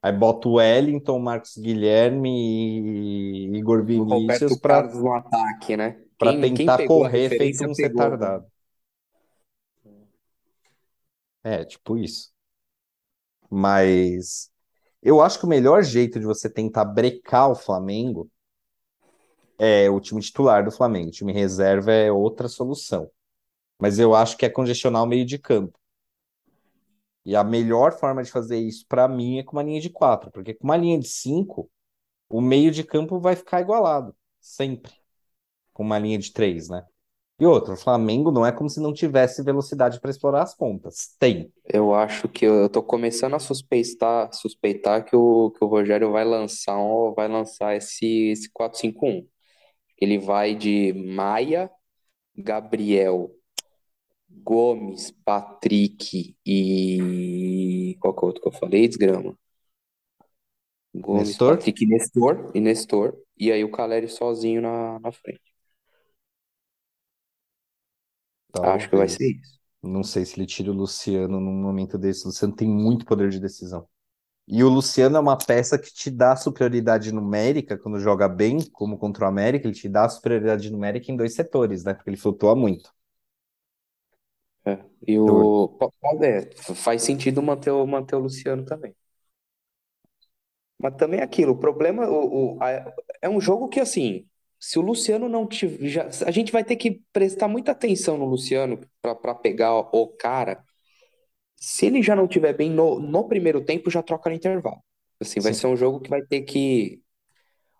Aí 0.02 0.12
bota 0.12 0.48
o 0.48 0.54
Wellington, 0.54 1.18
Marcos 1.18 1.56
Guilherme 1.56 2.30
e 3.52 3.56
Igor 3.58 3.84
Vinícius 3.84 4.60
Carlos 4.60 4.94
no 5.02 5.12
ataque, 5.14 5.76
né? 5.76 6.02
para 6.18 6.32
Quem, 6.32 6.52
quem 6.52 6.68
tentar 6.68 6.74
a 6.74 6.78
correr 6.78 7.30
feito 7.30 7.64
um 7.64 7.74
pegou, 7.76 8.16
né? 8.18 8.28
retardado. 8.28 8.46
É, 11.44 11.64
tipo 11.64 11.96
isso. 11.98 12.32
Mas 13.50 14.50
eu 15.02 15.20
acho 15.22 15.38
que 15.38 15.46
o 15.46 15.48
melhor 15.48 15.82
jeito 15.82 16.18
de 16.20 16.26
você 16.26 16.50
tentar 16.50 16.84
brecar 16.84 17.50
o 17.50 17.54
Flamengo 17.54 18.30
é 19.58 19.88
o 19.90 20.00
time 20.00 20.20
titular 20.20 20.64
do 20.64 20.70
Flamengo. 20.70 21.08
O 21.08 21.12
time 21.12 21.32
reserva 21.32 21.92
é 21.92 22.10
outra 22.12 22.48
solução. 22.48 23.10
Mas 23.80 23.98
eu 23.98 24.14
acho 24.14 24.36
que 24.36 24.46
é 24.46 24.50
congestionar 24.50 25.02
o 25.02 25.06
meio 25.06 25.26
de 25.26 25.38
campo. 25.38 25.78
E 27.24 27.34
a 27.34 27.42
melhor 27.44 27.92
forma 27.98 28.22
de 28.22 28.30
fazer 28.30 28.58
isso, 28.58 28.84
pra 28.88 29.08
mim, 29.08 29.38
é 29.38 29.42
com 29.42 29.52
uma 29.56 29.62
linha 29.62 29.80
de 29.80 29.90
quatro. 29.90 30.30
Porque 30.30 30.54
com 30.54 30.64
uma 30.64 30.76
linha 30.76 30.98
de 30.98 31.08
cinco, 31.08 31.70
o 32.30 32.40
meio 32.40 32.70
de 32.72 32.84
campo 32.84 33.20
vai 33.20 33.36
ficar 33.36 33.62
igualado. 33.62 34.16
Sempre. 34.40 34.92
Com 35.72 35.84
uma 35.84 35.98
linha 35.98 36.18
de 36.18 36.32
três, 36.32 36.68
né? 36.70 36.86
E 37.38 37.44
outro, 37.44 37.72
o 37.74 37.76
Flamengo 37.76 38.30
não 38.30 38.46
é 38.46 38.52
como 38.52 38.70
se 38.70 38.80
não 38.80 38.92
tivesse 38.92 39.42
velocidade 39.42 40.00
para 40.00 40.10
explorar 40.10 40.42
as 40.42 40.56
pontas. 40.56 41.16
Tem. 41.18 41.52
Eu 41.64 41.92
acho 41.92 42.28
que 42.28 42.44
eu, 42.44 42.68
tô 42.68 42.80
começando 42.80 43.34
a 43.34 43.40
suspeitar, 43.40 44.32
suspeitar 44.32 45.04
que 45.04 45.16
o, 45.16 45.50
que 45.50 45.64
o 45.64 45.66
Rogério 45.66 46.12
vai 46.12 46.24
lançar, 46.24 46.78
um, 46.78 47.12
vai 47.12 47.26
lançar 47.26 47.74
esse, 47.76 48.30
esse 48.30 48.48
4-5-1. 48.52 49.26
Ele 50.00 50.18
vai 50.18 50.54
de 50.54 50.92
Maia, 50.92 51.68
Gabriel, 52.36 53.30
Gomes, 54.28 55.10
Patrick 55.24 56.36
e. 56.46 57.96
Qual 58.00 58.14
que 58.14 58.20
é 58.20 58.22
o 58.22 58.26
outro 58.26 58.42
que 58.42 58.48
eu 58.48 58.52
falei? 58.52 58.86
Desgrama. 58.86 59.36
Gomes, 60.94 61.28
Nestor? 61.28 61.56
Patrick 61.56 61.84
e 61.84 61.88
Nestor. 61.88 62.52
E 62.54 62.60
Nestor. 62.60 63.16
E 63.36 63.50
aí 63.50 63.64
o 63.64 63.70
Caleri 63.70 64.08
sozinho 64.08 64.62
na, 64.62 65.00
na 65.00 65.10
frente. 65.10 65.53
Acho 68.62 68.88
que 68.90 68.96
vai 68.96 69.08
ser 69.08 69.18
Talvez. 69.18 69.40
isso. 69.40 69.60
Não 69.82 70.02
sei 70.02 70.24
se 70.24 70.38
ele 70.38 70.46
tira 70.46 70.70
o 70.70 70.74
Luciano 70.74 71.40
num 71.40 71.52
momento 71.62 71.98
desse. 71.98 72.24
O 72.24 72.28
Luciano 72.28 72.54
tem 72.54 72.68
muito 72.68 73.04
poder 73.04 73.30
de 73.30 73.40
decisão. 73.40 73.86
E 74.48 74.64
o 74.64 74.68
Luciano 74.70 75.16
é 75.16 75.20
uma 75.20 75.38
peça 75.38 75.78
que 75.78 75.92
te 75.94 76.10
dá 76.10 76.36
superioridade 76.36 77.12
numérica 77.12 77.78
quando 77.78 78.00
joga 78.00 78.28
bem, 78.28 78.60
como 78.72 78.98
contra 78.98 79.26
o 79.26 79.28
América, 79.28 79.68
ele 79.68 79.74
te 79.76 79.88
dá 79.88 80.08
superioridade 80.08 80.70
numérica 80.70 81.12
em 81.12 81.16
dois 81.16 81.34
setores, 81.34 81.84
né? 81.84 81.94
Porque 81.94 82.10
ele 82.10 82.16
flutua 82.18 82.56
muito. 82.56 82.92
É. 84.64 84.78
E 85.06 85.18
o. 85.18 85.48
po- 85.78 85.92
Pode, 86.00 86.24
é, 86.26 86.50
faz 86.74 87.02
sentido 87.02 87.42
manter 87.42 87.70
o, 87.70 87.86
manter 87.86 88.16
o 88.16 88.20
Luciano 88.20 88.64
também. 88.64 88.94
Mas 90.78 90.96
também 90.96 91.20
é 91.20 91.22
aquilo, 91.22 91.52
o 91.52 91.58
problema 91.58 92.06
o, 92.08 92.56
o- 92.56 92.62
a- 92.62 92.92
é 93.22 93.28
um 93.28 93.40
jogo 93.40 93.68
que, 93.68 93.80
assim, 93.80 94.26
se 94.66 94.78
o 94.78 94.82
Luciano 94.82 95.28
não 95.28 95.46
tiver. 95.46 95.86
já- 95.88 96.08
a 96.26 96.30
gente 96.30 96.50
vai 96.50 96.64
ter 96.64 96.76
que 96.76 97.02
prestar 97.12 97.48
muita 97.48 97.72
atenção 97.72 98.16
no 98.16 98.24
Luciano 98.24 98.80
para 99.02 99.34
pegar 99.34 99.74
o 99.74 100.06
cara. 100.08 100.64
Se 101.56 101.86
ele 101.86 102.02
já 102.02 102.16
não 102.16 102.26
tiver 102.26 102.54
bem 102.54 102.70
no, 102.70 102.98
no 102.98 103.28
primeiro 103.28 103.62
tempo, 103.62 103.90
já 103.90 104.02
troca 104.02 104.30
no 104.30 104.36
intervalo. 104.36 104.78
Assim, 105.20 105.38
vai 105.40 105.52
Sim. 105.52 105.60
ser 105.60 105.66
um 105.66 105.76
jogo 105.76 106.00
que 106.00 106.08
vai 106.08 106.22
ter 106.22 106.42
que. 106.42 107.00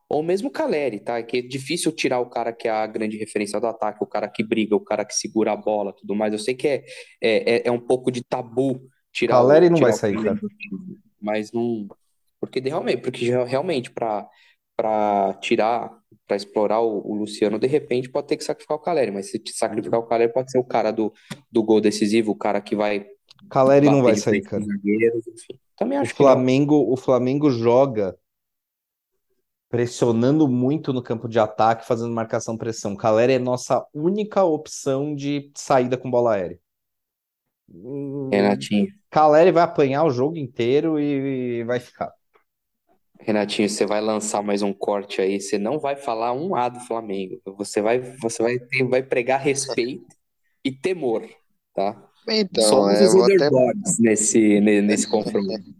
Ou 0.09 0.23
mesmo 0.23 0.49
o 0.49 0.53
Caleri, 0.53 1.01
tá? 1.01 1.23
Que 1.23 1.39
é 1.39 1.43
difícil 1.43 1.91
tirar 1.91 2.21
o 2.21 2.29
cara 2.29 2.53
que 2.53 2.69
é 2.69 2.71
a 2.71 2.87
grande 2.87 3.17
referência 3.17 3.59
do 3.59 3.67
ataque, 3.67 4.05
o 4.05 4.07
cara 4.07 4.29
que 4.29 4.43
briga, 4.45 4.77
o 4.77 4.81
cara 4.81 5.05
que 5.05 5.15
segura 5.15 5.53
a 5.53 5.57
bola, 5.57 5.95
tudo 5.97 6.15
mais. 6.15 6.33
Eu 6.35 6.39
sei 6.39 6.55
que 6.55 6.69
é, 6.69 6.85
é, 7.21 7.55
é- 7.57 7.63
é 7.65 7.71
um 7.73 7.81
pouco 7.81 8.11
de 8.13 8.23
tabu 8.23 8.81
tirar 9.13 9.37
Caleri 9.37 9.67
o, 9.67 9.71
não 9.71 9.79
vai 9.79 9.91
tirar 9.91 9.99
sair, 9.99 10.23
cara. 10.23 10.39
mas 11.21 11.51
não. 11.51 11.89
Porque 12.39 12.61
realmente, 12.61 13.01
porque 13.01 13.31
realmente 13.47 13.91
para 13.91 14.29
para 14.77 15.35
tirar, 15.35 15.91
para 16.27 16.37
explorar 16.37 16.81
o, 16.81 17.01
o 17.07 17.15
Luciano, 17.15 17.59
de 17.59 17.67
repente 17.67 18.11
pode 18.11 18.27
ter 18.27 18.37
que 18.37 18.45
sacrificar 18.45 18.77
o 18.77 18.81
Caleri, 18.81 19.11
mas 19.11 19.31
se 19.31 19.43
sacrificar 19.53 20.01
o 20.01 20.07
Caleri, 20.07 20.33
pode 20.33 20.51
ser 20.51 20.59
o 20.59 20.65
cara 20.65 20.91
do, 20.91 21.13
do 21.51 21.63
gol 21.63 21.81
decisivo, 21.81 22.33
o 22.33 22.37
cara 22.37 22.61
que 22.61 22.75
vai 22.75 23.07
Caleri 23.51 23.87
não 23.87 24.03
vai 24.03 24.17
sair, 24.17 24.43
cara. 24.43 24.65
Também 25.77 25.99
O 25.99 26.03
acho 26.03 26.15
que 26.15 26.23
não. 26.23 26.31
Flamengo, 26.31 26.93
o 26.93 26.97
Flamengo 26.97 27.51
joga 27.51 28.17
pressionando 29.69 30.47
muito 30.47 30.93
no 30.93 31.03
campo 31.03 31.29
de 31.29 31.39
ataque, 31.39 31.87
fazendo 31.87 32.15
marcação-pressão. 32.15 32.95
Caleri 32.95 33.35
é 33.35 33.39
nossa 33.39 33.85
única 33.93 34.45
opção 34.45 35.15
de 35.15 35.51
saída 35.55 35.97
com 35.97 36.11
bola 36.11 36.35
aérea. 36.35 36.59
Renatinho, 38.31 38.89
Caleri 39.11 39.51
vai 39.51 39.65
apanhar 39.65 40.05
o 40.05 40.11
jogo 40.11 40.37
inteiro 40.37 41.01
e 41.01 41.65
vai 41.65 41.81
ficar. 41.81 42.13
Renatinho, 43.25 43.69
você 43.69 43.87
vai 43.87 44.01
lançar 44.01 44.43
mais 44.43 44.63
um 44.63 44.73
corte 44.73 45.21
aí, 45.21 45.41
você 45.41 45.59
não 45.59 45.79
vai 45.81 45.97
falar 45.97 46.33
um 46.33 46.55
A 46.55 46.69
do 46.69 46.81
Flamengo. 46.81 47.41
Você 47.57 47.81
vai, 47.81 47.99
você 48.01 48.43
vai, 48.43 48.59
ter- 48.59 48.85
vai 48.89 49.03
pregar 49.03 49.41
respeito 49.41 50.15
e 50.65 50.71
temor, 50.73 51.27
tá? 51.75 52.11
Então, 52.29 52.89
Somos 52.89 52.91
é, 52.91 53.09
os 53.09 53.15
vou 53.15 53.25
até 53.25 53.51
underdogs 53.51 53.99
nesse, 54.01 54.61
ne- 54.61 54.81
nesse 54.83 55.07
confronto. 55.09 55.49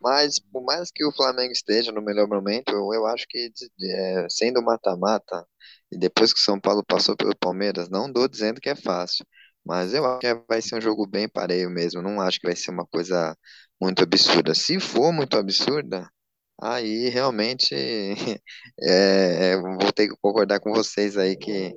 Mas, 0.00 0.38
por 0.52 0.62
mais 0.64 0.90
que 0.92 1.04
o 1.04 1.12
Flamengo 1.12 1.52
esteja 1.52 1.90
no 1.92 2.00
melhor 2.02 2.28
momento, 2.28 2.70
eu, 2.72 3.06
acho 3.06 3.26
que 3.28 3.50
é, 3.82 4.26
sendo 4.30 4.62
mata-mata, 4.62 5.46
e 5.90 5.98
depois 5.98 6.32
que 6.32 6.38
o 6.40 6.42
São 6.42 6.60
Paulo 6.60 6.84
passou 6.84 7.16
pelo 7.16 7.36
Palmeiras, 7.36 7.88
não 7.90 8.10
dou 8.10 8.28
dizendo 8.28 8.60
que 8.60 8.68
é 8.68 8.76
fácil, 8.76 9.26
mas 9.64 9.92
eu 9.94 10.04
acho 10.06 10.20
que 10.20 10.34
vai 10.48 10.62
ser 10.62 10.76
um 10.76 10.80
jogo 10.80 11.06
bem 11.06 11.28
pareio 11.28 11.68
mesmo. 11.70 12.00
Não 12.02 12.20
acho 12.20 12.38
que 12.40 12.46
vai 12.46 12.56
ser 12.56 12.70
uma 12.70 12.86
coisa 12.86 13.36
muito 13.80 14.02
absurda. 14.02 14.54
Se 14.54 14.78
for 14.80 15.12
muito 15.12 15.36
absurda, 15.36 16.08
aí 16.60 17.08
realmente 17.08 17.74
é, 18.82 19.56
vou 19.56 19.92
ter 19.92 20.08
que 20.08 20.16
concordar 20.20 20.60
com 20.60 20.72
vocês 20.72 21.16
aí 21.16 21.36
que. 21.36 21.74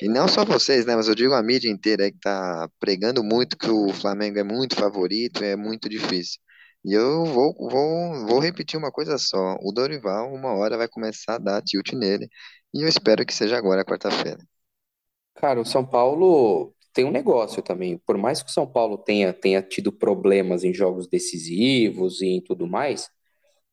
E 0.00 0.08
não 0.08 0.28
só 0.28 0.44
vocês, 0.44 0.86
né? 0.86 0.96
Mas 0.96 1.08
eu 1.08 1.14
digo 1.14 1.34
a 1.34 1.42
mídia 1.42 1.70
inteira 1.70 2.04
aí 2.04 2.12
que 2.12 2.18
tá 2.20 2.68
pregando 2.80 3.24
muito 3.24 3.56
que 3.58 3.68
o 3.70 3.92
Flamengo 3.92 4.38
é 4.38 4.44
muito 4.44 4.76
favorito, 4.76 5.44
é 5.44 5.56
muito 5.56 5.88
difícil. 5.88 6.40
E 6.84 6.92
eu 6.94 7.24
vou, 7.26 7.54
vou, 7.58 8.26
vou 8.26 8.38
repetir 8.40 8.78
uma 8.78 8.92
coisa 8.92 9.18
só. 9.18 9.56
O 9.62 9.72
Dorival, 9.72 10.32
uma 10.34 10.52
hora, 10.54 10.76
vai 10.76 10.88
começar 10.88 11.36
a 11.36 11.38
dar 11.38 11.62
tilt 11.62 11.92
nele. 11.94 12.28
E 12.74 12.82
eu 12.82 12.88
espero 12.88 13.24
que 13.26 13.34
seja 13.34 13.56
agora, 13.56 13.84
quarta-feira. 13.84 14.38
Cara, 15.34 15.60
o 15.60 15.64
São 15.64 15.84
Paulo 15.84 16.74
tem 16.92 17.04
um 17.04 17.10
negócio 17.10 17.62
também. 17.62 17.98
Por 18.06 18.16
mais 18.16 18.42
que 18.42 18.50
o 18.50 18.52
São 18.52 18.66
Paulo 18.66 18.96
tenha, 18.98 19.32
tenha 19.32 19.62
tido 19.62 19.92
problemas 19.92 20.64
em 20.64 20.72
jogos 20.72 21.08
decisivos 21.08 22.20
e 22.22 22.26
em 22.26 22.40
tudo 22.40 22.66
mais, 22.66 23.10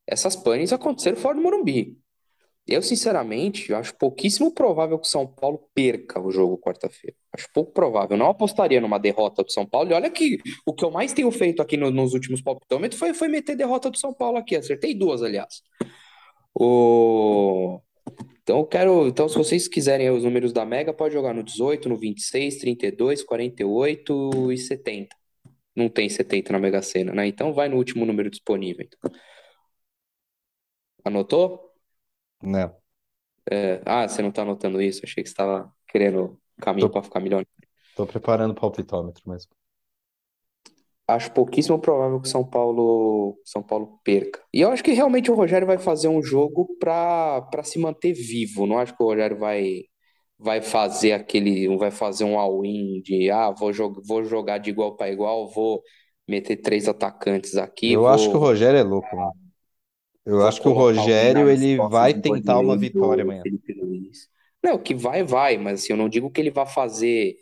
essas 0.08 0.36
panes 0.36 0.74
aconteceram 0.74 1.18
fora 1.18 1.36
do 1.36 1.42
Morumbi. 1.42 1.98
Eu, 2.68 2.82
sinceramente, 2.82 3.74
acho 3.74 3.96
pouquíssimo 3.98 4.54
provável 4.54 4.98
que 5.00 5.08
o 5.08 5.10
São 5.10 5.26
Paulo 5.26 5.68
perca 5.74 6.22
o 6.22 6.32
jogo 6.32 6.60
quarta-feira. 6.60 7.16
Acho 7.36 7.48
pouco 7.54 7.74
provável. 7.74 8.12
Eu 8.12 8.20
não 8.20 8.30
apostaria 8.30 8.80
numa 8.80 9.00
derrota 9.00 9.44
do 9.44 9.52
São 9.52 9.66
Paulo. 9.66 9.90
E 9.90 9.94
olha 9.94 10.10
que 10.12 10.38
o 10.66 10.74
que 10.74 10.86
eu 10.86 10.92
mais 10.92 11.12
tenho 11.12 11.32
feito 11.32 11.62
aqui 11.62 11.76
no- 11.76 11.90
nos 11.90 12.14
últimos 12.14 12.40
palpitômetros 12.42 13.00
foi, 13.00 13.14
foi 13.14 13.28
meter 13.28 13.56
derrota 13.56 13.90
do 13.90 13.98
São 13.98 14.14
Paulo 14.14 14.38
aqui. 14.38 14.56
Acertei 14.56 14.94
duas, 14.94 15.24
aliás. 15.24 15.62
O... 16.54 17.80
Então, 18.44 18.60
eu 18.60 18.66
quero. 18.66 19.08
Então, 19.08 19.28
se 19.28 19.38
vocês 19.38 19.68
quiserem 19.68 20.10
os 20.10 20.24
números 20.24 20.54
da 20.54 20.66
Mega, 20.66 20.94
pode 20.94 21.14
jogar 21.14 21.34
no 21.34 21.44
18, 21.44 21.90
no 21.90 21.98
26, 21.98 22.58
32, 22.60 23.24
48 23.24 24.52
e 24.52 24.58
70. 24.58 25.16
Não 25.76 25.90
tem 25.90 26.10
70 26.10 26.54
na 26.54 26.60
Mega 26.60 26.82
Sena, 26.82 27.14
né? 27.14 27.28
Então, 27.28 27.54
vai 27.54 27.70
no 27.70 27.78
último 27.78 28.06
número 28.06 28.30
disponível. 28.30 28.86
então. 28.86 29.12
Anotou? 31.06 31.72
Não. 32.42 32.80
É, 33.50 33.82
Ah, 33.86 34.08
você 34.08 34.22
não 34.22 34.32
tá 34.32 34.42
anotando 34.44 34.82
isso? 34.82 35.02
Achei 35.04 35.24
que 35.24 35.30
você 35.30 35.34
estava 35.34 35.74
querendo 35.88 36.40
caminho 36.60 36.90
para 36.90 37.04
ficar 37.04 37.20
milionário. 37.20 37.48
tô 37.96 38.06
preparando 38.06 38.52
o 38.52 38.56
palpitômetro 38.56 39.30
mesmo. 39.30 39.54
Acho 41.08 41.32
pouquíssimo 41.34 41.78
provável 41.80 42.22
que 42.22 42.30
São 42.30 42.46
Paulo, 42.48 43.38
São 43.44 43.62
Paulo 43.62 44.00
perca. 44.04 44.42
E 44.54 44.62
eu 44.62 44.72
acho 44.72 44.84
que 44.84 44.92
realmente 44.94 45.30
o 45.30 45.36
Rogério 45.36 45.68
vai 45.68 45.78
fazer 45.78 46.08
um 46.08 46.24
jogo 46.24 46.78
para 46.80 47.44
se 47.64 47.78
manter 47.80 48.14
vivo. 48.14 48.66
Não 48.66 48.78
acho 48.80 48.96
que 48.96 49.04
o 49.04 49.08
Rogério 49.08 49.38
vai 49.38 49.82
vai 50.40 50.62
fazer 50.62 51.14
aquele, 51.14 51.70
vai 51.78 51.92
fazer 51.94 52.26
um 52.26 52.38
all-in 52.40 53.02
de 53.04 53.32
ah, 53.32 53.52
vou, 53.54 53.74
jog 53.74 54.02
vou 54.06 54.26
jogar 54.26 54.58
de 54.60 54.72
igual 54.72 54.98
para 54.98 55.10
igual, 55.12 55.48
vou 55.50 55.82
meter 56.28 56.58
três 56.58 56.90
atacantes 56.90 57.56
aqui, 57.58 57.96
Eu 57.96 58.08
acho 58.08 58.28
que 58.30 58.36
o 58.36 58.40
vou 58.40 58.40
Rogério 58.40 58.80
é 58.80 58.84
louco, 58.84 59.16
mano. 59.16 59.51
Eu 60.26 60.38
vou 60.38 60.46
acho 60.48 60.62
que 60.62 60.68
o 60.68 60.74
Rogério, 60.74 61.50
ele 61.50 61.80
vai 61.80 62.14
tentar 62.14 62.60
uma 62.60 62.76
vitória 62.78 63.24
amanhã. 63.24 63.48
Não, 64.64 64.78
que 64.78 64.94
vai, 64.94 65.24
vai, 65.24 65.58
mas 65.58 65.82
assim, 65.84 65.94
eu 65.94 65.98
não 65.98 66.10
digo 66.10 66.30
que 66.32 66.40
ele 66.42 66.52
vai 66.52 66.66
fazer. 66.66 67.36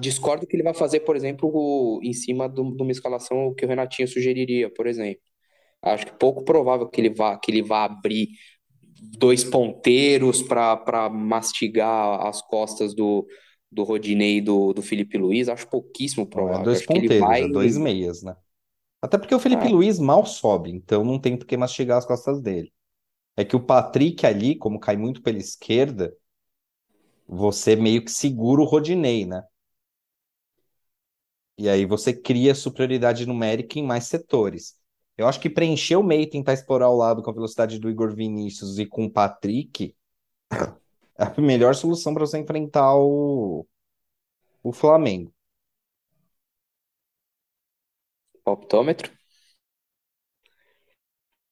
Discordo 0.00 0.46
que 0.46 0.56
ele 0.56 0.62
vai 0.62 0.74
fazer, 0.74 1.00
por 1.00 1.16
exemplo, 1.16 1.50
o- 1.52 2.00
em 2.02 2.12
cima 2.12 2.48
de 2.48 2.60
uma 2.60 2.90
escalação 2.92 3.54
que 3.54 3.64
o 3.64 3.68
Renatinho 3.68 4.08
sugeriria, 4.08 4.70
por 4.72 4.86
exemplo. 4.86 5.22
Acho 5.82 6.06
que 6.06 6.12
pouco 6.18 6.44
provável 6.44 6.88
que 6.88 7.00
ele 7.00 7.10
vá, 7.10 7.38
que 7.38 7.50
ele 7.50 7.62
vá 7.62 7.84
abrir 7.86 8.30
dois 9.18 9.44
ponteiros 9.44 10.42
para 10.42 10.76
para 10.76 11.10
mastigar 11.10 12.26
as 12.26 12.42
costas 12.42 12.94
do, 12.94 13.26
do 13.70 13.84
Rodinei 13.84 14.38
e 14.38 14.40
do, 14.42 14.72
do 14.74 14.82
Felipe 14.82 15.18
Luiz. 15.18 15.48
Acho 15.48 15.68
pouquíssimo 15.68 16.26
Não 16.34 16.50
é 16.50 16.58
provável. 16.58 16.58
dois 16.58 16.80
Acho 16.80 16.86
ponteiros, 16.86 17.28
vai. 17.28 17.42
é 17.42 17.48
dois 17.48 17.76
meias, 17.78 18.22
né? 18.22 18.36
Até 19.02 19.18
porque 19.18 19.34
o 19.34 19.38
Felipe 19.40 19.68
Ah, 19.68 19.68
Luiz 19.68 19.98
mal 19.98 20.24
sobe, 20.24 20.70
então 20.70 21.04
não 21.04 21.18
tem 21.20 21.36
por 21.36 21.46
que 21.46 21.56
mastigar 21.58 21.98
as 21.98 22.06
costas 22.06 22.40
dele. 22.40 22.72
É 23.36 23.44
que 23.44 23.56
o 23.56 23.64
Patrick 23.64 24.26
ali, 24.26 24.56
como 24.56 24.80
cai 24.80 24.96
muito 24.96 25.22
pela 25.22 25.38
esquerda, 25.38 26.14
você 27.26 27.74
meio 27.76 28.04
que 28.04 28.10
segura 28.12 28.62
o 28.62 28.64
Rodinei, 28.64 29.26
né? 29.26 29.42
E 31.58 31.68
aí 31.68 31.84
você 31.86 32.12
cria 32.12 32.54
superioridade 32.54 33.26
numérica 33.26 33.78
em 33.78 33.82
mais 33.84 34.04
setores. 34.06 34.76
Eu 35.16 35.26
acho 35.28 35.40
que 35.40 35.50
preencher 35.50 35.96
o 35.96 36.02
meio 36.02 36.22
e 36.22 36.30
tentar 36.30 36.54
explorar 36.54 36.88
o 36.90 36.96
lado 36.96 37.22
com 37.22 37.30
a 37.30 37.34
velocidade 37.34 37.78
do 37.78 37.90
Igor 37.90 38.14
Vinícius 38.14 38.78
e 38.78 38.86
com 38.86 39.04
o 39.04 39.10
Patrick 39.10 39.94
é 41.18 41.24
a 41.24 41.40
melhor 41.40 41.74
solução 41.74 42.14
para 42.14 42.26
você 42.26 42.38
enfrentar 42.38 42.94
o, 42.96 43.66
o 44.62 44.72
Flamengo. 44.72 45.32
Palpitômetro. 48.44 49.12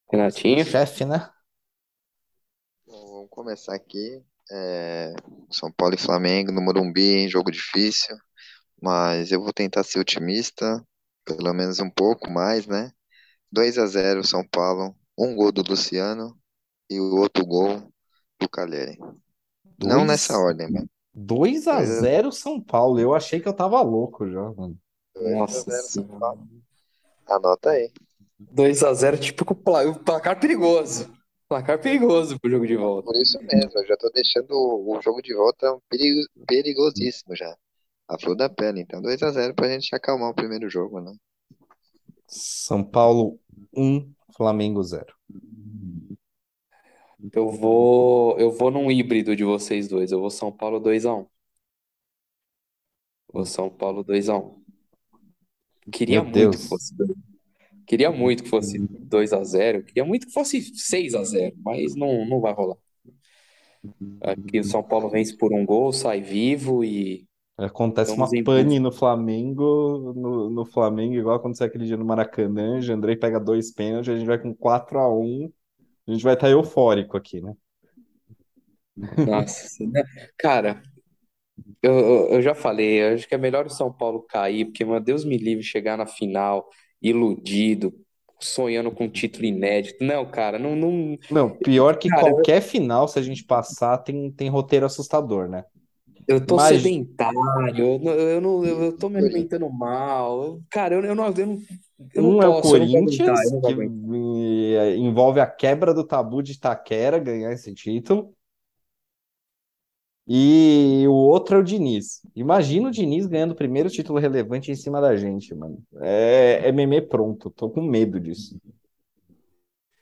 O 0.08 0.16
Renatinho. 0.16 0.64
chefe, 0.64 1.04
né? 1.04 1.30
Bom, 2.86 3.06
vamos 3.12 3.28
começar 3.30 3.74
aqui. 3.74 4.22
É, 4.50 5.14
São 5.50 5.70
Paulo 5.72 5.94
e 5.94 5.98
Flamengo 5.98 6.50
no 6.50 6.60
Morumbi, 6.60 7.28
jogo 7.28 7.50
difícil, 7.50 8.16
mas 8.82 9.30
eu 9.32 9.40
vou 9.40 9.52
tentar 9.52 9.84
ser 9.84 10.00
otimista, 10.00 10.84
pelo 11.24 11.52
menos 11.54 11.78
um 11.80 11.90
pouco 11.90 12.30
mais, 12.30 12.66
né? 12.66 12.90
2 13.52 13.78
a 13.78 13.86
0 13.86 14.24
São 14.24 14.46
Paulo, 14.46 14.94
um 15.18 15.34
gol 15.36 15.52
do 15.52 15.62
Luciano 15.62 16.36
e 16.90 17.00
o 17.00 17.16
outro 17.16 17.46
gol 17.46 17.82
do 18.40 18.48
Caleri. 18.48 18.98
Não 19.78 20.04
nessa 20.04 20.34
2 20.34 20.38
ordem, 20.38 20.70
mano. 20.70 20.90
2 21.14 21.68
a 21.68 21.82
2 21.82 21.90
a 21.90 22.02
0 22.02 22.32
São 22.32 22.60
Paulo. 22.60 23.00
Eu 23.00 23.14
achei 23.14 23.40
que 23.40 23.48
eu 23.48 23.54
tava 23.54 23.80
louco 23.82 24.28
já, 24.28 24.52
mano. 24.52 24.78
2 25.14 25.50
a 25.52 25.60
Nossa 25.60 25.70
0 25.70 25.88
São. 25.88 26.06
Paulo. 26.18 26.59
Anota 27.30 27.70
aí. 27.70 27.90
2x0, 28.40 29.18
típico 29.18 29.54
pla- 29.54 29.92
placar 29.98 30.38
perigoso. 30.40 31.12
Placar 31.48 31.80
perigoso 31.80 32.38
pro 32.40 32.50
jogo 32.50 32.66
de 32.66 32.76
volta. 32.76 33.06
Por 33.06 33.16
isso 33.20 33.38
mesmo, 33.42 33.70
eu 33.74 33.86
já 33.86 33.96
tô 33.96 34.08
deixando 34.10 34.50
o 34.52 35.00
jogo 35.02 35.20
de 35.20 35.34
volta 35.34 35.78
perigo- 35.88 36.28
perigosíssimo 36.46 37.34
já. 37.36 37.56
A 38.08 38.18
flor 38.18 38.34
da 38.36 38.48
pele. 38.48 38.80
Então 38.80 39.00
2 39.00 39.22
a 39.22 39.30
0 39.30 39.54
pra 39.54 39.68
gente 39.68 39.94
acalmar 39.94 40.30
o 40.30 40.34
primeiro 40.34 40.68
jogo, 40.68 41.00
né? 41.00 41.12
São 42.26 42.82
Paulo 42.84 43.38
1, 43.76 44.12
Flamengo 44.36 44.82
0. 44.82 45.06
Eu 47.32 47.50
vou, 47.50 48.38
eu 48.38 48.50
vou 48.50 48.70
num 48.70 48.90
híbrido 48.90 49.36
de 49.36 49.44
vocês 49.44 49.86
dois. 49.88 50.10
Eu 50.10 50.20
vou 50.20 50.30
São 50.30 50.50
Paulo 50.50 50.80
2x1. 50.80 51.26
Vou 53.32 53.44
São 53.44 53.68
Paulo 53.68 54.02
2x1. 54.04 54.59
Queria 55.90 56.22
Meu 56.22 56.32
muito 56.32 56.58
que 56.58 56.68
fosse. 56.68 56.94
Queria 57.86 58.10
muito 58.10 58.42
que 58.44 58.48
fosse 58.48 58.78
2x0. 58.78 59.84
Queria 59.84 60.04
muito 60.04 60.26
que 60.26 60.32
fosse 60.32 60.58
6x0, 60.60 61.54
mas 61.64 61.94
não, 61.94 62.24
não 62.26 62.40
vai 62.40 62.52
rolar. 62.52 62.76
Aqui 64.22 64.60
o 64.60 64.64
São 64.64 64.82
Paulo 64.82 65.08
vence 65.08 65.36
por 65.36 65.52
um 65.52 65.64
gol, 65.64 65.92
sai 65.92 66.20
vivo 66.20 66.84
e 66.84 67.26
Acontece 67.66 68.12
uma 68.12 68.26
em 68.32 68.42
pane 68.42 68.78
no 68.80 68.90
Flamengo, 68.90 70.14
no, 70.16 70.48
no 70.48 70.64
Flamengo, 70.64 71.14
igual 71.14 71.36
aconteceu 71.36 71.66
aquele 71.66 71.84
dia 71.84 71.96
no 71.96 72.06
Maracanã. 72.06 72.80
Jandrei 72.80 73.16
pega 73.16 73.38
dois 73.38 73.70
pênaltis, 73.70 74.14
a 74.14 74.16
gente 74.16 74.26
vai 74.26 74.38
com 74.38 74.54
4 74.54 74.98
a 74.98 75.14
1 75.14 75.52
A 76.08 76.12
gente 76.12 76.24
vai 76.24 76.32
estar 76.32 76.48
eufórico 76.48 77.18
aqui, 77.18 77.42
né? 77.42 77.54
Nossa, 79.26 79.68
cara, 80.38 80.82
eu, 81.82 81.92
eu 81.98 82.28
eu 82.34 82.42
já 82.42 82.54
falei, 82.54 83.02
eu 83.02 83.14
acho 83.14 83.28
que 83.28 83.34
é 83.34 83.38
melhor 83.38 83.66
o 83.66 83.70
São 83.70 83.92
Paulo 83.92 84.22
cair, 84.22 84.66
porque, 84.66 84.84
meu 84.84 85.00
Deus 85.00 85.24
me 85.24 85.36
livre, 85.36 85.62
chegar 85.64 85.96
na 85.96 86.06
final 86.06 86.68
iludido, 87.02 87.92
sonhando 88.40 88.90
com 88.90 89.04
um 89.04 89.10
título 89.10 89.44
inédito. 89.46 90.04
Não, 90.04 90.30
cara, 90.30 90.58
não, 90.58 90.76
não. 90.76 91.18
Não, 91.30 91.48
pior 91.58 91.96
que 91.98 92.10
Cara, 92.10 92.30
eu, 92.30 92.36
qualquer 92.36 92.60
final, 92.60 93.06
se 93.08 93.18
a 93.18 93.22
gente 93.22 93.44
passar, 93.44 93.98
tem, 93.98 94.30
tem 94.32 94.48
roteiro 94.50 94.84
assustador, 94.86 95.48
né? 95.48 95.64
eu 96.26 96.44
tô 96.44 96.58
sedentário, 96.58 97.84
eu, 97.96 97.98
não- 97.98 98.12
eu, 98.12 98.40
não, 98.40 98.64
eu, 98.66 98.82
eu 98.84 98.98
tô 98.98 99.08
me 99.08 99.18
alimentando 99.18 99.68
mal. 99.70 100.60
Cara, 100.70 100.94
eu, 100.94 101.04
eu 101.04 101.14
não, 101.14 101.26
eu 101.28 101.46
não, 101.46 101.58
eu 102.14 102.22
não 102.22 102.32
um 102.32 102.42
é 102.42 102.48
o 102.48 102.54
posso, 102.54 102.76
não 102.76 102.86
vou 102.88 102.98
aguentar, 102.98 103.34
Corinthians, 103.34 103.50
não 103.50 103.60
que 103.62 103.72
eh, 104.76 104.96
envolve 104.96 105.40
a 105.40 105.46
quebra 105.46 105.94
do 105.94 106.04
tabu 106.06 106.42
de 106.42 106.52
Itaquera 106.52 107.18
ganhar 107.18 107.52
esse 107.52 107.72
título. 107.74 108.34
E 110.32 111.08
o 111.08 111.12
outro 111.12 111.56
é 111.56 111.58
o 111.58 111.62
Diniz. 111.64 112.22
Imagina 112.36 112.86
o 112.86 112.92
Diniz 112.92 113.26
ganhando 113.26 113.50
o 113.50 113.56
primeiro 113.56 113.90
título 113.90 114.20
relevante 114.20 114.70
em 114.70 114.76
cima 114.76 115.00
da 115.00 115.16
gente, 115.16 115.52
mano. 115.52 115.82
É, 115.96 116.68
é 116.68 116.70
meme 116.70 117.02
pronto, 117.02 117.50
tô 117.50 117.68
com 117.68 117.82
medo 117.82 118.20
disso. 118.20 118.56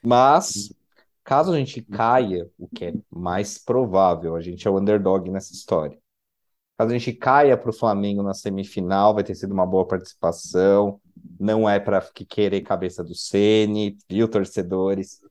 Mas, 0.05 0.71
caso 1.25 1.51
a 1.51 1.57
gente 1.57 1.81
caia, 1.81 2.47
o 2.59 2.69
que 2.69 2.85
é 2.85 2.95
mais 3.11 3.57
provável, 3.57 4.37
a 4.37 4.41
gente 4.43 4.69
é 4.69 4.71
o 4.71 4.79
underdog 4.79 5.31
nessa 5.31 5.55
história. 5.55 5.99
Caso 6.77 6.91
a 6.91 6.99
gente 6.99 7.15
caia 7.15 7.57
para 7.57 7.71
o 7.71 7.73
Flamengo 7.73 8.23
na 8.23 8.35
semifinal, 8.35 9.15
vai 9.15 9.25
ter 9.25 9.35
sido 9.35 9.53
uma 9.53 9.67
boa 9.67 9.87
participação. 9.87 11.01
Não 11.41 11.67
é 11.67 11.81
para 11.81 12.03
querer 12.29 12.61
cabeça 12.61 13.03
do 13.03 13.15
Ceni, 13.15 13.97
viu, 14.07 14.29
torcedores? 14.29 15.23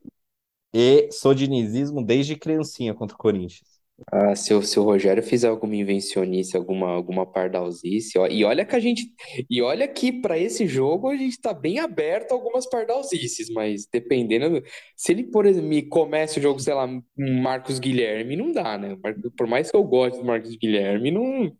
E 0.73 1.11
sou 1.11 1.35
dinizismo 1.35 2.03
desde 2.03 2.35
criancinha 2.35 2.95
contra 2.95 3.13
o 3.13 3.19
Corinthians. 3.19 3.76
Ah, 4.11 4.35
se 4.35 4.53
o, 4.53 4.61
se 4.61 4.79
o 4.79 4.83
Rogério 4.83 5.23
fizer 5.23 5.47
alguma 5.47 5.75
invencionice, 5.75 6.55
alguma, 6.55 6.87
alguma 6.89 7.25
pardalzice, 7.25 8.17
ó, 8.17 8.27
e 8.27 8.43
olha 8.45 8.63
que 8.65 8.75
a 8.75 8.79
gente, 8.79 9.11
e 9.49 9.59
olha 9.61 9.87
que 9.87 10.11
para 10.21 10.37
esse 10.37 10.67
jogo 10.67 11.09
a 11.09 11.15
gente 11.17 11.39
tá 11.41 11.51
bem 11.53 11.79
aberto 11.79 12.31
a 12.31 12.35
algumas 12.35 12.67
pardalzices, 12.69 13.49
mas 13.49 13.87
dependendo, 13.91 14.61
se 14.95 15.11
ele, 15.11 15.23
por 15.23 15.45
exemplo, 15.47 15.67
me 15.69 15.81
começa 15.81 16.39
o 16.39 16.41
jogo, 16.43 16.59
sei 16.59 16.73
lá, 16.75 16.87
Marcos 17.17 17.79
Guilherme, 17.79 18.35
não 18.35 18.51
dá, 18.51 18.77
né? 18.77 18.95
Por 19.35 19.47
mais 19.47 19.71
que 19.71 19.75
eu 19.77 19.83
goste 19.83 20.19
do 20.19 20.25
Marcos 20.27 20.55
Guilherme, 20.55 21.09
não, 21.11 21.51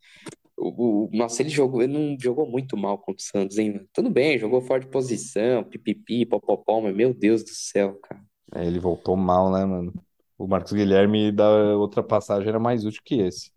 o, 0.58 1.08
o- 1.08 1.10
nossa, 1.14 1.42
ele 1.44 1.50
jogou, 1.50 1.82
ele 1.84 1.94
não 1.94 2.18
jogou 2.20 2.48
muito 2.50 2.78
mal 2.78 2.98
contra 3.00 3.22
o 3.22 3.26
Santos, 3.26 3.58
hein? 3.60 3.82
Tudo 3.94 4.10
bem, 4.10 4.38
jogou 4.40 4.62
fora 4.62 4.82
de 4.82 4.88
posição, 4.88 5.64
pipipi, 5.64 6.26
popopó, 6.26 6.82
mas 6.82 6.96
meu 6.96 7.14
Deus 7.14 7.44
do 7.44 7.52
céu, 7.52 7.96
cara. 8.02 8.22
É, 8.56 8.66
ele 8.66 8.80
voltou 8.80 9.16
mal, 9.16 9.52
né, 9.52 9.66
mano? 9.66 9.94
O 10.38 10.48
Marcos 10.48 10.74
Guilherme 10.74 11.32
da 11.32 11.76
outra 11.78 12.04
passagem 12.04 12.50
era 12.50 12.60
mais 12.60 12.86
útil 12.86 13.02
que 13.04 13.20
esse. 13.22 13.52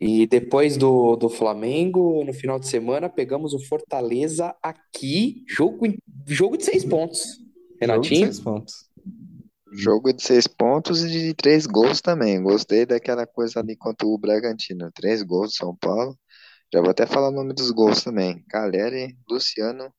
E 0.00 0.26
depois 0.26 0.76
do, 0.76 1.16
do 1.16 1.28
Flamengo, 1.28 2.24
no 2.24 2.32
final 2.32 2.58
de 2.58 2.68
semana, 2.68 3.08
pegamos 3.08 3.52
o 3.52 3.58
Fortaleza 3.58 4.54
aqui, 4.62 5.44
jogo, 5.48 5.86
jogo 6.26 6.56
de 6.56 6.64
seis 6.64 6.84
pontos. 6.84 7.20
Jogo 7.84 8.08
de 8.08 8.10
Renatinho? 8.10 8.26
seis 8.26 8.40
pontos. 8.40 8.88
Jogo 9.72 10.12
de 10.12 10.22
seis 10.22 10.46
pontos 10.46 11.04
e 11.04 11.10
de 11.10 11.34
três 11.34 11.66
gols 11.66 12.00
também. 12.00 12.42
Gostei 12.42 12.86
daquela 12.86 13.26
coisa 13.26 13.60
ali 13.60 13.76
contra 13.76 14.06
o 14.06 14.16
Bragantino. 14.16 14.90
Três 14.94 15.22
gols 15.22 15.50
do 15.50 15.56
São 15.56 15.76
Paulo. 15.76 16.16
Já 16.72 16.80
vou 16.80 16.90
até 16.90 17.04
falar 17.04 17.28
o 17.28 17.32
nome 17.32 17.52
dos 17.52 17.70
gols 17.70 18.02
também. 18.02 18.42
Caleri, 18.48 19.18
Luciano 19.28 19.92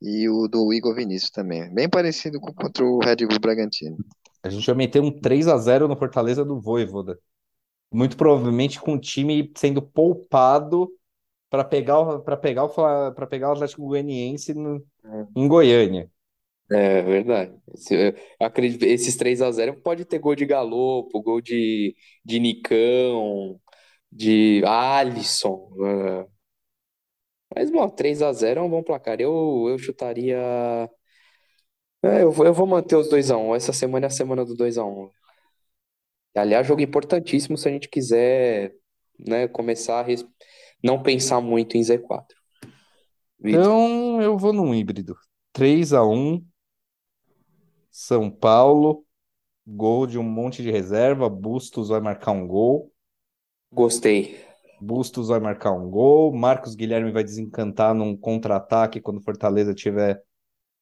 e 0.00 0.28
o 0.28 0.48
do 0.48 0.72
Igor 0.72 0.94
Vinícius 0.94 1.30
também. 1.30 1.72
Bem 1.72 1.88
parecido 1.88 2.40
com 2.40 2.52
contra 2.52 2.84
o 2.84 2.98
Red 2.98 3.26
Bull 3.26 3.38
Bragantino. 3.40 3.98
A 4.42 4.48
gente 4.48 4.66
vai 4.66 4.74
meter 4.74 5.00
um 5.02 5.10
3 5.10 5.46
a 5.48 5.56
0 5.58 5.86
no 5.86 5.96
Fortaleza 5.96 6.44
do 6.44 6.60
Vojvoda. 6.60 7.18
Muito 7.92 8.16
provavelmente 8.16 8.80
com 8.80 8.94
o 8.94 9.00
time 9.00 9.52
sendo 9.56 9.82
poupado 9.82 10.90
para 11.50 11.64
pegar 11.64 12.20
para 12.20 12.36
pegar 12.36 12.64
o 12.64 12.70
para 13.12 13.26
pegar 13.26 13.48
o 13.50 13.52
Atlético 13.52 13.86
Goianiense 13.86 14.54
no- 14.54 14.82
em 15.36 15.48
Goiânia. 15.48 16.10
É 16.70 17.02
verdade. 17.02 17.52
Esse- 17.74 17.94
eu 18.40 18.46
acredito, 18.46 18.84
esses 18.84 19.16
3 19.16 19.42
a 19.42 19.50
0 19.50 19.74
pode 19.82 20.04
ter 20.04 20.20
gol 20.20 20.36
de 20.36 20.46
Galopo, 20.46 21.20
gol 21.20 21.40
de, 21.40 21.96
de 22.24 22.38
Nicão, 22.38 23.60
de 24.10 24.62
Alisson. 24.64 25.68
é. 25.84 26.39
Mas, 27.54 27.70
bom, 27.70 27.88
3 27.88 28.22
a 28.22 28.32
0 28.32 28.60
é 28.60 28.62
um 28.62 28.70
bom 28.70 28.82
placar. 28.82 29.20
Eu, 29.20 29.66
eu 29.68 29.78
chutaria. 29.78 30.38
É, 32.02 32.22
eu 32.22 32.30
vou, 32.32 32.46
eu 32.46 32.54
vou 32.54 32.66
manter 32.66 32.96
os 32.96 33.08
2x1. 33.08 33.54
Essa 33.54 33.72
semana 33.72 34.06
é 34.06 34.08
a 34.08 34.10
semana 34.10 34.44
do 34.44 34.54
2x1. 34.56 35.10
Aliás, 36.36 36.66
jogo 36.66 36.82
importantíssimo 36.82 37.58
se 37.58 37.68
a 37.68 37.72
gente 37.72 37.88
quiser, 37.88 38.74
né, 39.18 39.48
começar 39.48 40.00
a 40.00 40.02
res- 40.02 40.26
não 40.82 41.02
pensar 41.02 41.40
muito 41.40 41.76
em 41.76 41.82
Z4. 41.84 42.36
Vitor, 43.40 43.76
Então 43.78 44.20
eu 44.22 44.38
vou 44.38 44.52
num 44.52 44.74
híbrido. 44.74 45.16
3 45.52 45.92
a 45.92 46.04
1 46.04 46.42
São 47.92 48.28
Paulo, 48.30 49.04
gol 49.66 50.06
de 50.06 50.18
um 50.18 50.22
monte 50.24 50.62
de 50.62 50.70
reserva, 50.70 51.28
Bustos 51.30 51.88
vai 51.90 52.00
marcar 52.00 52.32
um 52.32 52.46
gol. 52.48 52.92
gostei. 53.72 54.38
Bustos 54.80 55.28
vai 55.28 55.38
marcar 55.38 55.72
um 55.72 55.90
gol, 55.90 56.32
Marcos 56.34 56.74
Guilherme 56.74 57.12
vai 57.12 57.22
desencantar 57.22 57.94
num 57.94 58.16
contra-ataque 58.16 59.00
quando 59.00 59.20
Fortaleza 59.20 59.72
estiver 59.72 60.22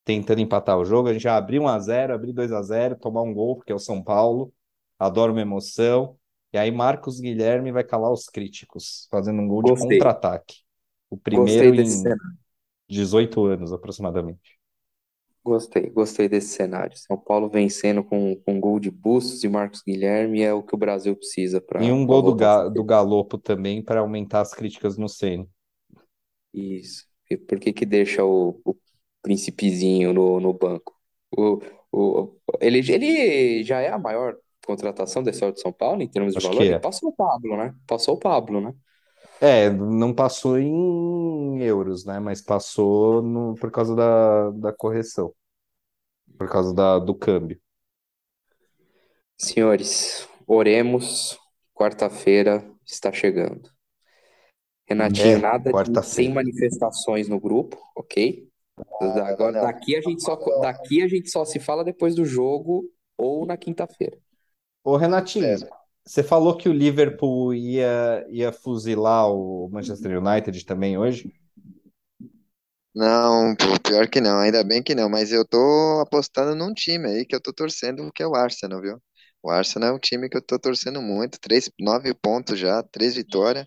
tentando 0.04 0.40
empatar 0.40 0.78
o 0.78 0.84
jogo. 0.84 1.08
A 1.08 1.12
gente 1.12 1.24
vai 1.24 1.32
abrir 1.32 1.58
1 1.58 1.68
a 1.68 1.78
0, 1.78 2.14
abrir 2.14 2.32
2 2.32 2.52
a 2.52 2.62
0, 2.62 2.96
tomar 2.96 3.22
um 3.22 3.34
gol, 3.34 3.56
porque 3.56 3.72
é 3.72 3.74
o 3.74 3.78
São 3.78 4.02
Paulo. 4.02 4.52
Adoro 4.98 5.32
uma 5.32 5.42
emoção. 5.42 6.16
E 6.52 6.58
aí 6.58 6.70
Marcos 6.70 7.20
Guilherme 7.20 7.70
vai 7.70 7.84
calar 7.84 8.10
os 8.10 8.26
críticos, 8.26 9.06
fazendo 9.10 9.42
um 9.42 9.48
gol 9.48 9.62
de 9.62 9.70
Gostei. 9.70 9.98
contra-ataque. 9.98 10.62
O 11.10 11.16
primeiro 11.16 11.74
em 11.74 11.86
cenário. 11.86 12.22
18 12.88 13.44
anos 13.44 13.72
aproximadamente. 13.72 14.57
Gostei, 15.44 15.88
gostei 15.90 16.28
desse 16.28 16.48
cenário. 16.48 16.96
São 16.96 17.16
Paulo 17.16 17.48
vencendo 17.48 18.04
com, 18.04 18.36
com 18.36 18.60
gol 18.60 18.78
de 18.78 18.90
Bustos 18.90 19.42
e 19.44 19.48
Marcos 19.48 19.82
Guilherme 19.82 20.42
é 20.42 20.52
o 20.52 20.62
que 20.62 20.74
o 20.74 20.78
Brasil 20.78 21.16
precisa 21.16 21.58
E 21.58 21.60
para 21.62 21.80
um 21.90 22.06
gol 22.06 22.22
do, 22.22 22.34
Ga 22.34 22.68
do 22.68 22.84
Galopo 22.84 23.38
também 23.38 23.82
para 23.82 24.00
aumentar 24.00 24.40
as 24.40 24.52
críticas 24.52 24.98
no 24.98 25.08
Ceni. 25.08 25.48
isso. 26.52 27.06
E 27.30 27.36
por 27.36 27.58
que 27.58 27.72
que 27.72 27.86
deixa 27.86 28.24
o, 28.24 28.60
o 28.64 28.76
Principezinho 29.22 30.12
no, 30.12 30.40
no 30.40 30.52
banco? 30.52 30.94
O, 31.36 31.60
o, 31.92 32.40
ele, 32.60 32.78
ele 32.90 33.62
já 33.62 33.80
é 33.80 33.90
a 33.90 33.98
maior 33.98 34.36
contratação 34.66 35.22
da 35.22 35.30
história 35.30 35.54
de 35.54 35.60
São 35.60 35.72
Paulo 35.72 36.02
em 36.02 36.08
termos 36.08 36.32
de 36.32 36.38
Acho 36.38 36.48
valor? 36.48 36.62
Ele 36.62 36.74
é. 36.74 36.78
passou 36.78 37.10
o 37.10 37.12
Pablo, 37.12 37.56
né? 37.56 37.74
Passou 37.86 38.14
o 38.14 38.18
Pablo, 38.18 38.60
né? 38.60 38.74
É, 39.40 39.70
não 39.70 40.12
passou 40.14 40.58
em 40.58 41.60
euros, 41.62 42.04
né? 42.04 42.18
Mas 42.18 42.42
passou 42.42 43.22
no, 43.22 43.54
por 43.54 43.70
causa 43.70 43.94
da, 43.94 44.50
da 44.50 44.72
correção, 44.72 45.32
por 46.38 46.48
causa 46.48 46.74
da, 46.74 46.98
do 46.98 47.14
câmbio. 47.14 47.60
Senhores, 49.38 50.28
oremos. 50.46 51.38
Quarta-feira 51.74 52.62
está 52.84 53.10
chegando. 53.12 53.70
Renatinho, 54.88 55.36
É, 55.36 55.38
nada 55.38 55.72
de 55.72 55.96
sem 56.02 56.30
quarta-feira. 56.30 56.32
manifestações 56.32 57.28
no 57.28 57.38
grupo, 57.38 57.78
ok? 57.94 58.48
Agora, 59.00 59.52
não. 59.52 59.60
daqui 59.60 59.96
a 59.96 60.00
gente 60.00 60.22
só, 60.22 60.36
daqui 60.60 61.02
a 61.02 61.08
gente 61.08 61.30
só 61.30 61.44
se 61.44 61.60
fala 61.60 61.84
depois 61.84 62.14
do 62.14 62.24
jogo 62.24 62.84
ou 63.16 63.46
na 63.46 63.56
quinta-feira. 63.56 64.18
Ô, 64.82 64.96
Renatinho, 64.96 65.44
É. 65.46 65.77
você 66.08 66.22
falou 66.22 66.56
que 66.56 66.68
o 66.68 66.72
Liverpool 66.72 67.54
ia, 67.54 68.26
ia 68.30 68.52
fuzilar 68.52 69.30
o 69.30 69.68
Manchester 69.70 70.18
United 70.18 70.64
também 70.64 70.96
hoje? 70.98 71.30
Não, 72.94 73.54
pior 73.84 74.08
que 74.08 74.20
não, 74.20 74.38
ainda 74.40 74.64
bem 74.64 74.82
que 74.82 74.94
não, 74.94 75.08
mas 75.08 75.30
eu 75.32 75.46
tô 75.46 76.00
apostando 76.00 76.54
num 76.54 76.72
time 76.74 77.06
aí 77.08 77.24
que 77.26 77.34
eu 77.34 77.40
tô 77.40 77.52
torcendo, 77.52 78.10
que 78.12 78.22
é 78.22 78.26
o 78.26 78.34
Arsenal, 78.34 78.80
viu? 78.80 79.00
O 79.42 79.50
Arsenal 79.50 79.90
é 79.90 79.92
um 79.92 79.98
time 79.98 80.28
que 80.28 80.36
eu 80.36 80.42
tô 80.42 80.58
torcendo 80.58 81.00
muito, 81.00 81.38
três, 81.40 81.70
nove 81.78 82.12
pontos 82.14 82.58
já, 82.58 82.82
três 82.82 83.14
vitórias, 83.14 83.66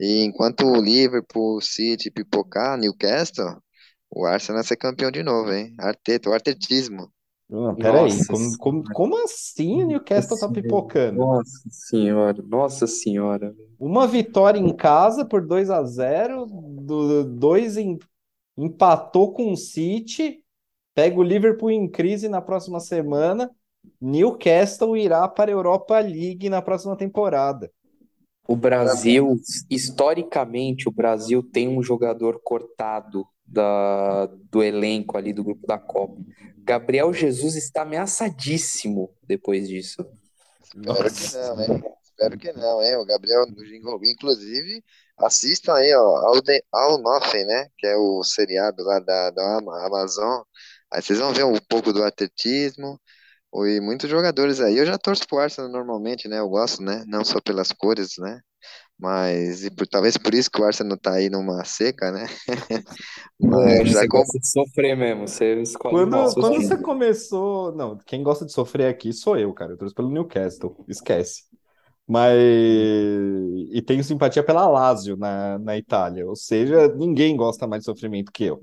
e 0.00 0.24
enquanto 0.24 0.66
o 0.66 0.82
Liverpool, 0.82 1.60
City 1.62 2.10
pipocar, 2.10 2.78
Newcastle, 2.78 3.62
o 4.10 4.26
Arsenal 4.26 4.62
vai 4.62 4.68
ser 4.68 4.76
campeão 4.76 5.10
de 5.12 5.22
novo, 5.22 5.52
hein? 5.52 5.74
Arteta, 5.80 6.30
o 6.30 6.34
artetismo. 6.34 7.12
Ah, 7.52 7.74
peraí, 7.74 8.02
Nossa 8.02 8.26
como, 8.26 8.58
como, 8.58 8.84
como 8.92 9.24
assim 9.24 9.82
o 9.82 9.86
Newcastle 9.86 10.38
tá 10.38 10.48
pipocando? 10.48 11.18
Nossa 11.18 11.68
senhora, 11.70 12.42
nossa 12.42 12.86
senhora. 12.86 13.54
Uma 13.78 14.06
vitória 14.06 14.58
em 14.58 14.74
casa 14.74 15.24
por 15.24 15.46
2 15.46 15.70
a 15.70 15.84
0 15.84 16.46
do, 16.46 17.24
dois 17.24 17.76
em, 17.76 17.98
empatou 18.58 19.32
com 19.32 19.52
o 19.52 19.56
City, 19.56 20.42
pega 20.92 21.18
o 21.18 21.22
Liverpool 21.22 21.70
em 21.70 21.88
crise 21.88 22.28
na 22.28 22.40
próxima 22.40 22.80
semana. 22.80 23.50
Newcastle 24.00 24.96
irá 24.96 25.28
para 25.28 25.50
a 25.50 25.54
Europa 25.54 26.00
League 26.00 26.48
na 26.48 26.60
próxima 26.60 26.96
temporada. 26.96 27.70
O 28.48 28.56
Brasil, 28.56 29.40
historicamente, 29.70 30.88
o 30.88 30.92
Brasil 30.92 31.42
tem 31.42 31.68
um 31.68 31.82
jogador 31.82 32.40
cortado 32.42 33.24
da, 33.46 34.26
do 34.50 34.62
elenco 34.62 35.16
ali 35.16 35.32
do 35.32 35.44
grupo 35.44 35.66
da 35.66 35.78
Copa. 35.78 36.16
Gabriel 36.58 37.12
Jesus 37.12 37.54
está 37.54 37.82
ameaçadíssimo 37.82 39.14
depois 39.22 39.68
disso. 39.68 40.04
Espero 40.62 41.12
que 41.14 41.32
não, 41.36 41.60
hein? 41.62 41.84
Espero 42.02 42.38
que 42.38 42.52
não, 42.52 42.82
hein? 42.82 42.96
O 42.96 43.04
Gabriel 43.04 43.44
inclusive, 44.02 44.82
assistam 45.18 45.74
aí, 45.74 45.94
ó, 45.94 46.16
ao, 46.26 46.42
The- 46.42 46.64
ao 46.72 46.98
Nothing, 46.98 47.44
né? 47.44 47.68
Que 47.78 47.86
é 47.86 47.96
o 47.96 48.22
seriado 48.24 48.82
lá 48.82 48.98
da, 48.98 49.30
da 49.30 49.58
Ama- 49.58 49.86
Amazon. 49.86 50.42
Aí 50.92 51.02
vocês 51.02 51.18
vão 51.18 51.32
ver 51.32 51.44
um 51.44 51.58
pouco 51.68 51.92
do 51.92 52.02
atletismo 52.02 53.00
e 53.54 53.80
muitos 53.80 54.08
jogadores 54.10 54.60
aí. 54.60 54.76
Eu 54.76 54.86
já 54.86 54.98
torço 54.98 55.26
pro 55.26 55.38
Arsenal 55.38 55.70
normalmente, 55.70 56.28
né? 56.28 56.38
Eu 56.38 56.48
gosto, 56.48 56.82
né? 56.82 57.04
Não 57.06 57.24
só 57.24 57.40
pelas 57.40 57.72
cores, 57.72 58.14
né? 58.18 58.40
Mas 58.98 59.62
e 59.62 59.70
por, 59.70 59.86
talvez 59.86 60.16
por 60.16 60.32
isso 60.32 60.50
que 60.50 60.60
o 60.60 60.64
Arsenal 60.64 60.96
tá 60.96 61.12
aí 61.14 61.28
numa 61.28 61.64
seca, 61.64 62.10
né? 62.10 62.26
É, 63.38 63.46
Mas 63.46 63.90
já 63.90 64.00
você 64.00 64.06
gosta 64.06 64.38
de 64.38 64.48
sofrer 64.48 64.96
mesmo, 64.96 65.28
você 65.28 65.60
escolhe 65.60 65.94
Quando, 65.94 66.34
quando 66.34 66.62
você 66.62 66.76
começou. 66.78 67.70
Não, 67.76 67.98
quem 67.98 68.22
gosta 68.22 68.46
de 68.46 68.52
sofrer 68.52 68.88
aqui 68.88 69.12
sou 69.12 69.36
eu, 69.36 69.52
cara. 69.52 69.72
Eu 69.72 69.76
torço 69.76 69.94
pelo 69.94 70.10
Newcastle, 70.10 70.74
esquece. 70.88 71.44
Mas. 72.08 72.34
E 73.72 73.82
tenho 73.82 74.02
simpatia 74.02 74.42
pela 74.42 74.66
Lazio 74.68 75.16
na, 75.16 75.58
na 75.58 75.76
Itália. 75.76 76.26
Ou 76.26 76.36
seja, 76.36 76.88
ninguém 76.94 77.36
gosta 77.36 77.66
mais 77.66 77.82
de 77.82 77.86
sofrimento 77.86 78.32
que 78.32 78.44
eu. 78.44 78.60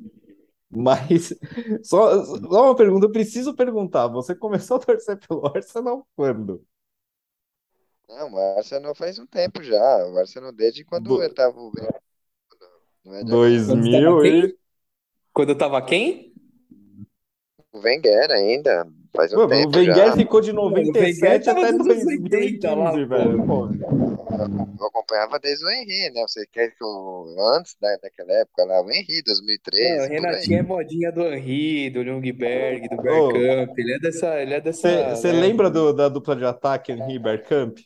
Mas. 0.70 1.34
Só, 1.84 2.26
só 2.26 2.66
uma 2.66 2.76
pergunta, 2.76 3.06
eu 3.06 3.12
preciso 3.12 3.54
perguntar. 3.54 4.08
Você 4.08 4.34
começou 4.34 4.78
a 4.78 4.80
torcer 4.80 5.20
pelo 5.28 5.46
Arsenal 5.48 6.08
quando? 6.16 6.64
Não, 8.08 8.32
o 8.34 8.38
Arsenal 8.58 8.94
faz 8.96 9.18
um 9.20 9.26
tempo 9.26 9.64
já. 9.64 10.06
O 10.08 10.18
Arsenal 10.18 10.52
desde 10.52 10.84
quando 10.84 11.06
Do- 11.06 11.24
eu 11.24 11.34
tava. 11.34 11.56
Não 13.04 13.16
é 13.16 13.24
de 13.24 13.30
Quando 13.32 13.86
estava 13.86 14.04
2000 14.06 14.26
e. 14.26 14.58
Quando 15.34 15.50
eu 15.50 15.58
tava 15.58 15.82
quem? 15.86 16.34
o 17.72 17.80
Wenger 17.80 18.32
ainda. 18.32 18.88
Faz 19.16 19.32
um 19.34 19.36
Pô, 19.36 19.46
o 19.46 19.48
tempo 19.48 19.78
Wenger 19.78 19.96
já. 19.96 20.16
ficou 20.16 20.42
de 20.42 20.52
o 20.52 20.66
Wenger 20.68 20.86
97 20.88 21.46
tava 21.46 21.60
até 21.62 21.72
nos 21.72 21.88
anos 21.88 22.06
80 22.06 22.76
lá, 22.76 22.92
2015, 22.92 23.08
pô. 23.08 23.08
velho. 23.08 23.46
Pô. 23.48 23.68
Eu 24.80 24.88
acompanhava 24.88 25.40
desde 25.40 25.64
o 25.66 25.70
Henry, 25.70 26.12
né? 26.14 26.22
Você 26.28 26.46
quer 26.52 26.70
que 26.70 26.84
eu. 26.84 27.36
Antes 27.56 27.76
da, 27.80 27.96
daquela 27.98 28.32
época 28.34 28.64
lá, 28.66 28.82
o 28.82 28.90
Henry, 28.92 29.18
É, 29.18 29.22
o 29.22 29.24
2013, 29.26 29.96
por 29.96 30.02
aí. 30.04 30.10
Renatinho 30.10 30.60
é 30.60 30.64
modinha 30.64 31.12
do 31.12 31.22
Henry, 31.26 31.90
do 31.90 32.02
Ljungberg, 32.02 32.90
do 32.90 32.98
Bergkamp. 33.02 33.78
Ele 33.78 33.94
é 33.94 34.00
dessa, 34.00 34.42
ele 34.42 34.54
é 34.54 34.62
dessa, 34.62 35.16
Você 35.16 35.32
né? 35.32 35.40
lembra 35.40 35.70
do- 35.70 35.94
da 35.94 36.10
dupla 36.10 36.36
de 36.36 36.46
ataque 36.46 36.92
Henry 36.92 37.20
Bergkamp? 37.20 37.78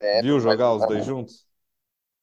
É, 0.00 0.22
Viu 0.22 0.38
jogar 0.40 0.72
os 0.74 0.86
dois 0.86 1.04
juntos? 1.04 1.46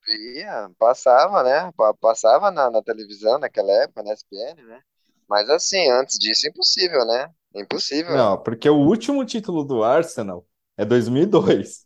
ia, 0.08 0.70
passava, 0.78 1.44
né? 1.44 1.72
Pa- 1.74 1.94
Passava 1.94 2.52
na, 2.52 2.70
na 2.72 2.82
televisão 2.84 3.38
naquela 3.40 3.72
época, 3.84 4.04
na 4.04 4.14
SPN, 4.14 4.64
né? 4.64 4.82
Mas 5.28 5.50
assim, 5.50 5.90
antes 5.92 6.18
disso, 6.20 6.48
impossível, 6.48 7.06
né? 7.06 7.30
Impossível. 7.56 8.16
Não, 8.16 8.42
porque 8.42 8.70
o 8.70 8.76
último 8.78 9.26
título 9.26 9.64
do 9.64 9.84
Arsenal 9.84 10.48
é 10.78 10.86
2002. 10.86 11.84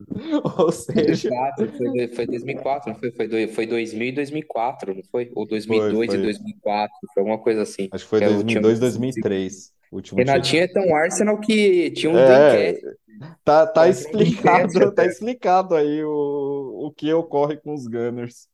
Ou 0.58 0.72
seja, 0.72 1.34
2004, 1.34 1.68
foi, 1.76 2.08
foi 2.14 2.26
2004, 2.26 2.92
não 2.92 2.98
foi? 2.98 3.12
Foi, 3.12 3.28
do- 3.28 3.52
foi 3.54 3.66
2000 3.66 4.08
e 4.08 4.12
2004, 4.12 4.94
não 4.94 5.02
foi? 5.10 5.30
Ou 5.34 5.46
foi, 5.66 5.94
2002 5.96 6.12
e 6.14 6.18
foi. 6.18 6.18
2004, 6.18 6.98
foi 7.14 7.22
alguma 7.22 7.42
coisa 7.42 7.62
assim. 7.62 7.90
Acho 7.90 8.04
que 8.04 8.10
foi 8.10 8.20
É 8.20 8.28
o 8.28 8.42
time. 8.42 8.76
2002, 8.80 8.80
2003. 8.80 9.72
O 9.90 9.96
último 9.96 10.18
Renatinho 10.18 10.62
título. 10.62 10.64
é 10.64 10.68
tão 10.68 10.94
Arsenal 10.96 11.40
que 11.40 11.90
tinha 11.92 12.12
um 12.12 12.16
É, 12.16 12.22
Dreamcast. 12.22 12.96
tá, 13.44 13.66
tá 13.66 13.86
um 13.86 13.86
explicado, 13.86 14.94
tá 14.94 15.04
explicado 15.06 15.74
aí 15.76 16.04
o, 16.04 16.86
o 16.86 16.92
que 16.92 17.12
ocorre 17.12 17.56
com 17.58 17.74
os 17.74 17.86
Gunners. 17.86 18.48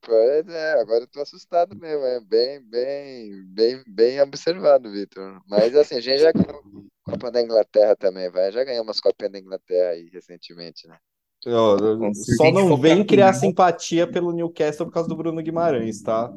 Pois 0.00 0.46
é, 0.48 0.72
agora 0.80 1.04
eu 1.04 1.08
tô 1.08 1.20
assustado 1.22 1.74
mesmo, 1.74 2.04
é 2.04 2.20
bem, 2.20 2.60
bem, 2.60 3.44
bem, 3.46 3.82
bem 3.86 4.20
observado, 4.20 4.90
Vitor. 4.92 5.40
Mas 5.48 5.74
assim, 5.74 5.96
a 5.96 6.00
gente 6.00 6.18
já 6.20 6.30
ganhou 6.32 6.62
Copa 7.02 7.30
da 7.30 7.40
Inglaterra 7.42 7.96
também, 7.96 8.30
vai. 8.30 8.52
Já 8.52 8.64
ganhamos 8.64 8.86
umas 8.88 9.00
Copas 9.00 9.30
da 9.30 9.38
Inglaterra 9.38 9.90
aí 9.90 10.08
recentemente, 10.12 10.86
né? 10.86 10.98
Só 12.36 12.50
não 12.50 12.76
vem 12.76 13.04
criar 13.04 13.32
simpatia 13.34 14.06
pelo 14.06 14.32
Newcastle 14.32 14.86
por 14.86 14.92
causa 14.92 15.08
do 15.08 15.16
Bruno 15.16 15.42
Guimarães, 15.42 16.00
tá? 16.02 16.32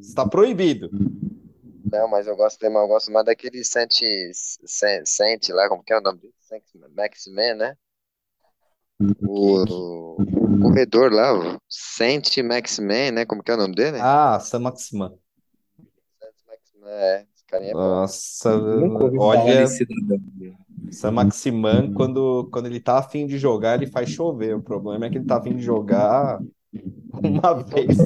Está 0.00 0.26
proibido. 0.28 0.90
Não, 1.92 2.08
mas 2.08 2.26
eu 2.26 2.36
gosto, 2.36 2.58
de- 2.60 2.66
eu 2.66 2.88
gosto 2.88 3.10
mais 3.10 3.24
daquele 3.26 3.64
Saint, 3.64 3.92
Saint, 4.66 5.06
Saint 5.06 5.48
lá, 5.50 5.68
como 5.68 5.82
que 5.82 5.92
é 5.92 5.98
o 5.98 6.00
nome 6.00 6.20
dele? 6.20 6.34
Saint 6.40 6.64
Maximan, 6.94 7.54
né? 7.54 7.76
O, 9.22 9.62
o 10.14 10.58
corredor 10.62 11.12
lá, 11.12 11.32
o 11.32 11.60
Saint 11.68 12.38
Maximan, 12.42 13.10
né? 13.12 13.26
Como 13.26 13.42
que 13.42 13.50
é 13.50 13.54
o 13.54 13.58
nome 13.58 13.74
dele? 13.74 13.98
Ah, 14.00 14.38
Sam 14.40 14.62
Maximan. 14.62 15.18
Saint 16.20 16.34
Maximan, 16.46 16.90
é. 16.90 17.26
Esse 17.34 17.44
carinha 17.46 17.72
é 17.72 17.74
bom. 17.74 17.80
Nossa, 17.80 18.58
nunca 18.58 19.04
ouvi 19.04 19.18
falar 19.18 19.44
olha, 19.44 19.54
nesse 19.54 19.78
cidadão. 19.78 20.20
Sam 20.90 21.12
Maximan, 21.12 21.92
quando, 21.92 22.48
quando 22.52 22.66
ele 22.66 22.80
tá 22.80 22.98
afim 22.98 23.26
de 23.26 23.38
jogar, 23.38 23.74
ele 23.76 23.90
faz 23.90 24.08
chover. 24.08 24.56
O 24.56 24.62
problema 24.62 25.06
é 25.06 25.10
que 25.10 25.18
ele 25.18 25.24
tá 25.24 25.36
afim 25.38 25.56
de 25.56 25.62
jogar 25.62 26.40
uma 27.22 27.54
vez, 27.64 27.98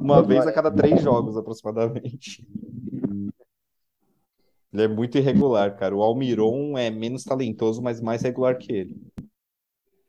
uma 0.00 0.22
vez 0.22 0.46
a 0.46 0.52
cada 0.52 0.70
três 0.70 1.00
jogos, 1.00 1.36
aproximadamente. 1.36 2.46
Ele 4.72 4.82
é 4.82 4.88
muito 4.88 5.18
irregular, 5.18 5.76
cara. 5.76 5.94
O 5.94 6.02
Almiron 6.02 6.78
é 6.78 6.90
menos 6.90 7.24
talentoso, 7.24 7.82
mas 7.82 8.00
mais 8.00 8.22
regular 8.22 8.56
que 8.56 8.72
ele. 8.72 8.96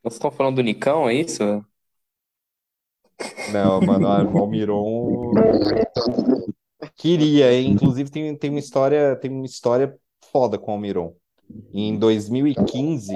Vocês 0.03 0.15
estão 0.15 0.31
falando 0.31 0.57
do 0.57 0.63
Nicão, 0.63 1.09
é 1.09 1.15
isso? 1.15 1.43
Não, 3.51 3.81
mano, 3.81 4.07
o 4.07 4.37
Almiron 4.39 5.31
queria, 6.95 7.51
hein? 7.53 7.71
Inclusive 7.71 8.09
tem, 8.09 8.35
tem 8.35 8.49
uma 8.49 8.59
história, 8.59 9.15
tem 9.15 9.31
uma 9.31 9.45
história 9.45 9.97
foda 10.31 10.57
com 10.57 10.71
o 10.71 10.73
Almiron. 10.75 11.15
Em 11.73 11.97
2015, 11.97 13.15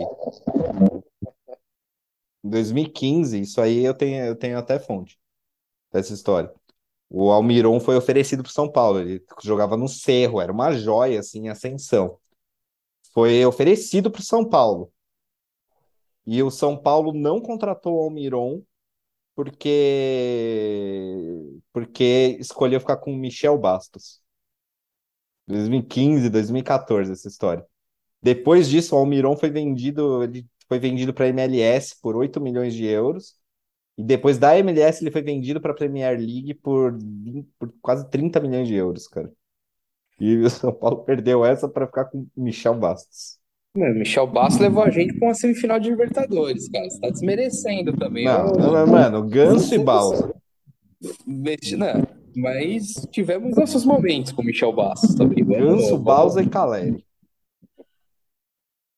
em 2.44 2.50
2015, 2.50 3.40
isso 3.40 3.62
aí 3.62 3.84
eu 3.86 3.94
tenho, 3.94 4.26
eu 4.26 4.36
tenho 4.36 4.58
até 4.58 4.80
fonte 4.80 5.18
dessa 5.92 6.14
história. 6.14 6.52
O 7.18 7.32
Almiron 7.32 7.80
foi 7.80 7.96
oferecido 7.96 8.44
para 8.44 8.52
São 8.52 8.70
Paulo, 8.70 9.00
ele 9.00 9.24
jogava 9.42 9.78
no 9.78 9.88
Cerro, 9.88 10.42
era 10.42 10.52
uma 10.52 10.74
joia 10.74 11.22
assim, 11.22 11.48
ascensão. 11.48 12.20
Foi 13.14 13.46
oferecido 13.46 14.12
para 14.12 14.22
São 14.22 14.44
Paulo. 14.44 14.92
E 16.26 16.44
o 16.44 16.52
São 16.52 16.76
Paulo 16.78 17.14
não 17.14 17.40
contratou 17.40 17.96
o 17.96 18.04
Almiron 18.04 18.62
porque 19.34 19.62
porque 21.72 22.36
escolheu 22.38 22.82
ficar 22.82 22.98
com 22.98 23.14
o 23.14 23.18
Michel 23.18 23.58
Bastos. 23.58 24.22
2015, 25.48 26.30
2014 26.30 27.14
essa 27.14 27.30
história. 27.30 27.66
Depois 28.22 28.68
disso, 28.68 28.94
o 28.94 28.98
Almiron 29.00 29.38
foi 29.38 29.50
vendido, 29.50 30.22
ele 30.22 30.46
foi 30.68 30.80
vendido 30.80 31.14
para 31.14 31.26
a 31.26 31.30
MLS 31.30 31.96
por 32.02 32.18
8 32.18 32.42
milhões 32.42 32.74
de 32.74 32.86
euros. 32.86 33.38
E 33.98 34.04
depois 34.04 34.38
da 34.38 34.58
MLS 34.58 35.02
ele 35.04 35.12
foi 35.12 35.22
vendido 35.22 35.62
para 35.62 35.72
a 35.72 35.76
Premier 35.76 36.18
League 36.18 36.54
por, 36.56 36.98
20 36.98 37.48
por 37.58 37.74
quase 37.82 38.10
30 38.10 38.40
milhões 38.42 38.68
de 38.68 38.76
euros, 38.76 39.08
cara. 39.08 39.32
E 40.20 40.38
o 40.38 40.50
São 40.50 40.74
Paulo 40.74 41.04
perdeu 41.04 41.46
essa 41.46 41.68
para 41.68 41.86
ficar 41.88 42.06
com 42.06 42.26
o 42.36 42.44
Michel 42.44 42.76
Bastos. 42.76 43.38
Mano, 43.76 43.96
Michel 43.96 44.28
Bastos 44.28 44.62
levou 44.62 44.84
a 44.84 44.90
gente 44.90 45.14
pra 45.14 45.28
uma 45.28 45.34
semifinal 45.34 45.80
de 45.80 45.90
Libertadores, 45.90 46.70
cara. 46.70 46.90
Você 46.90 47.00
tá 47.00 47.10
desmerecendo 47.10 47.96
também. 47.98 48.26
Não, 48.26 48.48
não, 48.54 48.88
mano, 48.88 49.28
Ganso 49.28 49.76
e 49.76 49.80
Balsa. 49.80 50.34
Não, 51.78 52.08
mas 52.36 52.94
tivemos 53.12 53.56
nossos 53.56 53.86
momentos 53.86 54.32
com 54.32 54.42
o 54.42 54.46
Michel 54.46 54.74
Bastos 54.74 55.16
também. 55.16 55.44
Ganso, 55.44 55.98
Balsa 55.98 56.42
e 56.42 56.50
Caleri. 56.50 57.06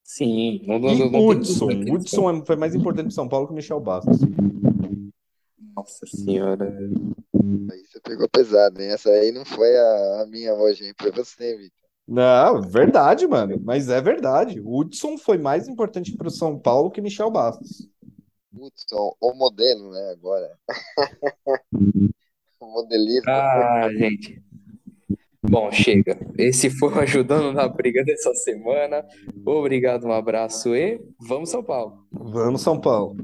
Sim, 0.03 0.61
não, 0.65 0.79
não, 0.79 0.95
não 0.95 1.11
tem 1.11 1.27
Hudson. 1.27 1.67
Hudson 1.91 2.29
é- 2.31 2.45
foi 2.45 2.55
mais 2.55 2.73
importante 2.73 3.05
pro 3.07 3.13
São 3.13 3.27
Paulo 3.27 3.47
que 3.47 3.53
o 3.53 3.55
Michel 3.55 3.79
Bastos. 3.79 4.19
Nossa 5.87 6.05
senhora. 6.05 6.65
Aí 7.71 7.85
você 7.85 7.99
pegou 8.01 8.27
pesado, 8.27 8.81
hein? 8.81 8.89
Essa 8.89 9.09
aí 9.09 9.31
não 9.31 9.45
foi 9.45 9.73
a, 9.77 10.21
a 10.21 10.25
minha 10.27 10.53
hoje, 10.53 10.85
hein? 10.85 10.93
Foi 10.99 11.11
você, 11.11 11.55
Vitor. 11.55 11.87
Não, 12.05 12.61
verdade, 12.61 13.25
mano. 13.25 13.57
Mas 13.63 13.87
é 13.87 14.01
verdade. 14.01 14.59
O 14.59 14.79
Hudson 14.79 15.17
foi 15.17 15.37
mais 15.37 15.67
importante 15.67 16.15
pro 16.15 16.29
São 16.29 16.59
Paulo 16.59 16.91
que 16.91 17.01
Michel 17.01 17.31
Bastos. 17.31 17.87
Hudson, 18.53 19.15
o 19.21 19.33
modelo, 19.33 19.91
né? 19.91 20.11
Agora. 20.11 20.57
O 22.59 22.65
modelismo. 22.65 23.29
Ah, 23.29 23.87
gente. 23.93 24.41
Bom, 25.43 25.71
chega. 25.71 26.17
Esse 26.37 26.69
foi 26.69 26.91
o 26.91 26.99
Ajudando 26.99 27.53
na 27.53 27.67
Briga 27.67 28.03
dessa 28.03 28.33
semana. 28.33 29.05
Obrigado, 29.45 30.07
um 30.07 30.11
abraço 30.11 30.75
e 30.75 30.99
vamos 31.19 31.49
São 31.49 31.63
Paulo. 31.63 32.05
Vamos, 32.11 32.61
São 32.61 32.81
Paulo. 32.81 33.15